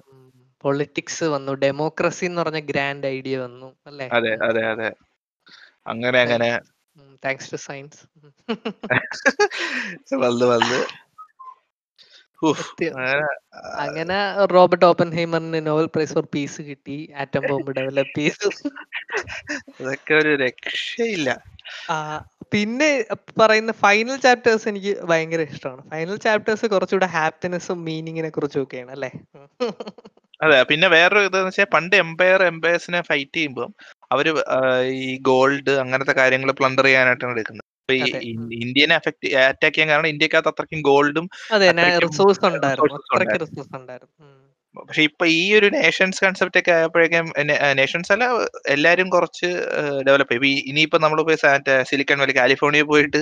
Politics 0.62 1.24
വന്നു. 1.24 1.52
ഡെമോക്രസി 1.52 2.26
എന്ന് 2.26 2.42
പറഞ്ഞ 2.42 2.60
ഗ്രാൻഡ് 2.60 3.08
ഐഡിയ 3.08 3.38
വന്നു. 3.38 3.76
അല്ലേ? 3.88 4.10
അതെ 4.14 4.34
അതെ 4.46 4.64
അതെ. 4.68 4.90
അങ്ങനെ 5.88 6.22
അങ്ങനെ. 6.22 6.50
താങ്ക്സ് 7.26 7.52
ടു 7.52 7.58
സയൻസ് 7.58 8.02
വന്ന് 10.16 10.46
വന്ന്. 10.46 10.80
അങ്ങനെ, 13.84 14.18
റോബർട്ട് 14.54 14.86
ഓപ്പൻ 14.90 15.10
ഹൈമറിന് 15.18 15.60
നോവൽ 15.68 15.88
പ്രൈസ് 15.94 16.16
ഫോർ 16.18 16.26
പീസ് 16.36 16.62
കിട്ടി. 16.70 16.98
ആറ്റം 17.22 17.44
ബോംബ് 17.50 17.76
ഡെവലപ്പ് 17.78 18.20
ചെയ്തു. 18.20 18.50
അതൊക്കെ 19.80 20.14
ഒരു 20.22 20.34
രക്ഷയില്ല. 20.44 21.30
പിന്നെ 22.54 22.90
പറയുന്ന 23.40 23.72
ഫൈനൽ 23.84 24.18
ചാപ്റ്റേഴ്സ് 24.26 24.68
എനിക്ക് 24.72 24.92
ഭയങ്കര 25.10 25.42
ഇഷ്ടമാണ്. 25.52 25.82
ഫൈനൽ 25.94 26.18
ചാപ്റ്റേഴ്സ് 26.26 26.66
കുറച്ചുകൂടെ 26.74 27.10
ഹാപ്പിനെസ്സും 27.16 27.80
മീനിങ്ങിനെ 27.88 28.30
കുറിച്ചും 28.36 28.62
ഒക്കെയാണ് 28.66 28.92
അല്ലേ? 28.98 29.12
അതെ 30.46 30.58
പിന്നെ 30.70 30.88
വേറൊരു 30.94 31.28
ഇതെന്ന് 31.28 31.50
വെച്ചാൽ 31.50 31.68
പണ്ട് 31.76 31.96
എംപയർ 32.04 32.40
എംപയേഴ്സിനെ 32.52 33.00
ഫൈറ്റ് 33.10 33.38
ചെയ്യുമ്പോൾ 33.38 33.68
അവർ 34.14 34.26
ഈ 35.06 35.08
ഗോൾഡ് 35.30 35.74
അങ്ങനത്തെ 35.84 36.14
കാര്യങ്ങൾ 36.22 36.52
പ്ലണ്ടർ 36.60 36.86
ചെയ്യാനായിട്ടാണ് 36.90 37.34
എടുക്കുന്നത്. 37.36 37.68
ഈ. 37.90 38.32
ഇന്ത്യനെ 38.60 38.96
അഫക്ട് 38.96 39.28
അറ്റാക്ക് 39.44 39.76
ചെയ്യാൻ 39.76 39.90
കാരണം 39.90 40.08
ഇന്ത്യക്കകത്ത് 40.08 40.52
അത്രയ്ക്കും 40.54 40.82
ഗോൾഡും 40.82 41.28
റിസോഴ്സ് 42.06 42.42
ഉണ്ടായിരുന്നു. 43.74 44.28
പക്ഷെ 44.76 45.02
ഇപ്പൊ 45.02 45.26
ഈ 45.36 45.44
ഒരു 45.56 45.68
നേഷൻസ് 45.76 46.20
കൺസെപ്റ്റ് 46.24 46.60
ഒക്കെ 46.60 46.72
ആയപ്പോഴേക്കും 46.72 47.28
നേഷൻസ് 47.80 48.12
അല്ല 48.14 48.26
എല്ലാരും 48.68 49.08
കുറച്ച് 49.10 49.48
ഡെവലപ്പ് 50.08 50.34
ചെയ്യും 50.34 50.66
ഇനിയിപ്പോ 50.70 50.98
നമ്മൾ 50.98 51.20
പോയി 51.24 51.38
സിലിക്കൺ 51.84 52.20
വാലി 52.20 52.34
കാലിഫോർണിയ 52.38 52.84
പോയിട്ട് 52.84 53.22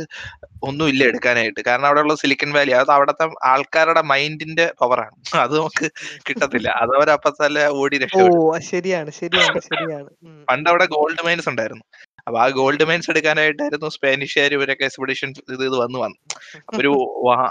ഒന്നും 0.63 0.85
ഇല്ല 0.91 1.01
എടുക്കാനായിട്ട്. 1.09 1.61
കാരണം 1.67 1.87
അവിടെയുള്ള 1.89 2.15
സിലിക്കൺ 2.23 2.51
വാലി 2.53 2.73
അത് 2.73 2.91
അവിടുത്തെ 2.91 3.27
ആൾക്കാരുടെ 3.51 4.03
മൈൻഡിന്റെ 4.11 4.65
പവറാണ് 4.81 5.15
അത് 5.43 5.53
നമുക്ക് 5.59 5.87
കിട്ടത്തില്ല. 6.27 6.67
അത് 6.81 6.91
അവരപ്പത്തല്ല 6.99 7.67
ഓടി 7.81 7.99
രക്ഷപ്പെടും 8.03 8.41
ശരിയാണ് 8.71 9.11
ശരിയാണ് 9.21 9.61
ശരിയാണ്. 9.69 10.09
പണ്ട് 10.49 10.69
അവിടെ 10.71 10.87
ഗോൾഡ് 10.95 11.25
മൈൻസ് 11.27 11.49
ഉണ്ടായിരുന്നു. 11.53 11.85
അപ്പൊ 12.27 12.37
ആ 12.41 12.45
ഗോൾഡ് 12.49 12.85
മൈൻസ് 12.89 13.09
എടുക്കാനായിട്ടായിരുന്നു 13.11 13.89
സ്പാനിഷുകാർ 13.95 14.53
ഇവരൊക്കെ 14.53 14.85
എക്സ്പെഡിഷൻ 14.85 15.29
ഇത് 15.53 15.63
ഇത് 15.69 15.77
വന്നു 15.83 15.99
വന്നു. 15.99 16.17
അപ്പൊ 16.59 16.79
ഒരു 16.83 16.93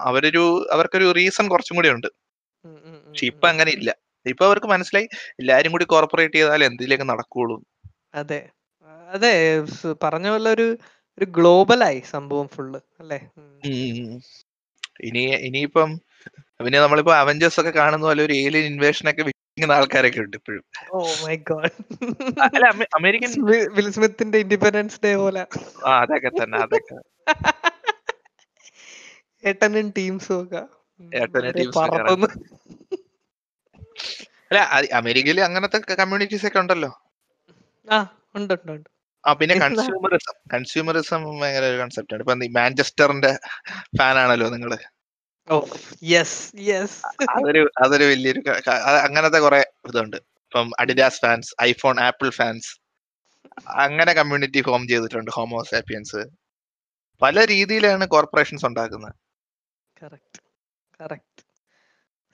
അവരൊരു 0.09 0.45
അവർക്കൊരു 0.73 1.09
റീസൺ 1.13 1.49
കുറച്ചും 1.49 1.77
കൂടി 1.77 1.91
ഉണ്ട്. 1.97 2.09
പക്ഷെ 3.07 3.27
ഇപ്പൊ 3.27 3.47
അങ്ങനെ 3.49 3.71
ഇല്ല. 3.71 3.91
ഇപ്പൊ 4.27 4.45
അവർക്ക് 4.47 4.67
മനസ്സിലായി 4.67 5.07
എല്ലാരും 5.39 5.73
കൂടി 5.73 5.85
കോർപ്പറേറ്റ് 5.85 6.37
ചെയ്താൽ 6.37 6.65
എന്തിലേക്ക് 6.65 7.07
നടക്കുള്ളൂ. 7.13 7.57
അതെ. 8.15 8.41
അതെ 9.09 9.33
പറഞ്ഞ 10.03 10.29
പോലെ 10.29 10.51
ഒരു 10.51 10.67
ഒരു 11.19 11.27
ഗ്ലോബലായി 11.31 12.01
സംഭവം 12.13 12.47
ഫുള്ള് 12.49 12.79
അല്ലേ. 13.01 13.19
ഇനി 15.01 15.23
ഇനിയിപ്പം 15.49 15.91
പിന്നെ 16.61 16.79
നമ്മളിപ്പോ 16.81 17.13
അവഞ്ചേഴ്സ് 17.15 17.59
ഒക്കെ 17.61 17.71
കാണുന്ന 17.71 18.05
പോലെ 18.07 18.23
ഒരു 18.23 18.35
ഏലിയൻ 18.35 18.67
ഇൻവേഷൻ 18.73 19.07
ഒക്കെ 19.11 19.23
വിൽക്കുന്ന 19.57 19.77
ആൾക്കാരൊക്കെ 19.79 20.21
ഉണ്ട് 20.21 20.37
ഇപ്പോഴും. 20.37 20.63
ഓ 20.93 21.01
മൈ 21.25 21.35
ഗോഡ് 21.49 21.69
അല്ല 22.47 22.65
അമേരിക്കൻ 22.99 23.31
വിൽ 23.77 23.89
സ്മിത്തിന്റെ 23.97 24.39
ഇൻഡിപെൻഡൻസ് 24.45 24.99
ഡേ 25.05 25.11
പോലെ. 25.17 25.43
ആ 25.87 25.91
അതൊക്കെ 26.01 26.31
തന്നെ 26.39 26.59
അതൊക്കെ. 26.65 26.97
ഏട്ടനും 29.45 29.89
ടീംസും 29.99 30.39
ഒക്കെ. 30.43 30.63
അല്ല 34.49 34.61
അമേരിക്കയിൽ 35.01 35.41
അങ്ങനത്തെ 35.49 35.79
കമ്മ്യൂണിറ്റീസ് 36.01 36.47
ഒക്കെ 36.47 36.59
ഉണ്ടല്ലോ. 36.59 36.91
ആ 37.89 37.99
ഉണ്ട് 38.37 38.55
ഉണ്ട് 38.55 38.73
ഉണ്ട്. 38.73 38.89
ആ 39.25 39.33
പിന്നെ? 39.41 39.55
കൺസ്യൂമറിസം 39.59 40.37
കൺസ്യൂമറിസം 40.55 41.23
ഭയങ്കര 41.41 41.65
ഒരു 41.73 41.79
കൺസെപ്റ്റ് 41.83 42.15
ആണ്. 42.15 42.23
ഇപ്പൊ 42.23 42.35
മാഞ്ചസ്റ്ററിന്റെ 42.61 43.33
ഫാൻ 43.99 44.17
ആണല്ലോ 44.25 44.49
നിങ്ങൾ. 44.57 44.73
അതൊരു 47.37 47.63
അതൊരു 47.85 48.05
വലിയൊരു 48.05 48.41
അങ്ങനത്തെ 49.07 49.39
കുറെ 49.39 49.61
ഇതുണ്ട്. 49.89 50.17
ഇപ്പം 50.17 50.71
Adidas 50.79 51.21
fans 51.21 51.51
iPhone 51.63 51.97
Apple 52.01 52.29
fans 52.31 52.71
അങ്ങനെ 53.83 54.13
കമ്മ്യൂണിറ്റി 54.13 54.61
ഫോം 54.63 54.83
ചെയ്തിട്ടുണ്ട് 54.89 55.31
ഹോമോസാപ്പിയൻസ് 55.31 56.21
പല 57.23 57.45
രീതിയിലാണ് 57.47 58.05
കോർപ്പറേഷൻസ് 58.07 58.67
ഉണ്ടാക്കുന്നത്. 58.67 59.15
കറക്റ്റ് 60.03 60.41
കറക്റ്റ് 61.01 61.43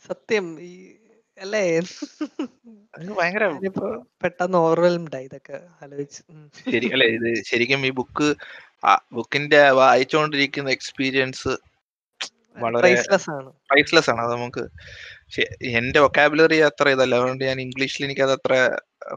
സത്യം 0.08 0.46
ഈ 0.60 0.72
അല്ലേ? 1.38 1.64
ഭയങ്കര 3.18 3.44
പെട്ടെന്ന് 4.22 4.58
ഓർവെൽംഡ് 4.58 5.16
ആയി 5.16 5.24
ഇതൊക്കെ 5.24 5.56
ആലോചിച്ച്. 5.82 6.22
ശരി 6.72 6.88
അല്ലേ? 6.92 7.08
ഇത് 7.18 7.28
ശരിക്കും 7.42 7.86
ഈ 7.86 7.90
ബുക്ക് 7.90 8.28
ബുക്കിന്റെ 9.12 9.62
വായിച്ചുകൊണ്ടിരിക്കുന്ന 9.80 10.70
എക്സ്പീരിയൻസ് 10.70 11.52
വളരെ 12.60 12.88
പ്രൈസ്ലെസ് 13.70 14.10
ആണ്. 14.10 14.20
അത് 14.20 14.32
നമുക്ക് 14.32 14.62
എന്റെ 15.78 16.00
വൊക്കാബുലറി 16.00 16.58
അത്ര 16.60 16.88
ഇതല്ല. 16.88 17.14
അതുകൊണ്ട് 17.14 17.44
ഞാൻ 17.44 17.60
ഇംഗ്ലീഷിൽ 17.60 18.04
എനിക്ക് 18.04 18.20
അത് 18.20 18.32
അത്ര 18.32 18.52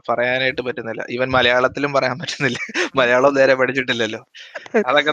പറയാനായിട്ട് 0.08 0.62
പറ്റുന്നില്ല. 0.62 1.04
ഈവൻ 1.10 1.28
മലയാളത്തിലും 1.30 1.92
പറയാൻ 1.92 2.18
പറ്റുന്നില്ല. 2.18 2.58
മലയാളം 2.96 3.34
നേരെ 3.34 3.54
പഠിച്ചിട്ടില്ലല്ലോ. 3.54 4.20
അതൊക്കെ 4.86 5.12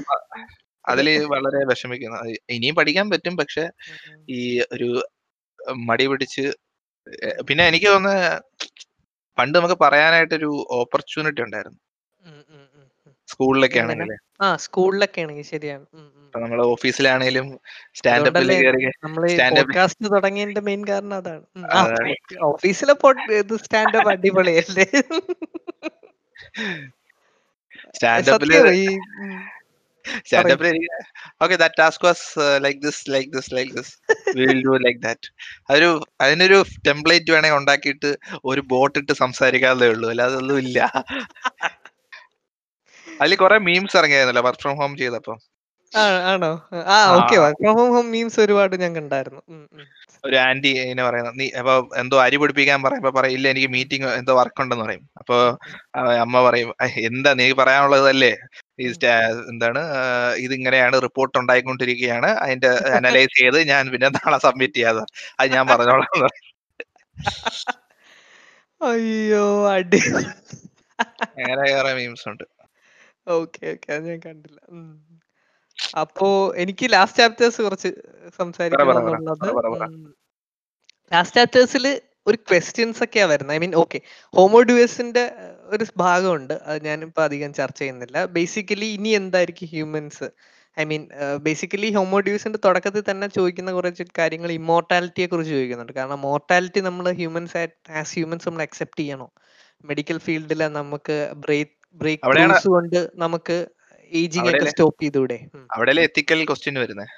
അതിൽ 0.85 1.07
അതിൽ 1.09 1.25
വളരെ 1.25 1.65
വിഷമിക്കുന്നു. 1.65 2.17
ഇനിയും 2.49 2.75
പഠിക്കാൻ 2.75 3.09
പറ്റും. 3.09 3.37
പക്ഷെ 3.37 3.65
ഈ 4.29 4.41
ഒരു 4.73 4.89
മടി 5.89 6.07
പിടിച്ച് 6.07 6.45
പിന്നെ 7.49 7.67
എനിക്ക് 7.67 7.87
തോന്നുന്ന 7.87 8.41
പണ്ട് 9.37 9.57
നമുക്ക് 9.57 9.77
പറയാനായിട്ടൊരു 9.81 10.49
ഓപ്പർച്യൂണിറ്റി 10.71 11.41
ഉണ്ടായിരുന്നു. 11.41 11.79
സ്കൂളിലൊക്കെ? 13.31 13.79
ആണെങ്കിൽ 13.79 14.11
ആ 14.41 14.47
സ്കൂളിലൊക്കെ 14.65 15.19
ആണെങ്കിൽ 15.21 15.47
ശരിയാണ്. 15.51 15.85
നമ്മൾ 16.35 16.59
ഓഫീസിലാണേലും 16.65 17.47
സ്റ്റാൻഡപ്പിൽ 17.95 18.49
പോഡ്കാസ്റ്റ് 19.55 20.11
തുടങ്ങിയതിന്റെ 20.15 20.61
മെയിൻ 20.61 20.81
കാരണം 20.89 21.15
അതാണ്. 21.15 22.15
ഓഫീസിലെ 22.43 22.95
ഇത് 23.37 23.55
സ്റ്റാൻഡപ്പ് 23.63 24.11
അടിപൊളിയല്ലേ? 24.11 24.87
സ്റ്റാൻഡപ്പിൽ 27.95 28.53
സ്റ്റാൻഡപ്പിൽ. 30.25 30.77
Okay 31.41 31.55
that 31.55 31.75
task 31.79 32.05
was 32.05 32.23
like 32.63 32.79
this 32.81 33.03
like 33.09 33.29
this 33.33 33.51
like 33.53 33.73
this. 33.73 33.93
Will 34.37 34.61
do 34.65 34.71
like 34.85 35.01
that. 35.01 35.27
അതൊരു 35.69 35.89
അതിനൊരു 36.21 36.57
ടെംപ്ലേറ്റ് 36.87 37.31
വേണേ 37.31 37.51
ഉണ്ടാക്കിയിട്ട് 37.57 38.09
ഒരു 38.45 38.61
ബോട്ട് 38.71 38.99
ഇട്ട് 38.99 39.13
സംസാരിക്കാതെ 39.13 39.87
ഉള്ളൂ. 39.87 40.09
അല്ലാതെ 40.09 40.35
ഒന്നും 40.35 40.57
ഇല്ല. 40.57 40.79
അതിൽ 43.21 43.35
കുറെ 43.35 43.57
മീംസ് 43.59 43.97
ഇറങ്ങിയായിരുന്നല്ലോ 43.97 44.43
വർക്ക് 44.47 44.61
ഫ്രം 44.61 44.75
ഹോം 44.75 44.97
ചെയ്തപ്പോ. 44.97 45.33
ആണോ? 46.31 46.49
ആ 46.93 46.97
okay. 47.15 47.35
Work 47.37 47.61
from 47.67 47.89
home 47.93 48.11
memes 48.11 48.39
ഒരുപാട് 48.39 48.75
ഞാൻ 48.75 48.91
കണ്ടായിരുന്നു. 48.95 49.41
ഒരു 50.23 50.35
ആന്റി 50.37 50.71
എന്നെ 50.81 51.03
പറയുന്നത് 51.03 51.39
നീ 51.39 51.45
അപ്പൊ 51.59 51.73
എന്തോ 51.97 52.17
അരി 52.21 52.37
പിടിപ്പിക്കാൻ 52.37 52.79
പറയുമ്പോ 52.83 53.11
പറയും 53.11 53.35
ഇല്ല 53.37 53.47
എനിക്ക് 53.49 53.67
മീറ്റിംഗ് 53.67 54.07
എന്തോ 54.19 54.33
വർക്ക് 54.35 54.61
ഉണ്ടെന്ന് 54.61 54.85
പറയും. 54.85 55.03
അപ്പൊ 55.17 55.35
അമ്മ 56.25 56.43
പറയും 56.43 56.69
എന്താ 57.09 57.33
നീ 57.33 57.51
പറയാനുള്ളതല്ലേ? 57.51 58.33
എന്താണ് 59.49 59.81
ഇത് 60.35 60.43
ഇതിങ്ങനെയാണ് 60.45 60.95
റിപ്പോർട്ട് 61.01 61.35
ഉണ്ടായിക്കൊണ്ടിരിക്കുകയാണ് 61.37 62.29
അതിന്റെ 62.43 62.69
അനലൈസ് 62.97 63.35
ചെയ്ത് 63.39 63.59
ഞാൻ 63.67 63.91
പിന്നെ 63.91 64.09
നാളെ 64.09 64.37
സബ്മിറ്റ് 64.37 64.73
ചെയ്യാതെ 64.73 65.03
അത് 65.39 65.49
ഞാൻ 65.51 65.65
പറഞ്ഞോളാം 65.67 66.29
അയ്യോ 68.81 69.45
അടി. 69.69 70.01
അങ്ങനെ 71.37 71.63
കുറെ 71.73 71.91
മീംസ് 71.93 72.27
ഉണ്ട്. 72.29 72.45
Okay 73.27 73.71
okay. 73.71 73.93
അത് 73.93 74.09
ഞാൻ 74.09 74.21
കണ്ടില്ല. 74.25 74.59
ഉം. 74.69 75.21
അപ്പോ 75.99 76.55
എനിക്ക് 76.55 76.93
ലാസ്റ്റ് 76.93 77.19
ചാപ്റ്റേഴ്സ് 77.19 77.61
കുറച്ച് 77.61 77.87
പറ, 78.37 78.83
പറ, 78.89 78.97
എന്നുള്ളത് 78.97 79.39
പറ, 79.39 79.51
പറ, 79.51 79.67
പറ. 79.69 79.87
ലാസ്റ്റ് 81.11 81.37
ചാപ്റ്റേഴ്സിൽ 81.37 82.01
ഒരു 82.27 82.37
ക്വസ്റ്റ്യൻസ് 82.49 83.03
ഒക്കെയാ 83.03 83.25
വരുന്നത്. 83.25 83.55
ഐ 83.55 83.59
മീൻ 83.59 83.75
ഓക്കെ 83.75 84.01
ഹോമോഡ്യൂസിന്റെ 84.35 85.31
ഒരു 85.63 85.85
ഭാഗമുണ്ട്. 85.97 86.53
അത് 86.53 86.85
ഞാനിപ്പോ 86.85 87.23
അധികം 87.23 87.53
ചർച്ച 87.53 87.79
ചെയ്യുന്നില്ല. 87.79 88.25
ബേസിക്കലി 88.25 88.85
ഇനി 88.85 89.09
എന്തായിരിക്കും 89.09 89.67
ഹ്യൂമൻസ് 89.67 90.29
ഐ 90.79 90.83
മീൻ 90.83 91.09
ബേസിക്കലി 91.37 91.93
ഹോമോഡ്യൂസിന്റെ 91.93 92.59
തുടക്കത്തിൽ 92.65 93.03
തന്നെ 93.09 93.27
ചോദിക്കുന്ന 93.27 93.71
കുറച്ച് 93.71 94.03
കാര്യങ്ങൾ 94.17 94.51
ഇമ്മോർട്ടാലിറ്റിയെ 94.51 95.27
കുറിച്ച് 95.27 95.53
ചോദിക്കുന്നുണ്ട്. 95.53 95.93
കാരണം 95.93 96.21
മോർട്ടാലിറ്റി 96.21 96.79
നമ്മൾ 96.79 97.11
ഹ്യൂമൻസ് 97.11 97.57
ആസ് 97.89 98.13
ഹ്യൂമൻസ് 98.13 98.49
നമ്മൾ 98.49 98.61
അക്സെപ്റ്റ് 98.61 98.99
ചെയ്യണോ. 98.99 99.31
മെഡിക്കൽ 99.85 100.17
ഫീൽഡിൽ 100.17 100.67
നമുക്ക് 100.67 101.31
ബ്രേക്ക് 101.35 101.80
ബ്രേക്ക് 101.99 102.23
കൊണ്ട് 102.67 102.99
നമുക്ക് 103.23 103.57
ഏജിങ് 104.11 104.49
ഒക്കെ 104.51 104.65
സ്റ്റോപ്പ് 104.71 105.01
ചെയ്തൂടെ. 105.03 105.37
അവിടെയല്ലേ 105.75 106.03
എത്തിക്കൽ 106.09 106.39
ക്വസ്റ്റ്യൻ 106.49 106.77
വരുന്നത് 106.83 107.11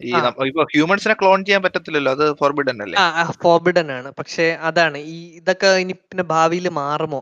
ഈ 0.00 0.10
ഇപ്പൊ 0.50 0.62
ഹ്യൂമൻസിനെ 0.72 1.14
ക്ലോൺ 1.20 1.40
ചെയ്യാൻ 1.46 1.62
പറ്റത്തില്ലല്ലോ 1.64 2.12
അത് 2.16 2.24
ഫോർബിഡൻ 2.40 2.78
അല്ലേ? 2.84 2.96
ഫോർബിഡൻ 3.44 3.88
ആണ്. 3.96 4.08
പക്ഷെ 4.20 4.46
അതാണ് 4.68 4.98
ഈ 5.14 5.18
ഇതൊക്കെ 5.40 5.68
ഇനി 5.84 5.94
പിന്നെ 6.02 6.24
ഭാവിയിൽ 6.32 6.66
മാറുമോ? 6.80 7.20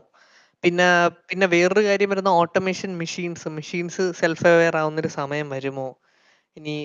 പിന്നെ 0.63 0.87
പിന്നെ 1.29 1.45
വേറൊരു 1.53 1.81
കാര്യം 1.87 2.09
വരുന്ന 2.13 2.31
automation 2.41 2.91
machines 3.01 3.47
machines 3.57 4.03
self 4.21 4.47
aware 4.51 4.75
ആവുന്ന 4.81 5.01
ഒരു 5.03 5.11
സമയം 5.19 5.47
വരുമോ? 5.55 5.87
ഇനി 6.57 6.75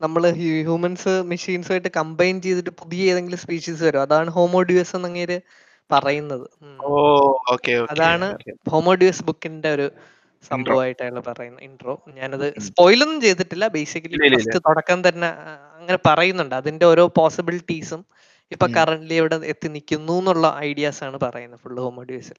നമ്മൾ 0.00 0.22
ഹ്യൂമൻസ് 0.38 1.12
മെഷീൻസുമായിട്ട് 1.32 1.90
കമ്പൈൻ 1.98 2.36
ചെയ്തിട്ട് 2.46 2.72
പുതിയ 2.80 3.10
ഏതെങ്കിലും 3.12 3.40
സ്പീഷീസ് 3.44 3.82
വരും 3.86 4.02
അതാണ് 4.06 4.30
ഹോമോഡ്യൂസ് 4.38 4.94
എന്നങ്ങേര് 4.98 5.36
പറയുന്നത്. 5.92 6.46
അതാണ് 7.94 8.26
ഹോമോഡ്യൂസ് 8.68 9.22
ബുക്കിന്റെ 9.22 9.70
ഒരു 9.72 9.86
Intro. 10.42 10.48
സംഭവമായിട്ട് 10.48 11.02
അയാൾ 11.02 11.20
പറയുന്ന 11.20 11.60
ഇൻട്രോ. 11.60 11.92
ഞാനത് 12.14 12.46
സ്പോയിലൊന്നും 12.58 13.20
ചെയ്തിട്ടില്ല. 13.20 13.66
ബേസിക്കലി 13.66 14.16
ഫസ്റ്റ് 14.36 14.58
തുടക്കം 14.68 15.08
തന്നെ 15.08 15.28
അങ്ങനെ 15.76 15.98
പറയുന്നുണ്ട്. 16.06 16.54
അതിന്റെ 16.54 16.86
ഓരോ 16.86 17.04
പോസിബിലിറ്റീസും 17.18 18.00
ഇപ്പൊ 18.52 18.66
കറന്റ് 18.66 19.14
എവിടെ 19.14 19.36
എത്തി 19.52 19.68
നിൽക്കുന്നു 19.68 20.18
എന്നുള്ള 20.18 20.56
ഐഡിയാസ് 20.60 21.04
ആണ് 21.04 21.18
പറയുന്നത് 21.18 21.60
ഫുൾ 21.60 21.78
ഹോമോഡ്യൂസിൽ. 21.80 22.38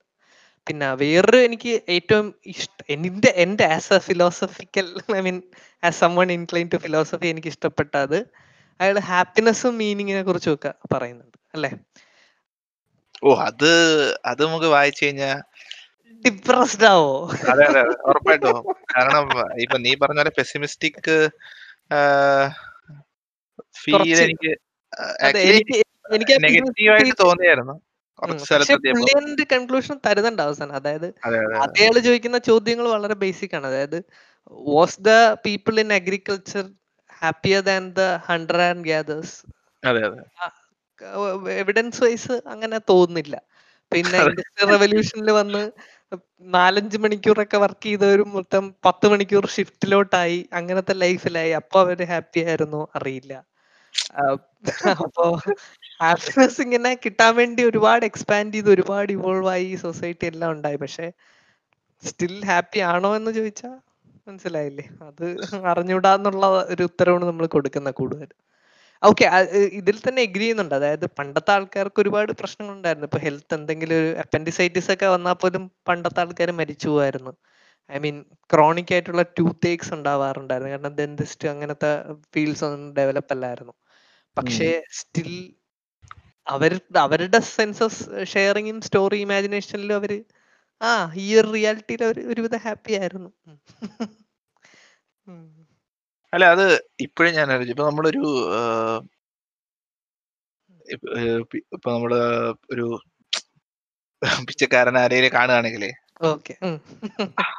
പിന്നെ 0.68 0.94
വേറൊരു 0.94 1.38
എനിക്ക് 1.38 1.82
ഏറ്റവും 1.90 2.36
ഇഷ്ടം 2.46 2.86
എന്റെ 2.90 3.34
എന്റെ 3.36 3.66
as 3.66 3.94
a 3.94 4.00
philosophical 4.00 4.88
I 5.16 5.22
mean 5.22 5.38
as 5.84 6.00
someone 6.16 6.32
incline 6.32 6.70
to 6.74 6.78
philosophy 6.78 7.28
എനിക്ക് 7.28 7.48
ഇഷ്ടപ്പെട്ടത് 7.48 8.18
അയാൾ 8.80 9.00
ഹാപ്പിനെസ്സും 9.00 9.78
മീനിങ്ങിനെ 9.78 10.24
കുറിച്ചും 10.24 10.54
ഒക്കെ 10.54 10.74
പറയുന്നുണ്ട് 10.94 11.38
അല്ലെ? 11.54 11.72
ഓ 13.24 13.34
അത് 13.48 13.72
അത് 14.26 14.42
നമുക്ക് 14.46 14.70
വായിച്ചു 14.76 15.02
കഴിഞ്ഞാൽ 15.06 15.38
ഡിപ്രസ്ഡ് 16.26 16.88
ആവോ 16.92 17.12
അതെ 17.52 17.64
അതെ 17.70 17.82
ഉറപ്പായിട്ടോ. 18.10 18.52
കാരണം 18.94 19.24
ഇപ്പൊ 19.64 19.78
നീ 19.78 19.92
പറഞ്ഞ 19.96 20.20
പോലെ 20.22 20.34
പെസിമിസ്റ്റിക് 20.38 21.10
ഫീൽ. 23.82 24.12
എനിക്ക് 24.26 24.52
നെഗറ്റീവായിട്ട് 26.46 27.16
തോന്നിയായിരുന്നു 27.24 27.76
ഉം. 27.76 27.82
കുറച്ച് 28.20 28.44
പക്ഷെ 28.44 28.48
സ്ഥലത്തെത്തിയപ്പോ 28.50 29.08
പുള്ളി 29.08 29.46
കൺക്ലൂഷൻ 29.54 29.96
തരുന്നുണ്ട് 30.06 30.42
അവസാനം. 30.42 30.76
അതായത് 30.80 31.08
അതെ 31.26 31.40
അതെ 31.86 32.02
ചോദിക്കുന്ന 32.08 32.38
ചോദ്യങ്ങൾ 32.50 32.88
വളരെ 32.96 33.16
ബേസിക് 33.24 33.56
ആണ്. 33.56 33.68
അതായത് 33.72 34.00
was 34.70 35.00
the 35.02 35.12
people 35.46 35.76
in 35.80 35.92
agriculture 35.94 36.66
happier 37.22 37.62
than 37.70 37.84
the 37.94 38.04
hunter 38.30 38.66
and 38.70 38.86
gatherers 38.90 39.36
evidence 41.62 42.02
wise 42.04 42.36
അങ്ങനെ 42.54 42.78
തോന്നുന്നില്ല. 42.90 43.36
പിന്നെ. 43.92 44.20
ഇൻഡസ്ട്രിയൽ 44.24 44.70
റെവല്യൂഷനിൽ 44.74 45.30
വന്ന് 45.40 45.64
നാലഞ്ച് 46.56 46.98
മണിക്കൂറൊക്കെ 47.04 47.58
വർക്ക് 47.58 47.86
ചെയ്തവരും 47.86 48.30
മൊത്തം 48.34 48.64
പത്ത് 48.86 49.06
മണിക്കൂർ 49.12 49.46
ഷിഫ്റ്റിലോട്ടായി 49.56 50.40
അങ്ങനത്തെ 50.60 50.94
ലൈഫിലായി 51.04 51.52
അപ്പൊ 51.62 51.78
അവർ 51.86 52.02
ഹാപ്പി 52.12 52.42
ആയിരുന്നു. 52.46 52.82
അറിയില്ല. 52.98 53.34
അപ്പോ 55.06 55.24
ഹാപ്പിനെസ് 56.00 56.60
ഇങ്ങനെ 56.66 56.92
കിട്ടാൻ 57.04 57.32
വേണ്ടി 57.40 57.62
ഒരുപാട് 57.70 58.04
എക്സ്പാൻഡ് 58.10 58.56
ചെയ്ത് 58.56 58.70
ഒരുപാട് 58.76 59.10
ഇവോൾവ് 59.18 59.50
ആയി 59.54 59.68
സൊസൈറ്റി 59.84 60.26
എല്ലാം 60.32 60.52
ഉണ്ടായി. 60.56 60.78
പക്ഷെ 60.84 61.08
സ്റ്റിൽ 62.04 62.34
ഹാപ്പി 62.50 62.80
ആണോ 62.92 63.12
എന്ന് 63.20 63.32
ചോദിച്ചാ 63.38 63.72
മനസ്സിലായില്ലേ? 64.28 64.86
അത് 65.08 65.26
അറിഞ്ഞൂടാന്നുള്ള 65.72 66.44
ഒരു 66.74 66.84
ഉത്തരവാണ് 66.90 67.26
നമ്മൾ 67.30 67.46
കൊടുക്കുന്ന 67.56 67.90
കൂടുതൽ 68.00 68.30
ഓക്കെ 69.04 69.26
ഇതിൽ 69.80 69.98
തന്നെ 70.04 70.22
എഗ്രി 70.28 70.44
ചെയ്യുന്നുണ്ട്. 70.44 70.76
അതായത് 70.78 71.06
പണ്ടത്തെ 71.20 71.52
ആൾക്കാർക്ക് 71.56 72.00
ഒരുപാട് 72.04 72.32
പ്രശ്നങ്ങൾ 72.42 72.74
ഉണ്ടായിരുന്നു 72.78 73.08
ഇപ്പൊ 73.10 73.20
ഹെൽത്ത് 73.26 73.56
എന്തെങ്കിലും 73.58 73.96
ഒരു 74.02 74.10
അപ്പൻഡിസൈറ്റിസ് 74.24 74.90
ഒക്കെ 74.94 75.08
വന്നാൽ 75.16 75.36
പോലും 75.42 75.64
പണ്ടത്തെ 75.90 76.22
ആൾക്കാർ 76.24 76.50
മരിച്ചു 76.62 76.88
പോവായിരുന്നു. 76.92 77.34
ഐ 77.90 78.00
മീൻ 78.06 78.18
ക്രോണിക് 78.54 78.94
ആയിട്ടുള്ള 78.96 79.24
ടൂത്ത് 79.38 79.70
ഏക്സ് 79.74 79.94
ഉണ്ടാവാറുണ്ടായിരുന്നു. 79.98 80.72
കാരണം 80.76 80.96
ഡെന്റിസ്റ്റ് 81.02 81.48
അങ്ങനത്തെ 81.54 81.92
ഫീൽഡ്സ് 82.36 82.66
ഒന്നും 82.68 82.84
ഡെവലപ്പ് 83.00 83.34
അല്ലായിരുന്നു. 83.36 83.74
പക്ഷേ 84.38 84.70
സ്റ്റിൽ 85.00 85.32
അവർ 86.48 86.72
അവരുടെ 87.06 87.40
സെൻസസ് 87.56 88.04
ഷെയറിങ്ങും 88.34 88.80
സ്റ്റോറി 88.88 89.20
ഇമാജിനേഷനിലും 89.26 89.98
അവർ 90.02 90.14
ആ 90.82 90.92
ഈ 91.26 91.28
ഒരു 91.40 91.50
റിയാലിറ്റിയിൽ 91.56 92.02
അവർ 92.08 92.18
ഒരുവിധം 92.34 92.62
ഹാപ്പി 92.68 92.94
ആയിരുന്നു. 93.02 93.30
അല്ല 96.34 96.46
അത് 96.56 96.66
ഇപ്പോഴും 97.06 97.34
ഞാൻ 97.38 97.48
അറിയിച്ചു 97.54 97.74
ഇപ്പൊ 97.76 97.86
നമ്മളൊരു 97.90 98.24
ഇപ്പ- 101.76 101.92
നമ്മൾ 101.92 102.14
ഒരു 102.74 102.86
പിച്ചക്കാരൻ 104.48 104.98
ആരെയും 105.04 105.34
കാണുകയാണെങ്കിലേ. 105.38 105.92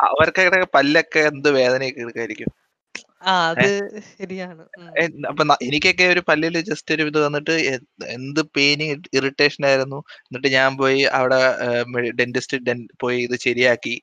അവർക്കൊക്കെ 0.08 0.66
പല്ലൊക്കെ 0.76 1.20
എന്ത് 1.30 1.48
വേദനയൊക്കെ 1.58 2.02
എടുക്കായിരിക്കും? 2.06 2.50
ശരിയാണ്. 4.12 4.64
അപ്പൊ 5.30 5.44
എനിക്കൊക്കെ 5.68 6.04
ഒരു 6.14 6.22
പല്ലിൽ 6.30 6.56
ജസ്റ്റ് 6.70 6.94
ഒരു 6.96 7.04
ഇത് 7.10 7.18
വന്നിട്ട് 7.26 7.54
എന്ത് 8.16 8.40
പെയിന് 8.56 8.86
ഇറിറ്റേഷൻ 9.18 9.62
ആയിരുന്നു. 9.70 9.98
എന്നിട്ട് 10.26 10.50
ഞാൻ 10.58 10.70
പോയി 10.82 11.02
അവിടെ 11.18 11.40
ഡെന്റിസ്റ്റ് 12.20 12.58
പോയി 13.04 13.20
ഇത് 13.28 13.36
ശരിയാക്കി. 13.46 13.94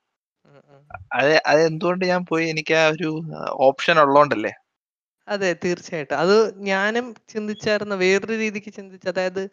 അത് 1.17 1.31
അത് 1.51 1.61
എന്തുകൊണ്ട് 1.69 2.03
ഞാൻ 2.11 2.21
പോയി 2.31 2.45
എനിക്ക് 2.53 2.75
ആ 2.81 2.85
ഒരു 2.95 3.09
ഓപ്ഷൻ 3.67 3.97
ഉള്ളോണ്ടല്ലേ? 4.05 4.53
അതെ 5.31 5.49
തീർച്ചയായിട്ടും. 5.63 6.17
അത് 6.17 6.35
ഞാനും 6.63 7.05
ചിന്തിച്ചായിരുന്നു 7.29 7.95
വേറൊരു 7.95 8.35
രീതിക്ക് 8.37 8.71
ചിന്തിച്ചു. 8.73 9.09
അതായത് 9.09 9.43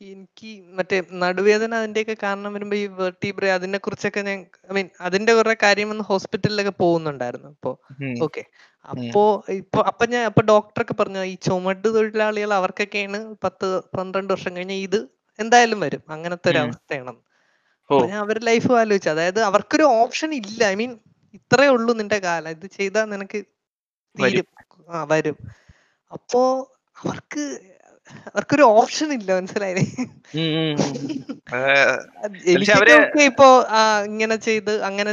എനിക്ക് 0.00 0.48
മറ്റേ 0.78 0.96
നടുവേദന 1.22 1.74
അതിന്റെയൊക്കെ 1.74 2.16
കാരണം 2.22 2.50
വരുമ്പോ 2.54 2.76
ഈ 2.76 2.86
വെർട്ടിബ്ര 3.00 3.44
അതിനെ 3.56 3.78
കുറിച്ചൊക്കെ 3.78 4.20
ഞാൻ 4.20 4.38
ഐ 4.70 4.74
മീൻ 4.74 4.88
അതിന്റെ 5.00 5.32
കുറെ 5.34 5.54
കാര്യം 5.62 5.88
വന്ന് 5.88 6.04
ഹോസ്പിറ്റലിലൊക്കെ 6.04 6.74
പോകുന്നുണ്ടായിരുന്നു 6.82 7.50
അപ്പോ 7.54 7.72
ഓക്കെ. 8.24 8.42
അപ്പോ 8.84 9.22
ഇപ്പൊ 9.58 9.80
അപ്പൊ 9.90 10.04
ഞാൻ 10.06 10.24
അപ്പൊ 10.24 10.42
ഡോക്ടറൊക്കെ 10.42 10.94
പറഞ്ഞു 10.94 11.22
ഈ 11.24 11.36
ചുമട് 11.46 11.88
തൊഴിലാളികൾ 11.96 12.52
അവർക്കൊക്കെയാണ് 12.54 13.18
പത്ത് 13.44 13.66
പന്ത്രണ്ട് 13.96 14.32
വർഷം 14.34 14.52
കഴിഞ്ഞ 14.56 14.74
ഇത് 14.88 15.00
എന്തായാലും 15.38 15.80
വരും. 15.80 16.02
അങ്ങനത്തെ 16.14 16.48
ഒരു 16.52 16.58
അവസ്ഥയാണെന്ന്. 16.58 17.12
അവസ്ഥയാണ് 17.12 17.30
അപ്പൊ 17.90 18.06
ഞാൻ 18.06 18.20
അവരുടെ 18.24 18.44
ലൈഫ് 18.44 18.70
ആലോചിച്ചു. 18.80 19.10
അതായത് 19.10 19.40
അവർക്കൊരു 19.48 19.86
ഓപ്ഷൻ 20.00 20.30
ഇല്ല. 20.40 20.60
ഐ 20.72 20.76
മീൻ 20.80 20.92
ഇത്രേ 21.38 21.66
ഉള്ളൂ 21.68 21.92
നിന്റെ 22.00 22.18
കാലം. 22.26 22.50
ഇത് 22.56 22.66
ചെയ്താൽ 22.78 23.06
നിനക്ക് 23.14 23.38
തീരും. 24.16 24.46
ആ 24.92 25.02
വരും. 25.10 25.36
അപ്പോ 26.10 26.40
അവർക്ക് 26.96 27.44
അവർക്കൊരു 28.28 28.64
ഓപ്ഷൻ 28.78 29.08
ഇല്ല 29.16 29.30
മനസ്സിലായില്ലേ? 29.36 29.84
എനിക്കൊക്കെ 32.52 32.96
ഇപ്പോ 33.30 33.48
ഇങ്ങനെ 34.08 34.36
ചെയ്ത് 34.46 34.72
അങ്ങനെ 34.88 35.10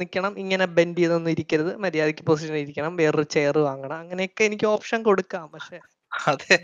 നിൽക്കണം 0.00 0.32
ഇങ്ങനെ 0.38 0.66
ബെൻഡ് 0.76 1.00
ചെയ്തൊന്നും 1.00 1.32
ഇരിക്കരുത്. 1.34 1.72
മര്യാദയ്ക്ക് 1.84 2.24
പൊസിഷൻ 2.30 2.56
ഇരിക്കണം. 2.62 2.92
വേറൊരു 3.00 3.26
ചെയർ 3.36 3.58
വാങ്ങണം. 3.68 3.96
അങ്ങനെയൊക്കെ 4.02 4.44
എനിക്ക് 4.50 4.66
ഓപ്ഷൻ 4.74 5.00
കൊടുക്കാം 5.08 5.46
പക്ഷെ 5.54 5.78
അതെ. 6.26 6.56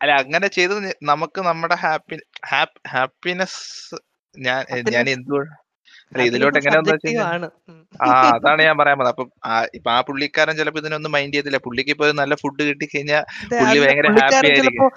അല്ല 0.00 0.12
അങ്ങനെ 0.22 0.48
ചെയ്ത് 0.56 0.74
നമുക്ക് 1.10 1.40
നമ്മുടെ 1.48 1.76
ഹാപ്പി 1.84 2.16
ഹാപ്പിനെസ് 2.92 3.60
ഞാൻ 4.34 4.60
ഞാൻ 4.94 5.06
എന്തുകൊണ്ട് 5.14 5.54
അല്ല 6.12 6.22
ഇതിലോട്ട് 6.28 6.58
എങ്ങനെയാന്ന്. 6.60 7.48
ആ 8.00 8.06
അതാണ് 8.30 8.60
ഞാൻ 8.66 8.76
പറയാൻ 8.78 8.96
പോകുന്നത് 8.96 9.14
അപ്പൊ 9.14 9.24
ഇപ്പൊ 9.78 9.90
ആ 9.90 9.98
പുള്ളിക്കാരൻ 10.08 10.54
ചിലപ്പോ 10.60 10.80
ഇതിനൊന്നും 10.82 11.12
മൈൻഡ് 11.16 11.36
ചെയ്തില്ല 11.36 11.58
പുള്ളിക്ക് 11.66 11.92
ഇപ്പൊ 11.94 12.06
നല്ല 12.20 12.34
ഫുഡ് 12.42 12.62
കിട്ടിക്കഴിഞ്ഞാൽ 12.68 13.22
കഴിഞ്ഞാൽ 13.52 13.60
പുള്ളി 13.62 13.80
ഭയങ്കര 13.84 14.08
ഹാപ്പി 14.18 14.48
ആയിരിക്കും. 14.50 14.88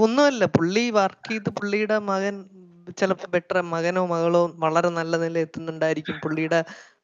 ഒന്നുമല്ല 0.00 0.46
പുള്ളി 0.56 0.84
വർക്ക് 0.98 1.30
ചെയ്ത് 1.30 1.50
പുള്ളിയുടെ 1.58 1.98
മകൻ 2.10 2.36
ചിലപ്പോ 2.96 3.26
ബെറ്റർ 3.34 3.58
മകനോ 3.72 4.02
മകളോ 4.12 4.40
വളരെ 4.62 4.88
നല്ല 4.96 5.16
നില 5.22 5.38
എത്തുന്നുണ്ടായിരിക്കും 5.44 6.16
പുള്ളിയുടെ 6.24 6.60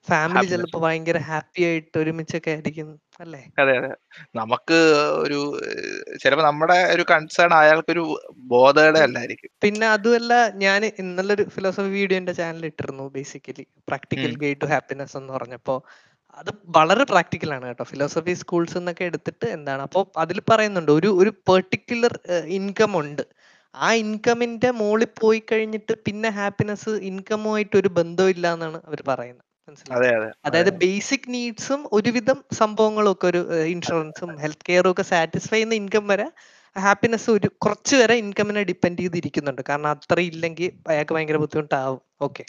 ഫാമിലി. 0.06 0.46
ചിലപ്പോ 0.52 0.78
ഭയങ്കര 0.78 1.18
ഹാപ്പി 1.28 1.62
ആയിട്ട് 1.64 1.96
ഒരുമിച്ചൊക്കെ 2.02 2.50
ആയിരിക്കും 2.54 2.88
അല്ലേ? 3.20 3.40
അതെ 3.62 3.72
അതെ. 3.78 3.90
നമുക്ക് 4.34 4.78
ഒരു 5.24 5.38
ചിലപ്പോ 6.22 6.44
നമ്മുടെ 6.44 6.78
ഒരു 6.94 7.04
കൺസേൺ 7.12 7.52
അയാൾക്കൊരു 7.60 8.04
ബോധയുടെ 8.52 9.00
അല്ലായിരിക്കും. 9.06 9.50
പിന്നെ 9.64 9.86
അതുമല്ല 9.94 10.32
ഞാൻ 10.64 10.82
ഇന്നലെ 11.02 11.32
ഒരു 11.34 11.44
ഫിലോസഫി 11.56 11.90
വീഡിയോ 11.96 12.18
എന്റെ 12.18 12.34
ചാനലിൽ 12.40 12.66
ഇട്ടിരുന്നു 12.66 13.06
basically 13.16 13.64
practical. 13.88 14.32
Guide 14.44 14.60
to 14.60 14.68
happiness 14.74 15.16
എന്ന് 15.20 15.32
പറഞ്ഞപ്പോ. 15.32 15.76
അത് 16.38 16.50
വളരെ 16.76 17.04
പ്രാക്ടിക്കൽ 17.04 17.50
ആണ് 17.54 17.66
കേട്ടോ. 17.68 17.84
ഫിലോസഫി 17.92 18.34
സ്കൂൾസ് 18.42 18.76
എന്നൊക്കെ 18.80 19.04
എടുത്തിട്ട് 19.04 19.46
എന്താണ് 19.56 19.82
അപ്പോൾ 19.86 20.04
അതിൽ 20.24 20.38
പറയുന്നുണ്ട് 20.50 20.92
ഒരു 20.98 21.10
ഒരു 21.22 21.32
പെർട്ടിക്കുലർ 21.48 22.14
ഇൻകം 22.58 22.92
ഉണ്ട്. 23.02 23.24
ആ 23.74 23.88
ഇൻകമിന്റെ 24.02 24.70
മുകളിൽ 24.80 25.10
പോയി 25.20 25.42
കഴിഞ്ഞിട്ട് 25.50 25.94
പിന്നെ 26.06 26.30
ഹാപ്പിനെസ് 26.38 26.92
ഇൻകമുമായിട്ട് 27.10 27.76
ഒരു 27.82 27.90
ബന്ധമില്ല 27.98 28.46
എന്നാണ് 28.56 28.78
അവർ 28.88 29.00
പറയുന്നത്. 29.10 29.44
അതായത് 30.46 30.70
ബേസിക് 30.72 31.28
നീഡ്സും 31.28 31.88
ഒരുവിധം 31.92 32.44
സംഭവങ്ങളും 32.52 33.12
ഒക്കെ 33.12 33.26
ഒരു 33.26 33.40
ഇൻഷുറൻസും 33.64 34.30
ഹെൽത്ത് 34.36 34.66
കെയറും 34.68 34.92
ഒക്കെ 34.92 35.02
സാറ്റിസ്ഫൈ 35.02 35.56
ചെയ്യുന്ന 35.56 35.74
ഇൻകം 35.74 36.06
വരെ 36.06 36.26
ഹാപ്പിനെസ് 36.76 37.30
ഒരു 37.30 37.48
കുറച്ച് 37.58 37.96
വരെ 37.96 38.14
ഇൻകമിനെ 38.14 38.62
ഡിപ്പെൻഡ് 38.62 38.98
ചെയ്തിരിക്കുന്നുണ്ട്. 38.98 39.62
കാരണം 39.68 39.88
അത്ര 39.88 40.20
ഇല്ലെങ്കിൽ 40.20 40.72
അയാൾക്ക് 40.88 41.12
ഭയങ്കര 41.14 41.36
ബുദ്ധിമുട്ടാവും. 41.36 42.00
Okay 42.20 42.42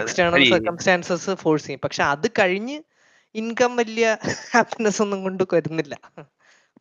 external. 0.00 0.44
സർക്കംസ്റ്റാൻസസ് 0.50 1.34
ഫോഴ്സ് 1.34 1.66
ചെയ്യും. 1.66 1.80
പക്ഷെ 1.84 2.02
അത് 2.04 2.26
കഴിഞ്ഞ് 2.38 2.76
ഇൻകം 3.34 3.76
വലിയ 3.76 4.06
ഹാപ്പിനെസ് 4.54 5.02
ഒന്നും 5.02 5.22
കൊണ്ട് 5.22 5.44
വരുന്നില്ല. 5.54 5.94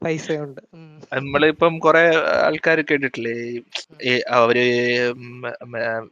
പൈസ 0.02 0.28
ഉണ്ട് 0.46 0.62
ഉം. 0.76 0.90
നമ്മളിപ്പം 1.16 1.74
കുറെ 1.86 2.04
ആൾക്കാർ 2.46 2.80
കേട്ടിട്ടില്ലേ? 2.84 3.36
അവർ 4.38 4.58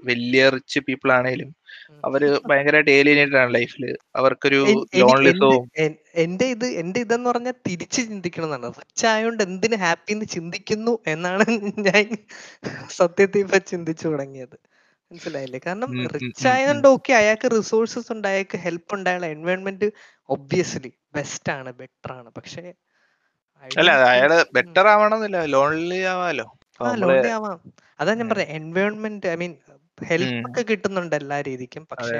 വലിയ 0.09 0.43
റിച്ച് 0.55 0.79
പീപ്പിൾ 0.87 1.11
ആണേലും 1.17 1.49
അവർ 2.03 2.21
ഭയങ്കരമായിട്ട് 2.49 2.91
ഏലിയനേറ്റഡ് 2.97 3.39
ആണ് 3.41 3.51
ലൈഫിൽ 3.55 3.83
അവർക്കൊരു 4.19 4.59
ലോൺലി 4.61 4.79
എനിക്ക് 4.95 4.95
എന്റെ 4.95 5.03
ലോൺലിസവും 5.03 5.65
എന്റെ 6.23 6.45
ഇത് 6.55 6.65
എന്റെ 6.81 6.99
ഇതെന്ന് 7.05 7.27
പറഞ്ഞാൽ 7.29 7.55
തിരിച്ച് 7.67 8.01
ചിന്തിക്കണം 8.09 8.47
എന്നാണ്. 8.49 8.69
റിച്ച് 8.79 9.05
ആയതുകൊണ്ട് 9.11 9.41
എന്തിനു 9.47 9.77
ഹാപ്പി 9.83 10.11
എന്ന് 10.15 10.27
ചിന്തിക്കുന്നു 10.35 10.93
എന്നാണ് 11.13 11.45
ഞാൻ 11.87 12.05
സത്യത്തിൽ 12.99 13.41
ഇപ്പൊ 13.45 13.59
ചിന്തിച്ചു 13.71 14.05
തുടങ്ങിയത്. 14.07 14.57
മനസ്സിലായില്ലേ? 15.11 15.59
കാരണം 15.65 15.89
റിച്ച് 16.13 16.45
ആയതുകൊണ്ട് 16.51 16.87
ഓക്കെ 16.93 17.13
അയാൾക്ക് 17.19 17.47
റിസോഴ്സസ് 17.55 18.11
ഉണ്ട് 18.15 18.27
അയാൾക്ക് 18.31 18.57
ഹെൽപ്പ് 18.65 18.93
ഉണ്ട് 18.97 19.09
അയാളെ 19.11 19.29
എൻവയോൺമെന്റ് 19.35 19.87
ഒബ്വിയസ്ലി 20.29 20.91
ബെസ്റ്റ് 21.17 21.51
ആണ് 21.57 21.71
ബെറ്റർ 21.81 22.11
ആണ്. 22.19 22.29
പക്ഷേ 22.37 22.63
അല്ല 23.63 23.91
അയാൾ 23.91 24.45
ബെറ്റർ 24.53 24.87
ആവണമെന്നില്ല. 24.87 25.45
ലോൺലി 25.45 25.99
ആവാലോ. 26.01 26.45
ലോൺലി 26.93 27.27
ആവാം. 27.27 27.73
അതാ 27.99 28.13
ഞാൻ 28.13 28.29
പറഞ്ഞ 28.29 28.41
എൻവയോൺമെന്റ് 28.41 29.27
ഐ 29.27 29.35
മീൻ 29.35 29.53
ഹെൽപ്പ് 30.05 30.49
ഒക്കെ 30.49 30.61
കിട്ടുന്നുണ്ട് 30.61 31.15
എല്ലാ 31.15 31.41
രീതിക്കും. 31.41 31.87
പക്ഷെ. 31.91 32.19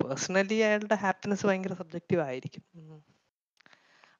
പേഴ്സണലി 0.00 0.54
അയാളുടെ 0.54 0.94
ഹാപ്പിനെസ് 0.94 1.46
ഭയങ്കര 1.46 1.72
സബ്ജക്റ്റീവ് 1.72 2.22
ആയിരിക്കും. 2.22 2.62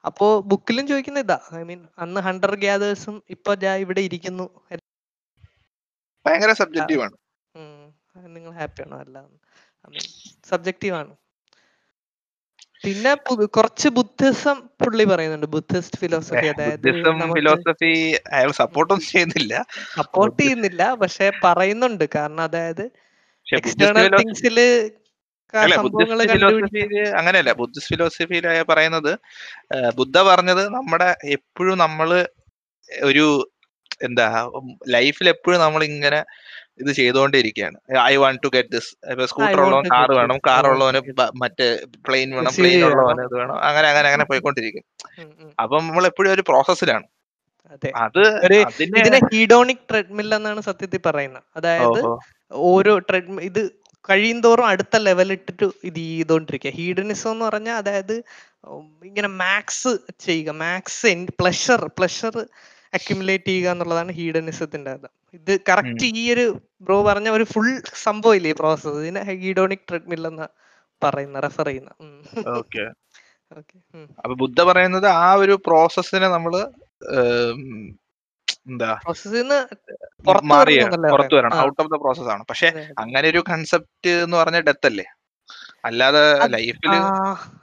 അപ്പോ 0.04 0.40
ബുക്കിലും 0.40 0.86
ചോദിക്കുന്ന 0.86 1.18
ഇതാ. 1.18 1.38
ഐ 1.54 1.62
മീൻ 1.62 1.88
അന്ന് 1.98 2.20
ഹണ്ടർ 2.20 2.54
ഗ്യാദേഴ്സും 2.54 3.22
ഇപ്പൊ 3.30 3.54
ഇവിടെ 3.54 4.00
ഇരിക്കുന്നു. 4.00 4.46
ഭയങ്കര 6.26 6.52
സബ്ജക്റ്റീവ് 6.52 7.02
ആണ്. 7.02 7.16
നിങ്ങൾ 8.26 8.50
ഹാപ്പി 8.52 8.82
ആണോ? 8.82 8.98
അല്ല 8.98 9.24
സബ്ജക്റ്റീവ് 10.48 10.94
ആണ്. 10.94 11.16
പിന്നെ 12.84 13.12
കുറച്ച് 13.56 13.88
ബുദ്ധിസം 13.96 14.56
പുള്ളി 14.80 15.04
പറയുന്നുണ്ട്. 15.10 15.48
ബുദ്ധിസ്റ്റ് 15.54 15.98
ഫിലോസഫി 16.02 16.46
അതായത് 16.52 16.86
ഫിലോസഫി 17.38 17.92
അയാൾ 18.36 18.50
സപ്പോർട്ടൊന്നും 18.60 19.06
ചെയ്യുന്നില്ല. 19.10 19.54
സപ്പോർട്ട് 19.98 20.38
ചെയ്യുന്നില്ല 20.42 20.82
പക്ഷെ 21.02 21.26
പറയുന്നുണ്ട്. 21.46 22.04
കാരണം 22.16 22.42
അതായത് 22.48 22.84
എക്സ്റ്റേണൽ 23.46 24.08
തിങ്സിൽ 24.20 24.58
അങ്ങനെയല്ല. 27.20 27.52
ബുദ്ധിസ്റ്റ് 27.60 27.92
ഫിലോസഫിയിൽ 27.92 28.46
പറയുന്നത് 28.72 29.12
ബുദ്ധ 30.00 30.16
പറഞ്ഞത് 30.30 30.62
നമ്മുടെ 30.76 31.08
എപ്പോഴും 31.36 31.78
നമ്മൾ 31.84 32.10
ഒരു 33.10 33.26
എന്താ 34.06 34.26
ലൈഫിൽ 34.96 35.26
എപ്പോഴും 35.34 35.60
നമ്മൾ 35.64 35.80
ഇങ്ങനെ 35.90 36.20
ഇത് 36.80 36.90
ചെയ്തുകൊണ്ടിരിക്കുകയാണ്. 36.98 37.76
I 38.04 38.14
want 38.22 38.40
to 38.44 38.50
get 38.56 38.72
this 38.76 38.90
ഇപ്പൊ 39.12 39.24
സ്കൂട്ടർ 39.30 39.60
ഉള്ളവൻ 39.64 39.86
കാർ 39.94 40.10
വേണം 40.18 40.38
കാർ 40.48 40.66
ഉള്ളവന് 40.72 41.00
മറ്റേ 41.42 41.66
പ്ലെയിൻ 42.08 42.28
വേണം 42.36 42.52
പ്ലെയിൻ 42.58 42.84
ഉള്ളവന് 42.90 43.24
ഇത് 43.28 43.36
വേണം. 43.40 43.56
അങ്ങനെ 43.68 43.88
അങ്ങനെ 43.92 44.08
അങ്ങനെ 44.10 44.26
പോയിക്കൊണ്ടിരിക്കും 44.30 44.84
അപ്പൊ 45.62 45.74
നമ്മൾ 45.80 46.06
എപ്പോഴും 46.10 46.32
ഒരു 46.36 46.44
പ്രോസസ്സിലാണ് 46.50 47.06
അതെ. 47.72 47.90
ഇതിനെ 48.98 49.18
ഹീഡോണിക് 49.32 49.84
ട്രെഡ്മിൽ 49.90 50.28
എന്നാണ് 50.36 50.60
സത്യത്തിൽ 50.68 51.02
പറയുന്നത്. 51.08 51.44
അതായത് 51.58 52.00
ഓരോ 52.70 52.94
ട്രെഡ്മിൽ 53.08 53.44
ഇത് 53.50 53.60
കഴിയുന്തോറും 54.04 54.66
അടുത്ത 54.70 54.96
ലെവൽ 55.06 55.28
ഇട്ടിട്ട് 55.34 55.66
ഇത് 55.88 55.98
ചെയ്തോണ്ടിരിക്കുക 56.00 56.72
ഹീഡനിസം 56.78 57.32
എന്ന് 57.34 57.44
പറഞ്ഞാൽ 57.48 57.76
അതായത് 57.82 58.14
ഇങ്ങനെ 59.08 59.30
മാക്സ് 59.42 59.92
ചെയ്യുക. 60.26 60.50
മാക്സ് 60.64 61.12
പ്ലഷർ 61.40 61.82
പ്ലഷർ 61.98 62.34
അക്യുമുലേറ്റ് 62.92 63.50
ചെയ്യുക 63.50 63.68
എന്നുള്ളതാണ് 63.74 64.12
ഹീഡനിസത്തിന്റെ 64.18 64.90
അത് 64.96 65.08
ഇത് 65.34 65.52
കറക്റ്റ് 65.68 66.06
ഈ 66.22 66.32
ഒരു 66.32 66.44
ബ്രോ 66.80 67.02
പറഞ്ഞ 67.02 67.28
ഒരു 67.28 67.44
ഫുൾ 67.44 67.68
സംഭവം 68.02 68.36
ഇല്ലേ 68.36 68.52
പ്രോസസ് 68.52 69.00
ഇതിനെ 69.02 69.20
ഹൈഗിഡോണിക് 69.22 69.86
ട്രെഡ്മിൽ 69.88 70.26
എന്ന 70.26 70.48
പറയുന്ന 71.02 71.40
റെഫർ 71.40 71.66
ചെയ്യുന്ന. 71.66 71.92
ഓക്കെ 72.58 72.84
അപ്പൊ 74.18 74.34
ബുദ്ധ 74.34 74.62
പറയുന്നത് 74.62 75.06
ആ 75.06 75.34
ഒരു 75.34 75.54
പ്രോസസ്സിനെ 75.66 76.28
നമ്മൾ 76.28 76.52
എന്താ? 78.66 78.90
മാറിയ 80.42 80.78
വരണം 80.82 81.10
പുറത്തു 81.10 81.34
വരണം. 81.34 81.58
ഔട്ട് 81.58 81.80
ഓഫ് 81.82 81.90
ദ 81.90 81.94
പ്രോസസ് 81.94 82.28
ആണ്. 82.28 82.44
പക്ഷെ. 82.50 82.68
അങ്ങനെ 82.98 83.28
ഒരു 83.28 83.40
കൺസെപ്റ്റ് 83.48 84.10
എന്ന് 84.24 84.36
പറഞ്ഞ 84.36 84.60
ഡെത്ത് 84.60 84.86
അല്ലേ? 84.86 85.06
അല്ലാതെ 85.84 86.22
ലൈഫിൽ 86.46 86.94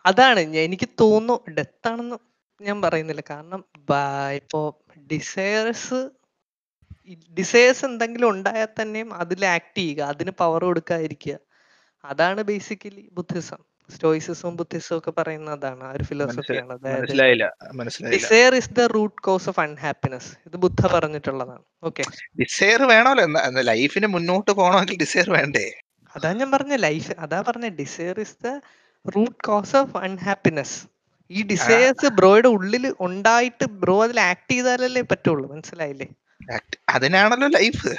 അതാണ്. 0.05 0.39
എനിക്ക് 0.39 0.89
തോന്നുന്നു 1.01 1.51
ഡെത്ത് 1.51 1.87
ആണെന്ന് 1.87 2.17
ഞാൻ 2.61 2.81
പറയുന്നില്ല. 2.81 3.23
കാരണം 3.29 3.61
ഇപ്പോ 4.33 4.61
ഡിസയേഴ്സ് 5.11 5.99
ഡിസയേഴ്സ് 7.37 7.83
എന്തെങ്കിലും 7.89 8.29
ഉണ്ടായാൽ 8.33 8.69
തന്നെയും 8.79 9.09
അതിൽ 9.21 9.41
ആക്ട് 9.55 9.79
ചെയ്യുക 9.79 10.01
അതിന് 10.13 10.31
പവർ 10.41 10.61
കൊടുക്കാതിരിക്കുക. 10.69 11.35
അതാണ് 12.03 12.41
ബേസിക്കലി 12.49 13.03
ബുദ്ധിസം 13.17 13.61
സ്റ്റോയിസിസും 13.89 14.53
ബുദ്ധിസവും 14.59 14.97
ഒക്കെ 14.99 15.11
പറയുന്ന 15.17 15.49
അതാണ് 15.57 15.83
ആ 15.87 15.91
ഒരു 15.97 16.05
ഫിലോസഫിയാണ് 16.09 16.73
അതായത് 16.77 17.03
desire 18.15 18.53
is 18.59 18.73
the 18.79 18.85
root 18.95 19.19
cause 19.27 19.47
of 19.51 19.61
unhappiness 19.65 20.29
ഇത് 20.47 20.57
ബുദ്ധ 20.65 20.81
പറഞ്ഞിട്ടുള്ളതാണ്. 20.95 21.63
ഓക്കെ 21.83 22.03
ഡിസയർ 22.41 22.81
വേണമല്ലോ 22.91 23.61
ലൈഫിന് 23.71 24.07
മുന്നോട്ട് 24.15 24.51
പോകണമെങ്കിൽ 24.59 24.97
ഡിസയർ 25.03 25.29
വേണ്ടേ? 25.37 25.65
അതാ 26.15 26.29
ഞാൻ 26.41 26.51
പറഞ്ഞ 26.51 26.75
ലൈഫ് 26.87 27.15
അതാ 27.25 27.39
പറഞ്ഞ 27.49 27.67
desire 27.81 28.15
is 28.25 28.37
the 28.45 28.51
root 29.05 29.39
cause 29.47 29.75
of 29.81 29.97
unhappiness 30.07 30.77
ഈ 31.31 31.41
ഡിസയേഴ്സ് 31.51 32.09
ബ്രോയുടെ 32.19 32.49
ഉള്ളിൽ 32.57 32.85
ഉണ്ടായിട്ട് 32.99 33.65
ബ്രോ 33.81 33.97
അതിൽ 34.05 34.19
ആക്ട് 34.29 34.51
ചെയ്താലല്ലേ 34.51 35.03
പറ്റുള്ളൂ 35.11 35.45
മനസ്സിലായില്ലേ? 35.53 36.07
അതിനാണല്ലോ 36.95 37.47
ലൈഫ് 37.55 37.89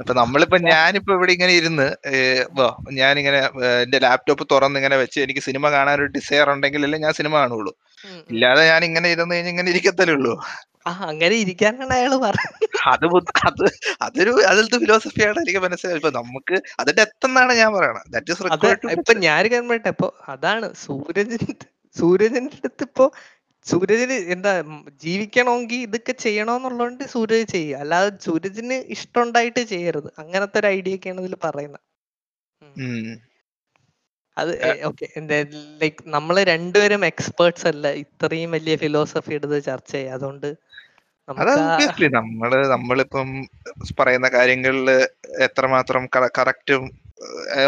അപ്പൊ 0.00 0.12
നമ്മളിപ്പോ 0.20 0.58
ഞാനിപ്പോ 0.72 1.12
ഇവിടെ 1.16 1.32
ഇങ്ങനെ 1.36 1.52
ഇരുന്ന് 1.60 1.86
ഞാനിങ്ങനെ 3.00 3.38
എന്റെ 3.84 3.98
ലാപ്ടോപ്പ് 4.06 4.44
തുറന്ന് 4.52 4.78
ഇങ്ങനെ 4.80 4.96
വെച്ച് 5.02 5.18
എനിക്ക് 5.26 5.42
സിനിമ 5.48 5.70
കാണാൻ 5.76 5.94
ഒരു 6.00 6.10
ഡിസയർ 6.16 6.48
ഉണ്ടെങ്കിലല്ലേ 6.54 7.00
ഞാൻ 7.04 7.14
സിനിമ 7.20 7.34
കാണുള്ളൂ. 7.42 7.72
ഇല്ലാതെ 8.32 8.62
ഞാൻ 8.72 8.82
ഇങ്ങനെ 8.88 9.08
ഇരുന്ന് 9.14 9.34
കഴിഞ്ഞ് 9.36 9.52
ഇങ്ങനെ 9.54 9.70
ഇരിക്കത്തല്ലേ 9.74 10.14
ഉള്ളൂ. 10.18 10.34
അങ്ങനെ 11.08 11.34
ഇരിക്കാനാണ് 11.44 11.92
അയാൾ 11.96 12.12
പറഞ്ഞത്. 12.26 12.66
അത് 12.92 13.06
അത് 13.48 13.64
അതൊരു 14.06 14.32
അതിലത്തെ 14.50 14.78
ഫിലോസഫിയാണ് 14.84 15.38
എനിക്ക് 15.44 15.60
മനസ്സിലായി 15.66 15.98
ഇപ്പൊ 16.00 16.12
നമുക്ക് 16.20 16.56
അതിന്റെ 16.80 16.94
ഡെത്ത് 17.00 17.26
എന്നാണ് 17.28 17.52
ഞാൻ 17.62 17.70
പറയണത്. 17.76 18.16
ഇപ്പൊ 18.96 19.14
ഞാൻ 19.26 19.44
കണ്ടേ 19.54 19.90
ഇപ്പൊ 19.94 20.08
അതാണ് 20.34 20.68
സൂരജിന്റെ 20.86 21.66
സൂരജിന്റെ 21.96 22.56
അടുത്ത് 22.60 22.84
ഇപ്പൊ 22.90 23.04
സൂരജിന് 23.66 24.16
എന്താ 24.34 24.52
ജീവിക്കണമെങ്കിൽ 25.04 25.80
ഇതൊക്കെ 25.86 26.12
ചെയ്യണമെന്നുള്ളതുകൊണ്ട് 26.24 27.02
സൂരജ് 27.14 27.46
ചെയ്യുക 27.54 27.80
അല്ലാതെ 27.82 28.10
സൂരജിന് 28.26 28.76
ഇഷ്ടമുണ്ടായിട്ട് 28.96 29.62
ചെയ്യരുത്. 29.72 30.08
അങ്ങനത്തെ 30.22 30.58
ഒരു 30.62 30.68
ഐഡിയ 30.76 30.98
ഒക്കെയാണ് 30.98 31.22
ഇതിൽ 31.24 31.36
പറയുന്നത് 31.46 31.84
അത് 34.36 34.50
ഓക്കെ. 34.88 35.06
ലൈക്ക് 35.80 36.02
നമ്മൾ 36.14 36.36
രണ്ടുപേരും 36.52 37.02
എക്സ്പേർട്സ് 37.10 37.66
അല്ല. 37.72 37.86
ഇത്രയും 38.04 38.50
വലിയ 38.56 38.74
ഫിലോസഫി 38.84 39.32
എടുത്ത് 39.38 39.58
ചർച്ച 39.68 39.92
ചെയ്യുക 39.94 40.16
അതുകൊണ്ട് 40.18 40.48
നമ്മൾ 41.28 42.52
നമ്മളിപ്പം 42.74 43.28
പറയുന്ന 43.98 44.28
കാര്യങ്ങളിൽ 44.36 44.88
എത്രമാത്രം 45.46 46.02
കറക്റ്റും 46.38 46.84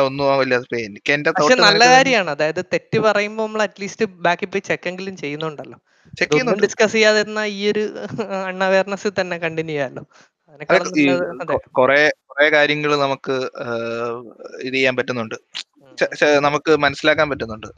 ഒന്നും 0.07 0.25
ആവില്ല. 0.33 0.55
ഇപ്പൊ 0.63 0.77
എനിക്ക് 0.89 1.11
എന്റെ 1.17 1.31
പക്ഷെ 1.37 1.55
നല്ല 1.65 1.83
കാര്യമാണ്. 1.95 2.31
അതായത് 2.37 2.63
തെറ്റ് 2.75 2.99
പറയുമ്പോൾ 3.09 3.47
നമ്മൾ 3.47 3.63
അറ്റ്ലീസ്റ്റ് 3.67 4.07
ബാക്കി 4.27 4.47
പോയി 4.53 4.63
ചെക്കെങ്കിലും 4.71 5.17
ചെയ്യുന്നുണ്ടല്ലോ. 5.23 5.79
ചെക്ക് 6.19 6.33
ഇതൊന്നും 6.35 6.37
ചെയ്യുന്നുണ്ട്. 6.37 6.65
ഡിസ്കസ് 6.67 6.95
ചെയ്യാതെ 6.97 7.23
ഈ 7.57 7.63
ഒരു 7.73 7.85
അൺഅവയർനെസ് 8.51 9.11
തന്നെ 9.21 9.39
കണ്ടിന്യൂ 9.45 9.75
ചെയ്യാമല്ലോ 9.75 10.05
കൊറേ 11.79 12.01
കൊറേ 12.31 12.47
കാര്യങ്ങൾ 12.55 12.91
നമുക്ക് 13.05 13.35
ഇത് 14.67 14.75
ചെയ്യാൻ 14.77 14.95
പറ്റുന്നുണ്ട്. 14.99 15.37
നമുക്ക് 16.47 16.73
മനസ്സിലാക്കാൻ 16.85 17.27
പറ്റുന്നുണ്ട്. 17.31 17.69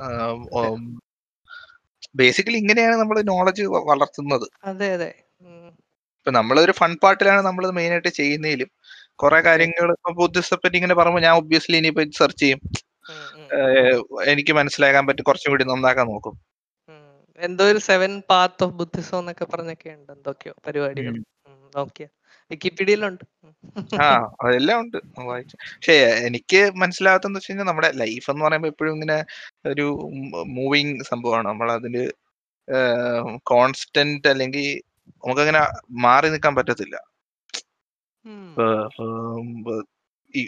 ബേസിക്കലി 2.20 2.58
ഇങ്ങനെയാണ് 2.62 2.96
നമ്മൾ 3.02 3.16
നോളജ് 3.32 3.64
വളർത്തുന്നത്. 3.90 4.46
അതെ 4.70 4.88
അതെ. 4.96 5.10
ഇപ്പൊ 6.18 6.32
നമ്മളൊരു 6.36 6.72
ഫൺ 6.80 6.92
പാർട്ടിലാണ് 7.02 7.42
നമ്മൾ 7.46 7.64
മെയിൻ 7.78 7.92
ആയിട്ട് 7.94 8.10
ചെയ്യുന്നതിലും 8.18 8.70
കുറെ 9.16 9.40
കാര്യങ്ങൾ 9.40 9.80
ബുദ്ധിസ്റ്റപ്പറ്റി 9.80 10.20
ബുദ്ധിസ്റ്റെ 10.20 10.56
പറ്റി 10.56 10.76
ഇങ്ങനെ 10.76 10.94
പറയുമ്പോൾ 10.94 11.22
ഞാൻ 11.22 11.34
ഒബ്വിയസ്ലി 11.34 11.76
ഇനിയിപ്പോ 11.76 12.04
സെർച്ച് 12.18 12.42
ചെയ്യും. 12.42 12.60
എനിക്ക് 14.26 14.52
മനസ്സിലാക്കാൻ 14.52 15.06
പറ്റും. 15.06 15.22
കുറച്ചും 15.22 15.52
കൂടി 15.52 15.64
നന്നാക്കാൻ 15.64 16.06
നോക്കും. 16.06 16.34
എന്തോ 17.38 17.64
ഒരു 17.64 17.78
സെവൻ 17.78 18.22
പാത്ത് 18.30 18.64
ഓഫ് 18.64 18.74
ബുദ്ധിസം 18.74 19.18
എന്നൊക്കെ 19.18 19.44
പറഞ്ഞൊക്കെ 19.44 19.90
ഉണ്ട് 19.90 20.12
എന്തൊക്കെയോ 20.12 20.54
പരിപാടികൾ. 20.66 21.12
നോക്കിയ. 21.76 22.06
വിക്കിപീഡിയയിലുണ്ട്. 22.50 23.24
ആ 24.02 24.06
അതെല്ലാം 24.44 24.80
ഉണ്ട്. 24.80 24.98
വായിച്ചു. 25.18 25.56
പക്ഷേ 25.56 25.94
എനിക്ക് 26.26 26.70
മനസ്സിലാകാത്തെന്ന് 26.76 27.38
വെച്ച് 27.38 27.50
കഴിഞ്ഞാൽ 27.50 27.66
നമ്മുടെ 27.66 27.90
ലൈഫ് 27.92 28.30
എന്ന് 28.30 28.44
പറയുമ്പോൾ 28.44 28.68
എപ്പോഴും 28.68 28.92
ഇങ്ങനെ 28.92 29.24
ഒരു 29.66 29.86
മൂവിങ് 30.46 31.00
സംഭവമാണ്. 31.02 31.48
നമ്മൾ 31.48 31.72
അതിൽ 31.72 32.12
കോൺസ്റ്റന്റ് 33.42 34.28
അല്ലെങ്കിൽ 34.28 34.66
നമുക്കങ്ങനെ 35.08 35.60
മാറി 35.90 36.28
നിൽക്കാൻ 36.28 36.54
പറ്റത്തില്ല. 36.54 36.96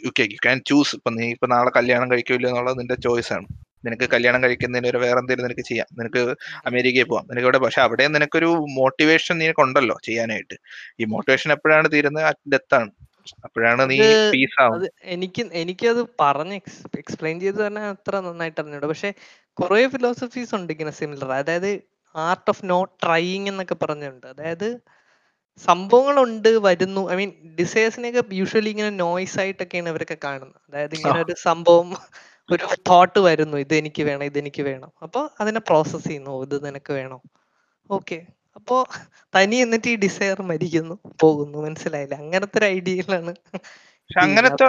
ഓക്കെ 0.09 0.23
യു 0.33 0.39
ക്യാൻ 0.45 0.59
ചൂസ് 0.69 0.93
ഇപ്പൊ 0.97 1.11
നീ 1.11 1.27
ഇപ്പൊ 1.35 1.47
നാളെ 1.47 1.71
കല്യാണം 1.77 2.09
കഴിക്കില്ല 2.13 2.49
എന്നുള്ളത് 2.51 2.79
നിന്റെ 2.81 2.97
ചോയ്സ് 3.07 3.33
ആണ്. 3.33 3.47
നിനക്ക് 3.85 4.07
കല്യാണം 4.15 4.41
കഴിക്കുന്നതിന് 4.45 4.89
ഒരു 4.93 4.99
വേറെ 5.03 5.19
എന്തെങ്കിലും 5.23 5.47
നിനക്ക് 5.47 5.65
ചെയ്യാം. 5.69 5.89
നിനക്ക് 5.99 6.23
അമേരിക്കയിൽ 6.69 7.07
പോവാം. 7.11 7.27
നിനക്ക് 7.31 7.47
ഇവിടെ 7.47 7.61
പക്ഷെ 7.65 7.81
അവിടെ 7.81 8.05
നിനക്കൊരു 8.09 8.51
മോട്ടിവേഷൻ 8.79 9.35
നിനക്കുണ്ടല്ലോ 9.43 9.97
ചെയ്യാനായിട്ട്. 10.03 10.57
ഈ 11.01 11.05
മോട്ടിവേഷൻ 11.15 11.51
എപ്പോഴാണ് 11.57 11.89
തീരുന്നത്? 11.95 12.39
ഡെത്ത് 12.55 12.75
ആണ്. 12.75 12.91
അപ്പോഴാണ് 13.45 13.83
നീ 13.91 13.97
പീസ് 14.33 14.57
ആവും 14.63 14.75
അത് 14.77 14.87
എനിക്ക് 15.05 15.43
എനിക്കത് 15.53 16.01
പറഞ്ഞ് 16.21 16.57
എക്സ്പ്ലെയിൻ 17.03 17.37
ചെയ്ത് 17.41 17.67
തന്നെ 17.67 17.83
അത്ര 17.87 18.21
നന്നായിട്ട് 18.21 18.61
അറിഞ്ഞു 18.61 18.89
പക്ഷെ 18.93 19.11
കുറെ 19.59 19.89
ഫിലോസഫീസ് 19.95 20.55
ഉണ്ട് 20.55 20.71
ഇങ്ങനെ 20.73 20.91
സിമിലർ 20.91 21.33
അതായത് 21.33 21.71
ആർട്ട് 22.15 22.51
ഓഫ് 22.51 22.63
നോട്ട് 22.65 22.93
ട്രൈയിങ് 23.05 23.49
എന്നൊക്കെ 23.49 23.75
പറഞ്ഞിട്ടുണ്ട് 23.75 24.27
അതായത് 24.27 24.69
സംഭവങ്ങളുണ്ട് 25.65 26.49
വരുന്നു. 26.69 27.03
ഐ 27.13 27.15
മീൻ 27.21 27.31
ഡിസൈഴ്സിനെയൊക്കെ 27.61 28.23
യൂഷ്വലി 28.41 28.71
ഇങ്ങനെ 28.75 28.91
നോയ്സ് 29.03 29.39
ആയിട്ടൊക്കെയാണ് 29.43 29.89
ഇവരൊക്കെ 29.89 30.19
കാണുന്നത്. 30.25 30.61
അതായത് 30.69 30.95
ഇങ്ങനെ 30.99 31.21
ഒരു 31.25 31.35
സംഭവം 31.49 31.89
ഒരു 32.49 32.65
തോട്ട് 32.89 33.21
വരുന്നു. 33.29 33.57
ഇത് 33.57 33.75
എനിക്ക് 33.75 34.03
വേണം 34.03 34.25
ഇത് 34.25 34.39
എനിക്ക് 34.39 34.63
വേണം. 34.63 34.91
അപ്പോൾ 35.03 35.25
അതിനെ 35.41 35.61
പ്രോസസ് 35.61 36.07
ചെയ്യുന്നു. 36.09 36.35
ഇത് 36.47 36.57
നിനക്ക് 36.67 36.93
വേണം? 36.93 37.21
ഓക്കെ 37.91 38.19
അപ്പോ 38.57 38.77
തനി 39.35 39.57
എന്നിട്ട് 39.57 39.89
ഈ 39.89 39.97
ഡിസയർ 40.05 40.39
മരിക്കുന്നു 40.51 40.95
പോകുന്നു. 41.23 41.59
മനസ്സിലായില്ല? 41.67 42.15
അങ്ങനത്തെ 42.25 42.59
ഒരു 42.61 42.67
ഐഡിയയിലാണ് 42.77 43.33
അങ്ങനത്തെ 44.11 44.67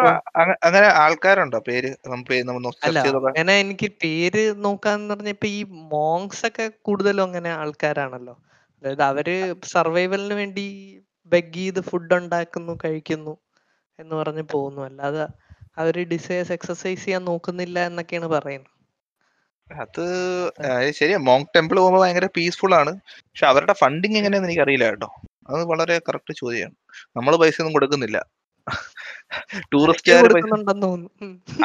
അങ്ങനെ 0.68 0.88
ആൾക്കാരുണ്ടോ? 1.04 1.60
പേര് 1.70 1.90
അങ്ങനെ 3.32 3.54
എനിക്ക് 3.64 3.90
പേര് 4.04 4.44
നോക്കാന്ന് 4.66 5.14
പറഞ്ഞ 5.14 5.30
ഇപ്പൊ 5.36 5.48
ഈ 5.48 5.60
മോങ്സ് 5.94 6.44
ഒക്കെ 6.46 6.66
കൂടുതലും 6.88 7.24
അങ്ങനെ 7.24 7.50
ആൾക്കാരാണല്ലോ. 7.62 8.36
അതായത് 8.80 9.04
അവർ 9.04 9.28
സർവൈവലിന് 9.64 10.34
വേണ്ടി 10.34 10.66
ബെഗ് 11.26 11.54
ചെയ്ത് 11.54 11.80
ഫുഡ് 11.80 12.14
ഉണ്ടാക്കുന്നു 12.14 12.78
കഴിക്കുന്നു 12.86 13.38
എന്ന് 14.00 14.16
പറഞ്ഞ് 14.16 14.42
പോകുന്നു. 14.42 14.82
അല്ലാതെ 14.82 15.28
അവർ 15.78 15.96
ഡിസൈസ് 16.08 16.52
എക്സസൈസ് 16.52 17.06
ചെയ്യാൻ 17.06 17.24
നോക്കുന്നില്ല 17.26 17.80
എന്നൊക്കെയാണ് 17.80 18.28
പറയുന്നത്. 18.28 18.74
അത് 19.72 20.06
ശരിയാ. 20.92 21.18
മോങ് 21.18 21.46
ടെമ്പിൾ 21.56 21.78
പോകുമ്പോൾ 21.80 22.02
ഭയങ്കര 22.02 22.28
പീസ്ഫുൾ 22.38 22.74
ആണ്. 22.76 22.92
പക്ഷെ 23.08 23.46
അവരുടെ 23.46 23.74
ഫണ്ടിങ് 23.74 24.18
എങ്ങനെയാന്ന് 24.18 24.50
എനിക്ക് 24.50 24.62
അറിയില്ല 24.62 24.86
കേട്ടോ. 24.90 25.10
അത് 25.50 25.64
വളരെ 25.66 26.00
കറക്റ്റ് 26.00 26.34
ചോദ്യമാണ് 26.34 26.76
നമ്മൾ 27.18 27.36
പൈസ 27.36 27.62
ഒന്നും 27.62 27.74
കൊടുക്കുന്നില്ല. 27.74 28.18
ടൂറിസ്റ്റുകാർ 29.74 30.24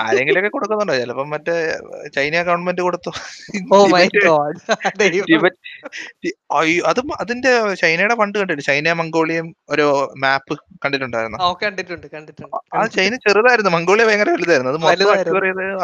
ആരെങ്കിലൊക്കെ 0.01 0.49
കൊടുക്കുന്നുണ്ടോ? 0.49 0.95
ചിലപ്പോ 0.95 1.25
മറ്റേ 1.25 1.79
ചൈന 2.15 2.43
ഗവൺമെന്റ് 2.43 2.83
കൊടുത്തു. 2.83 3.13
അത് 6.91 7.01
അതിന്റെ 7.21 7.75
ചൈനയുടെ 7.75 8.15
ഫണ്ട് 8.15 8.39
കണ്ടിട്ട് 8.39 8.63
ചൈന 8.63 8.93
മംഗോളിയം 8.93 9.55
ഒരു 9.71 10.09
മാപ്പ് 10.19 10.59
കണ്ടിട്ടുണ്ടായിരുന്നു? 10.85 11.47
ഓ 11.47 11.55
കണ്ടിട്ടുണ്ട് 11.63 12.07
കണ്ടിട്ടുണ്ട് 12.07 12.57
ആ 12.77 12.87
ചൈന 12.97 13.19
ചെറുതായിരുന്നു. 13.27 13.71
മംഗോളിയ 13.71 14.05
ഭയങ്കര 14.05 14.31
വലുതായിരുന്നു. 14.31 14.73
അത്. 14.73 14.79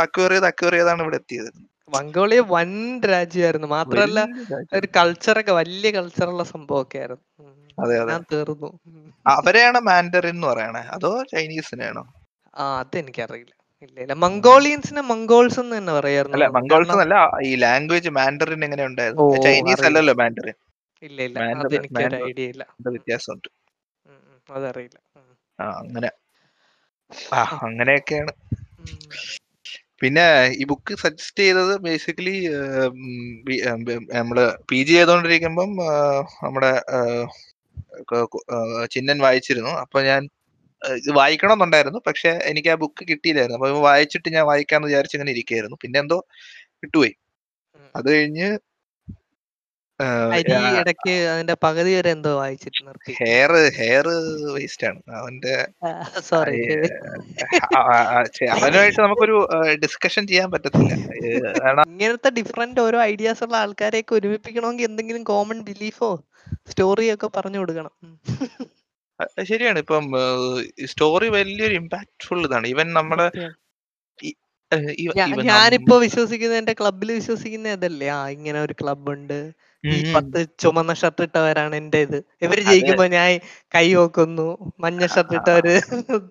അക്വയർ 0.04 0.32
ചെയ്ത് 0.32 0.72
ചെയ്താണ് 0.72 1.02
ഇവിടെ 1.02 1.16
എത്തിയത്. 1.16 1.50
മംഗോളിയ 1.88 2.42
വൻ 2.46 3.00
രാജ്യമായിരുന്നു. 3.04 3.68
രാജ്യം. 3.94 4.28
ഒരു 4.74 4.88
കൾച്ചറൊക്കെ 4.96 5.52
വലിയ 5.52 5.90
കൾച്ചറുള്ള 5.90 6.44
സംഭവമൊക്കെ 6.44 6.98
ആയിരുന്നു. 6.98 7.47
അതെ, 7.78 7.96
അതെ. 8.02 8.12
ഞാൻ 8.12 8.22
തീർന്നു. 8.32 8.70
അവരെയാണ് 9.26 9.78
മാൻഡറിൻ 9.88 10.36
എന്ന് 10.36 10.46
പറയണേ? 10.46 10.82
അതോ 10.96 11.10
ചൈനീസിനെയാണോ? 11.32 12.04
ആ 12.54 12.64
അതെനിക്കറിയില്ല. 12.80 13.52
ഇല്ല 13.82 13.96
ഇല്ല 14.04 14.14
മംഗോളിയൻസിനെ 14.22 15.02
മംഗോൾസ് 15.10 15.58
എന്ന് 15.62 15.74
തന്നെ 15.76 15.92
പറയാറുണ്ട് 15.98 16.36
അല്ല 16.36 16.46
മംഗോൾസ് 16.56 16.96
അല്ല 17.04 17.16
ഈ 17.48 17.52
ലാംഗ്വേജ് 17.64 18.10
മാൻഡറിൻ 18.18 18.64
എങ്ങനെ 18.66 18.84
ഉണ്ടായിരുന്നു? 18.90 19.26
ചൈനീസ് 19.46 19.84
അല്ലല്ലോ 19.88 20.14
മാൻഡറിൻ. 20.22 20.56
ഇല്ല 21.02 21.18
ഇല്ല 21.28 21.38
അത് 21.62 21.74
എനിക്ക് 21.78 21.94
മാൻഡറിൻ. 21.96 22.28
ഐഡിയ 22.30 22.46
ഇല്ല. 22.54 22.64
വ്യത്യാസമുണ്ട്. 22.94 23.48
അതറിയില്ല. 24.48 24.98
ആ 25.58 25.66
അങ്ങനെ. 25.80 26.10
ആ 27.32 27.42
അങ്ങനെയൊക്കെയാണ്. 27.66 28.32
പിന്നെ 30.02 30.24
ഈ 30.58 30.64
ബുക്ക് 30.64 30.94
സജസ്റ്റ് 30.94 31.42
ചെയ്തത് 31.42 31.72
ബേസിക്കലി 31.86 32.34
നമ്മൾ 34.12 34.38
പി 34.70 34.78
ജി 34.82 34.92
ചെയ്തോണ്ടിരിക്കുമ്പം 34.92 35.70
നമ്മുടെ 36.44 36.72
ചിന്നൻ 38.90 39.18
വായിച്ചിരുന്നു. 39.18 39.72
അപ്പൊ 39.84 39.98
ഞാൻ 40.02 40.22
ഇത് 40.82 41.10
വായിക്കണമെന്നുണ്ടായിരുന്നു. 41.10 42.00
പക്ഷെ 42.06 42.30
എനിക്ക് 42.44 42.68
ആ 42.68 42.74
ബുക്ക് 42.74 43.02
കിട്ടിയില്ലായിരുന്നു. 43.08 43.58
അപ്പൊ 43.58 43.80
വായിച്ചിട്ട് 43.80 44.28
ഞാൻ 44.34 44.44
വായിക്കാന്ന് 44.46 44.88
വിചാരിച്ച് 44.88 45.16
ഇങ്ങനെ 45.16 45.32
ഇരിക്കുകയായിരുന്നു 45.32 45.78
പിന്നെ 45.82 46.00
എന്തോ 46.00 46.18
കിട്ടുപോയി. 46.82 47.12
അത് 47.96 48.08
കഴിഞ്ഞ് 48.14 48.48
അരി 50.34 50.52
ഇടയ്ക്ക് 50.80 51.14
അതിന്റെ 51.32 51.54
പകുതി 51.64 51.92
വരെ 51.96 52.10
എന്തോ 52.16 52.30
വായിച്ചിട്ട് 52.40 52.80
നിർത്തി. 52.88 53.12
ഹെയർ 53.20 53.52
ഹെയർ 53.78 54.06
വേസ്റ്റ് 54.56 54.86
ആണ്. 54.90 55.00
അവന്റെ 55.20 55.54
സോറി 56.28 56.60
അവനുമായിട്ട് 58.56 59.00
നമുക്കൊരു 59.06 59.36
ഡിസ്കഷൻ 59.84 60.22
ചെയ്യാൻ 60.30 60.48
പറ്റത്തില്ല. 60.54 60.92
ഇങ്ങനത്തെ 61.92 62.30
ഡിഫറെന്റ് 62.38 62.82
ഓരോ 62.86 63.00
ഐഡിയാസ് 63.12 63.42
ഉള്ള 63.46 63.56
ആൾക്കാരെയൊക്കെ 63.64 64.14
ഒരുമിപ്പിക്കണമെങ്കിൽ 64.20 64.88
എന്തെങ്കിലും 64.90 65.24
കോമൺ 65.32 65.60
ബിലീഫോ 65.70 66.10
സ്റ്റോറിയോ 66.70 67.14
ഒക്കെ 67.16 67.30
പറഞ്ഞു 67.36 67.58
കൊടുക്കണം. 67.62 67.92
ശരിയാണ്. 69.50 69.78
ഇപ്പം 69.84 70.04
സ്റ്റോറി 70.90 71.28
വലിയൊരു 71.36 71.74
ഇമ്പാക്ട്ഫുൾ 71.82 72.40
ഇതാണ്. 72.48 72.66
ഇവൻ 72.74 72.88
നമ്മുടെ 72.98 73.26
ഞാനിപ്പോ 75.50 75.94
വിശ്വസിക്കുന്ന 76.04 76.54
എന്റെ 76.62 76.74
ക്ലബിൽ 76.80 77.08
വിശ്വസിക്കുന്ന 77.18 77.68
ഇതല്ലേ? 77.76 78.08
ആ 78.16 78.20
ഇങ്ങനെ 78.36 78.58
ഒരു 78.66 78.74
ക്ലബ് 78.80 79.10
ഉണ്ട്. 79.16 79.38
ഈ. 79.84 79.94
പത്ത് 80.12 80.40
ചുമന്ന 80.62 80.92
ഷർട്ട് 81.00 81.24
ഇട്ടവരാണ് 81.26 81.74
എന്റെ 81.76 82.00
ഇത് 82.00 82.16
ഇവർ 82.44 82.58
ജയിക്കുമ്പോ 82.68 83.04
ഞാൻ 83.14 83.28
കൈ 83.74 83.86
നോക്കുന്നു 83.94 84.48
മഞ്ഞ 84.84 85.02
ഷർട്ട് 85.08 85.36
ഇട്ടവര് 85.38 85.74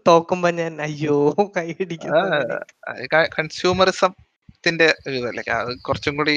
തോക്കുമ്പോ 0.07 0.51
ഞാൻ 0.59 0.73
അയ്യോ 0.87 1.17
കൈ 1.55 1.67
ഇടിക്കുന്നു 1.77 2.25
അങ്ങനെ. 2.27 2.55
കൺസ്യൂമറിസത്തിന്റെ 3.35 4.87
ഇതല്ലേ 5.11 5.43
അത് 5.57 5.71
കുറച്ചും 5.87 6.15
കൂടി 6.19 6.35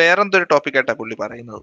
വേറെന്തൊരു 0.00 0.46
ടോപ്പിക് 0.52 0.78
ആയിട്ടാ 0.78 0.94
പുള്ളി 1.00 1.16
പറയുന്നത്. 1.18 1.62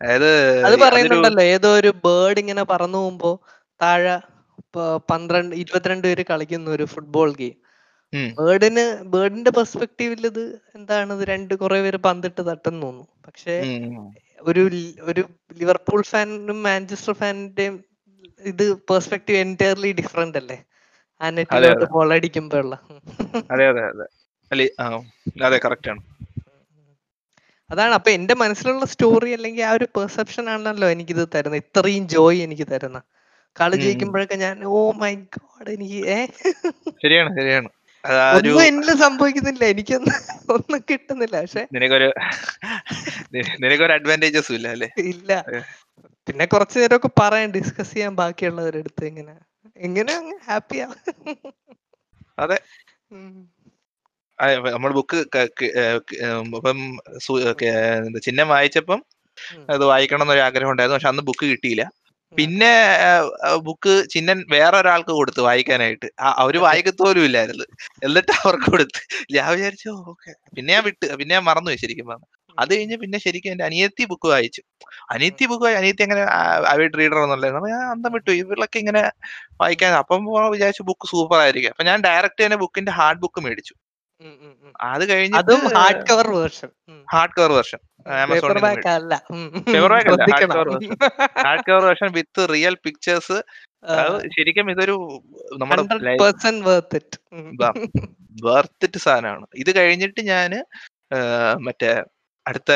അതായത് 0.00 0.30
അത് 0.66 0.74
പറയുന്നുണ്ടല്ലോ 0.82 1.42
ഏതോ 1.54 1.68
ഒരു 1.78 1.90
ബേർഡ് 2.04 2.40
ഇങ്ങനെ 2.42 2.62
പറന്നു 2.72 2.98
പോകുമ്പോ 2.98 3.30
താഴെ 3.80 4.16
പന്ത്രണ്ട് 5.08 5.54
ഇരുപത്തിരണ്ട് 5.62 6.06
പേര് 6.06 6.22
കളിക്കുന്ന 6.30 6.68
ഒരു 6.70 6.84
ഫുട്ബോൾ 6.92 7.30
ഗെയിം 7.38 7.56
ബേർഡിന് 8.38 8.84
ബേർഡിന്റെ 9.12 9.50
പെർസ്പെക്റ്റീവിൽ 9.50 10.22
ഇത് 10.26 10.42
എന്താണ്? 10.74 11.12
ഇത് 11.12 11.24
രണ്ട് 11.32 11.54
കുറെ 11.62 11.78
പേര് 11.84 11.98
പന്തിട്ട് 12.06 12.42
തട്ടെന്ന് 12.48 12.82
തോന്നുന്നു. 12.82 13.06
പക്ഷെ 13.26 13.56
ഒരു 14.40 14.62
ഒരു 15.10 15.22
ലിവർപൂൾ 15.58 16.00
ഫാനും 16.10 16.58
മാഞ്ചസ്റ്റർ 16.66 17.14
ഫാനിന്റെയും 17.20 17.76
ഇത് 18.44 18.64
പെർസ്പെക്റ്റീവ് 18.90 19.38
എന്റയർലി 19.44 19.90
ഡിഫറെന്റ് 20.00 20.38
അല്ലേ? 20.42 20.58
ആ 21.20 21.26
നെറ്റിലോട്ട് 21.36 21.86
ബോൾ 21.94 22.08
അടിക്കുമ്പോഴുള്ള 22.16 22.74
അതെ 23.50 23.66
അതെ 23.72 23.82
അതെ. 23.90 24.06
അതെ 25.40 25.58
കറക്റ്റ് 25.64 25.90
ആണ്. 25.92 26.02
അതാണ്. 27.70 27.94
അപ്പൊ 27.98 28.10
എന്റെ 28.10 28.34
മനസ്സിലുള്ള 28.42 28.84
സ്റ്റോറി 28.92 29.30
അല്ലെങ്കിൽ 29.36 29.64
ആ 29.64 29.72
ഒരു 29.72 29.86
പെർസെപ്ഷൻ 29.96 30.44
ആണല്ലോ 30.48 30.88
എനിക്കിത് 30.94 31.24
തരുന്നത്. 31.34 31.62
ഇത്രയും 31.64 32.04
ജോയ് 32.14 32.40
എനിക്ക് 32.46 32.66
തരുന്ന. 32.72 32.98
കളി 33.56 33.76
ജയിക്കുമ്പോഴൊക്കെ 33.82 34.36
ഞാൻ 34.44 34.56
ഓ 34.70 34.80
മൈ 35.00 35.12
ഗോഡ് 35.36 35.70
എനിക്ക് 35.74 36.00
ശരിയാണ് 37.02 37.30
ശരിയാണ്. 37.38 37.68
ഒന്നും 38.06 38.98
സംഭവിക്കുന്നില്ല. 38.98 39.64
എനിക്കൊന്നും 39.64 40.14
ഒന്നും 40.50 40.80
കിട്ടുന്നില്ല. 40.90 41.40
പക്ഷെ 41.40 41.66
നിനക്കൊരു 41.72 42.08
നിനക്കൊരു 43.60 43.92
അഡ്വാന്റേജസ് 43.92 44.52
ഇല്ല 44.52 44.68
അല്ലേ? 44.68 44.88
ഇല്ല. 44.98 45.32
പിന്നെ 46.28 46.44
കുറച്ചു 46.44 46.78
നേരമൊക്കെ 46.78 47.10
പറയാൻ 47.20 47.50
ഡിസ്കസ് 47.50 47.94
ചെയ്യാൻ 47.94 48.16
ബാക്കിയുള്ളവരുടെ 48.16 48.78
അടുത്ത് 48.78 49.04
എങ്ങനെ. 49.04 49.34
എങ്ങനെ 49.76 50.14
ഹാപ്പിയാ 50.46 50.86
അതെ. 52.38 52.58
നമ്മൾ 54.72 54.92
ബുക്ക് 54.92 55.16
ഇപ്പം 56.56 56.78
ചിഹ്നം 58.24 58.48
വായിച്ചപ്പം 58.48 59.00
അത് 59.70 59.84
വായിക്കണം 59.84 60.22
എന്നൊരു 60.22 60.40
ആഗ്രഹം 60.40 60.70
ഉണ്ടായിരുന്നു. 60.70 60.96
പക്ഷെ 60.96 61.08
അന്ന് 61.08 61.22
ബുക്ക് 61.22 61.46
കിട്ടിയില്ല. 61.46 61.84
പിന്നെ 62.32 62.70
ബുക്ക് 63.66 63.92
ചിഹ്നൻ 64.12 64.38
വേറെ 64.54 64.76
ഒരാൾക്ക് 64.80 65.12
കൊടുത്തു 65.18 65.40
വായിക്കാനായിട്ട്. 65.40 66.08
അവർ 66.42 66.54
വായിക്കത്തോലും 66.66 67.24
ഇല്ലായിരുന്നു. 67.24 67.66
എന്നിട്ട് 68.06 68.32
അവർക്ക് 68.40 68.68
കൊടുത്ത്. 68.70 69.00
ഞാൻ 69.36 69.46
വിചാരിച്ചു 69.54 69.90
ഓക്കെ. 70.12 70.32
പിന്നെ 70.56 70.70
ഞാൻ 70.74 70.82
വിട്ട്. 70.88 71.06
പിന്നെ 71.20 71.32
ഞാൻ 71.36 71.44
മറന്നു 71.50 71.76
ശരിക്കും 71.84 72.08
പറഞ്ഞു. 72.10 72.28
അത് 72.58 72.70
കഴിഞ്ഞ് 72.74 72.96
പിന്നെ 73.02 73.18
ശരിക്കും 73.24 73.50
എന്റെ 73.54 73.64
അനിയത്തി 73.68 74.04
ബുക്ക് 74.10 74.28
വായിച്ചു. 74.34 74.62
അനിയത്തി 75.14 75.44
ബുക്ക് 75.50 75.64
വായി 75.64 75.76
അനിയത്തി 75.80 76.02
അങ്ങനെ 76.06 76.22
അവിഡ് 76.72 76.96
റീഡർ 77.00 77.18
എന്നുള്ളത് 77.24 77.68
ഞാൻ 77.74 77.82
അന്തം 77.94 78.12
വിട്ടു. 78.16 78.30
ഇവരിലൊക്കെ 78.42 78.78
ഇങ്ങനെ 78.82 79.02
വായിക്കാൻ. 79.62 79.92
അപ്പം 80.02 80.22
വിചാരിച്ചു 80.54 80.84
ബുക്ക് 80.90 81.08
സൂപ്പർ 81.12 81.38
ആയിരിക്കും 81.44 81.72
അപ്പൊ 81.74 81.86
ഞാൻ 81.90 82.00
ഡയറക്റ്റ് 82.08 82.42
തന്നെ 82.46 82.58
ബുക്കിന്റെ 82.64 82.94
ഹാർഡ് 83.00 83.22
ബുക്ക് 83.24 83.42
മേടിച്ചു. 83.46 83.74
അത് 84.82 85.08
കഴിഞ്ഞ് 85.08 85.36
അതും 85.38 85.62
hard 85.76 86.06
cover 86.08 86.26
version 86.30 86.68
hard 87.12 87.34
cover 87.38 87.50
version 87.50 87.80
hard 91.38 91.64
cover 91.68 91.84
version 91.84 92.10
with 92.12 92.48
real 92.52 92.74
pictures 92.84 93.38
അത് 93.94 94.22
ശരിക്കും 94.36 94.70
ഇതൊരു 94.70 94.96
നമ്മുടെ 95.56 95.82
100% 95.82 96.60
worth 96.68 96.94
it. 96.98 97.10
ഉം. 97.32 97.46
വർത്തിട്ട് 98.44 98.98
സാധനമാണ്. 98.98 99.46
ഇത് 99.56 99.76
കഴിഞ്ഞിട്ട് 99.76 100.20
ഞാൻ 100.24 100.50
ആ, 101.14 101.18
മറ്റേ 101.60 101.90
അടുത്ത 102.46 102.72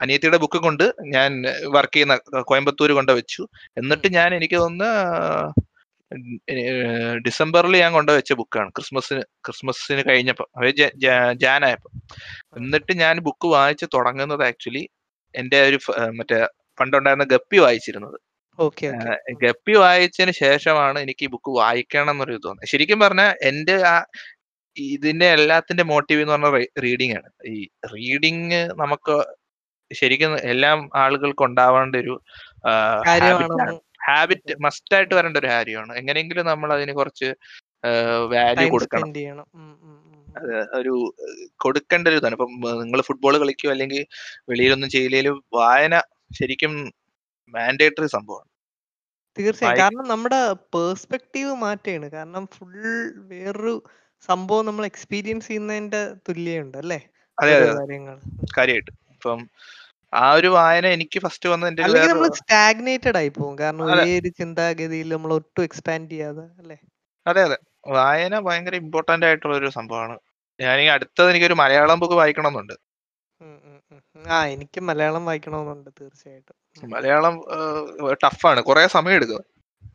അനിയത്തിയുടെ 0.00 0.36
ബുക്ക് 0.36 0.58
കൊണ്ട് 0.58 0.84
ഞാൻ 1.06 1.30
വർക്ക് 1.66 1.92
ചെയ്യുന്ന 1.92 2.14
കോയമ്പത്തൂർ 2.40 2.92
കൊണ്ട് 2.92 3.12
വെച്ചു. 3.12 3.42
എന്നിട്ട് 3.76 4.08
ഞാൻ 4.12 4.34
എനിക്ക് 4.34 4.54
തോന്നുന്ന 4.54 4.86
ഡിസംബറിൽ 7.16 7.76
ഞാൻ 7.76 7.92
കൊണ്ടുവച്ച 7.92 8.32
ബുക്കാണ്. 8.32 8.70
ക്രിസ്മസിന് 8.70 9.22
ക്രിസ്മസിന് 9.22 10.02
കഴിഞ്ഞപ്പോൾ 10.08 10.48
അതായത് 10.56 10.74
ജ- 10.74 10.92
ജ- 10.94 11.06
എന്നിട്ട് 12.56 12.92
ഞാൻ 12.92 13.18
ബുക്ക് 13.18 13.46
വായിച്ച് 13.46 13.86
തുടങ്ങുന്നത് 13.94 14.44
ആക്ച്വലി 14.44 14.88
എന്റെ 15.36 15.62
ഒരു 15.62 15.78
മറ്റേ 16.10 16.46
പണ്ടുണ്ടായിരുന്ന 16.80 17.24
ഗപ്പി 17.24 17.56
വായിച്ചിരുന്നത്. 17.56 18.20
ഗപ്പി 19.42 19.72
വായിച്ചതിന് 19.72 20.32
ശേഷമാണ് 20.32 20.98
എനിക്ക് 20.98 21.24
ഈ 21.24 21.28
ബുക്ക് 21.28 21.50
വായിക്കണം 21.50 22.10
എന്നൊരു 22.10 22.32
ഇത് 22.32 22.40
തോന്നുന്നത് 22.44 22.68
ശരിക്കും 22.68 23.00
പറഞ്ഞാൽ 23.00 23.36
എന്റെ 23.42 23.74
ആ 23.74 24.04
ഇതിന്റെ 24.76 25.26
എല്ലാത്തിന്റെ 25.26 25.82
മോട്ടീവ് 25.82 26.20
എന്ന് 26.22 26.32
പറഞ്ഞ 26.34 26.64
റീഡിംഗ് 26.82 27.14
ആണ് 27.14 27.30
ഈ 27.46 27.68
റീഡിങ് 27.94 28.52
നമുക്ക് 28.52 29.24
ശരിക്കും 29.94 30.36
എല്ലാം 30.38 30.90
ആളുകൾക്കും 30.94 31.44
ഉണ്ടാവേണ്ട 31.44 31.96
ഒരു 31.96 32.22
കാര്യമാണ്. 33.06 33.87
ഹാബിറ്റ് 34.08 34.54
മസ്റ്റ് 34.66 34.94
ആയിട്ട് 34.96 35.14
വരേണ്ട 35.18 35.38
ഒരു 35.42 35.50
കാര്യമാണ്. 35.54 35.92
എങ്ങനെയെങ്കിലും 36.00 36.46
നമ്മൾ 36.52 36.68
അതിന് 36.76 36.94
കുറച്ച് 37.00 37.28
വാല്യൂ 38.34 38.66
കൊടുക്കണം. 38.74 39.10
ഒരു 40.78 40.94
കൊടുക്കേണ്ട 41.64 42.06
ഒരു 42.10 42.18
ഇതാണ്. 42.20 42.36
ഇപ്പം 42.36 42.52
നിങ്ങൾ 42.82 43.00
ഫുട്ബോൾ 43.08 43.34
കളിക്കുകയോ 43.42 43.72
അല്ലെങ്കിൽ 43.74 44.00
വെളിയിലൊന്നും 44.50 44.90
ചെയ്യില്ലെങ്കിലും 44.94 45.36
വായന 45.58 45.94
ശരിക്കും 46.38 46.72
മാൻഡേറ്ററി 47.54 48.08
സംഭവമാണ്. 48.16 48.48
തീർച്ചയായും. 49.36 49.76
കാരണം 49.80 50.06
നമ്മുടെ 50.12 50.40
പേഴ്സ്പെക്റ്റീവ് 50.74 51.52
മാറ്റാണ്. 51.64 52.06
കാരണം 52.16 52.44
ഫുൾ 52.56 52.74
വേറൊരു 53.30 53.74
സംഭവം 54.28 54.66
നമ്മൾ 54.68 54.84
എക്സ്പീരിയൻസ് 54.90 55.48
ചെയ്യുന്നതിന്റെ 55.50 56.02
തുല്യമുണ്ട് 56.28 56.78
അല്ലേ? 56.82 57.00
അതെ 57.38 57.52
അതെ 57.58 57.68
കാര്യങ്ങൾ. 57.78 58.16
കാര്യമായിട്ട് 58.56 58.92
ഇപ്പം 59.14 59.38
ആ 60.12 60.32
ഒരു 60.32 60.48
വായന 60.48 60.86
എനിക്ക് 60.86 61.18
ഫസ്റ്റ് 61.20 61.48
വന്ന 61.48 61.66
എന്റെ 61.66 61.82
ഒരു 61.82 61.88
അല്ലെങ്കിൽ 61.88 62.12
നമ്മൾ 62.12 62.28
സ്റ്റാഗ്നേറ്റഡ് 62.34 63.16
ആയി 63.16 63.28
പോകും. 63.28 63.58
കാരണം. 63.58 63.84
ഒരേ 63.84 64.20
ഒരു 64.20 64.28
ചിന്താഗതിയിൽ 64.38 65.08
നമ്മൾ 65.12 65.32
ഒട്ടും 65.32 65.64
എക്സ്പാൻഡ് 65.64 66.10
ചെയ്യാതെ 66.10 66.44
അല്ലേ? 66.58 66.78
അതെ 67.26 67.42
അതെ. 67.42 67.58
വായന 67.88 68.38
ഭയങ്കര 68.38 68.74
ഇമ്പോർട്ടന്റ് 68.74 69.26
ആയിട്ടുള്ള 69.26 69.56
ഒരു 69.56 69.68
സംഭവമാണ്. 69.68 70.16
ഞാൻ 70.58 70.78
അടുത്തത് 70.90 71.30
എനിക്കൊരു 71.30 71.54
മലയാളം 71.54 72.00
ബുക്ക് 72.00 72.14
ഉം, 73.40 73.56
ഉം. 73.92 74.00
ആ 74.30 74.46
എനിക്ക് 74.46 74.80
മലയാളം 74.80 75.24
വായിക്കണമെന്നുണ്ട് 75.24 75.90
തീർച്ചയായിട്ടും. 76.00 76.56
മലയാളം 76.88 77.34
ടഫാണ് 78.24 78.60
കുറെ 78.62 78.86
സമയം 78.88 79.14
എടുക്കും. 79.14 79.44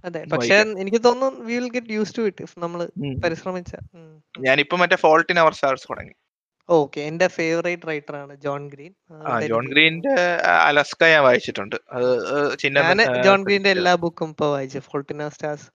അതെ 0.06 0.22
പക്ഷെ 0.34 0.56
എനിക്ക് 0.82 1.04
തോന്നുന്നു 1.04 1.40
we 1.44 1.54
will 1.54 1.70
get 1.72 1.88
use 1.90 2.18
to 2.18 2.22
it 2.22 2.46
നമ്മൾ 2.58 2.80
പരിശ്രമിച്ചാൽ 3.24 3.84
ഞാൻ 3.96 4.08
ഞാനിപ്പോ 4.46 4.78
മറ്റേ 4.78 4.96
ഫോൾട്ട് 4.96 5.32
ഇൻ 5.34 5.40
അവർ 5.40 5.54
സ്റ്റാർസ് 5.54 5.88
തുടങ്ങി. 5.90 6.14
ഓക്കെ. 6.70 7.00
എന്റെ 7.10 7.28
ഫേവറേറ്റ് 7.38 7.88
റൈറ്റർ 7.90 8.16
ആണ് 8.22 8.34
ജോൺ 8.46 8.62
ഗ്രീൻ. 8.74 8.92
ആ 9.30 9.40
ജോൺ 9.52 9.66
ഗ്രീന്റെ 9.74 10.14
അലസ്ക 10.68 11.10
ഞാൻ 11.14 11.24
വായിച്ചിട്ടുണ്ട്. 11.28 11.78
അത് 11.96 12.10
ഞാൻ 12.78 13.00
ജോൺ 13.28 13.42
ഗ്രീന്റെ 13.48 13.72
എല്ലാ 13.78 13.94
ബുക്കും 14.04 14.30
ഇപ്പൊ 14.34 14.48
വായിച്ചു. 14.56 14.82
ഫോൾട്ടിന 14.90 15.28
സ്റ്റാർസ്. 15.36 15.68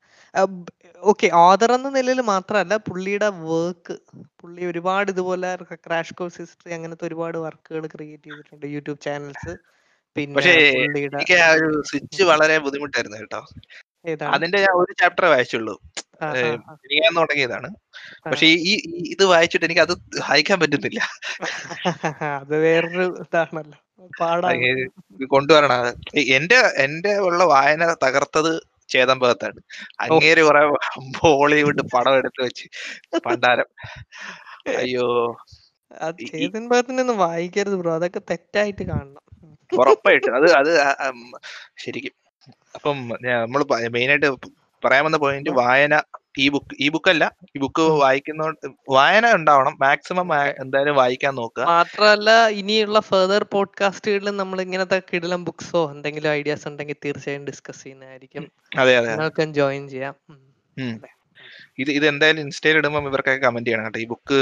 ഓക്കെ 1.10 1.26
ഓദർ 1.46 1.70
എന്ന 1.76 1.88
നിലയിൽ 1.96 2.20
മാത്രമല്ല 2.32 2.76
പുള്ളിയുടെ 2.88 3.28
വർക്ക് 3.50 3.94
പുള്ളി 4.40 4.62
ഒരുപാട് 4.70 5.10
ഇതുപോലെ 5.14 5.50
ക്രാഷ് 5.86 6.16
കോഴ്സ് 6.18 6.40
ഹിസ്റ്ററി 6.42 6.72
അങ്ങനത്തെ 6.76 7.06
ഒരുപാട് 7.10 7.38
വർക്കുകൾ 7.46 7.84
ക്രിയേറ്റ് 7.94 8.26
ചെയ്തിട്ടുണ്ട് 8.28 8.66
യൂട്യൂബ് 8.74 9.00
ചാനൽസ്. 9.06 9.54
പിന്നെ 10.16 10.54
എനിക്ക് 10.96 11.36
ആ 11.46 11.48
ഒരു 11.56 11.68
സ്വിച്ച് 11.90 12.22
വളരെ 12.30 12.56
ബുദ്ധിമുട്ടായിരുന്നു 12.66 13.18
കേട്ടോ. 13.22 13.40
ഏതാണ് 14.06 14.34
അതിന്റെ 14.34 14.58
ഞാൻ 14.58 14.68
ഒരു 14.68 14.94
ചാപ്റ്റർ 15.00 15.24
വായിച്ചുള്ളൂ. 15.24 15.80
ആ, 16.22 16.36
ഏ, 16.36 16.56
ആ, 16.56 16.78
ഞാൻ 16.92 17.16
തുടങ്ങിയതാണ്. 17.16 17.74
പക്ഷെ 18.26 18.46
ഈ 18.46 18.56
ഈ- 18.56 19.10
ഇത് 19.10 19.24
വായിച്ചിട്ട് 19.24 19.66
എനിക്ക് 19.66 19.80
അത് 19.80 19.92
വായിക്കാൻ 19.92 20.60
പറ്റുന്നില്ല. 20.60 21.00
അത് 22.40 22.56
വേറൊരു 22.56 23.16
ഇതാണല്ലോ. 23.20 24.08
പാടാണ്. 24.20 24.54
ഇത് 24.54 25.24
കൊണ്ടുവരണം. 25.24 25.72
അത്. 25.72 26.18
എന്റെ 26.18 26.56
എന്റെ 26.56 27.18
ഉള്ള 27.18 27.44
വായന 27.44 27.96
തകർത്തത് 28.04 28.62
ചേതമ്പകത്താണ്. 28.88 29.60
അങ്ങേര് 30.00 30.42
കുറെ 30.42 30.68
ബോളിവുഡ് 30.98 31.82
പടം 31.82 32.14
എടുത്തു 32.14 32.42
വെച്ച് 32.42 32.68
പണ്ടാരം. 33.18 33.64
അയ്യോ. 34.76 35.36
അത് 35.98 36.14
ഈ- 36.20 36.26
ചേതൻ 36.26 36.68
ഭഗത്തിനൊന്നും 36.68 37.18
വായിക്കരുത് 37.18 37.74
ബ്രോ. 37.74 37.94
അതൊക്കെ 37.94 38.20
തെറ്റായിട്ട് 38.30 38.82
കാണണം. 38.82 39.56
ഉറപ്പായിട്ടും. 39.78 40.36
അത് 40.36 40.52
അത് 40.52 40.80
ശരിക്കും. 41.78 42.27
അപ്പം 42.74 42.98
നമ്മൾ 43.24 43.60
മെയിൻ 43.88 44.10
ആയിട്ട് 44.10 44.30
പറയാൻ 44.82 45.04
വന്ന 45.04 45.16
പോയിന്റ് 45.16 45.50
വായന 45.50 45.94
ഈ 46.38 46.48
ബുക്ക് 46.48 46.74
ഈ 46.80 46.88
ബുക്ക് 46.88 47.10
അല്ല 47.10 47.24
ഈ 47.56 47.58
ബുക്ക്. 47.58 47.84
വായിക്കുന്ന 48.02 48.42
വായന 48.90 49.32
ഉണ്ടാവണം 49.34 49.76
മാക്സിമം 49.80 50.28
എന്തായാലും 50.62 50.96
വായിക്കാൻ 50.96 51.34
നോക്കുക. 51.34 51.64
മാത്രമല്ല 51.64 52.30
ഇനിയുള്ള 52.48 53.00
ഫെർദർ 53.00 53.44
പോഡ്കാസ്റ്റുകളിൽ 53.44 54.36
നമ്മൾ 54.36 54.60
ഇങ്ങനത്തെ 54.60 55.02
കിടിലം 55.08 55.44
ബുക്സോ 55.44 55.90
എന്തെങ്കിലും 55.90 56.30
ഐഡിയാസ് 56.30 56.68
ഉണ്ടെങ്കിൽ 56.68 56.96
തീർച്ചയായും 57.04 57.44
ഡിസ്കസ് 57.44 57.82
ചെയ്യുന്നതായിരിക്കും. 57.84 58.44
അതെ 58.78 58.94
അതെ. 58.96 59.44
ജോയിൻ 59.60 59.88
ചെയ്യാം. 59.88 60.14
ഇത് 61.78 61.90
ഇത് 61.90 62.06
എന്തായാലും 62.06 62.40
ഇൻസ്റ്റയിൽ 62.40 62.76
ഇടുമ്പോൾ 62.76 63.08
ഇവർക്കൊക്കെ 63.08 63.46
കമന്റ് 63.46 63.68
ചെയ്യണം 63.68 63.84
കേട്ടോ. 63.84 63.98
ഈ 63.98 64.06
ബുക്ക് 64.06 64.38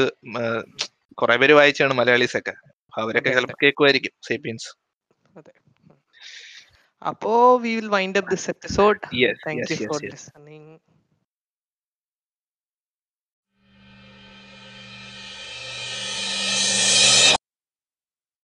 കുറെ 1.14 1.36
പേര് 1.36 1.52
വായിച്ചാണ് 1.52 1.94
മലയാളീസ് 1.94 2.36
ഒക്കെ 2.36 2.54
അവരൊക്കെ 2.98 3.30
കേൾക്കുമായിരിക്കും. 3.62 4.12
Sapiens 4.28 4.68
Apo, 7.06 7.56
we 7.58 7.76
will 7.80 7.90
wind 7.90 8.18
up 8.18 8.28
this 8.28 8.48
episode. 8.50 8.98
Yes. 9.10 9.36
Thank 9.44 9.70
yes, 9.70 9.70
you 9.70 9.78
yes, 9.78 9.88
for 9.88 10.00
listening. 10.00 10.80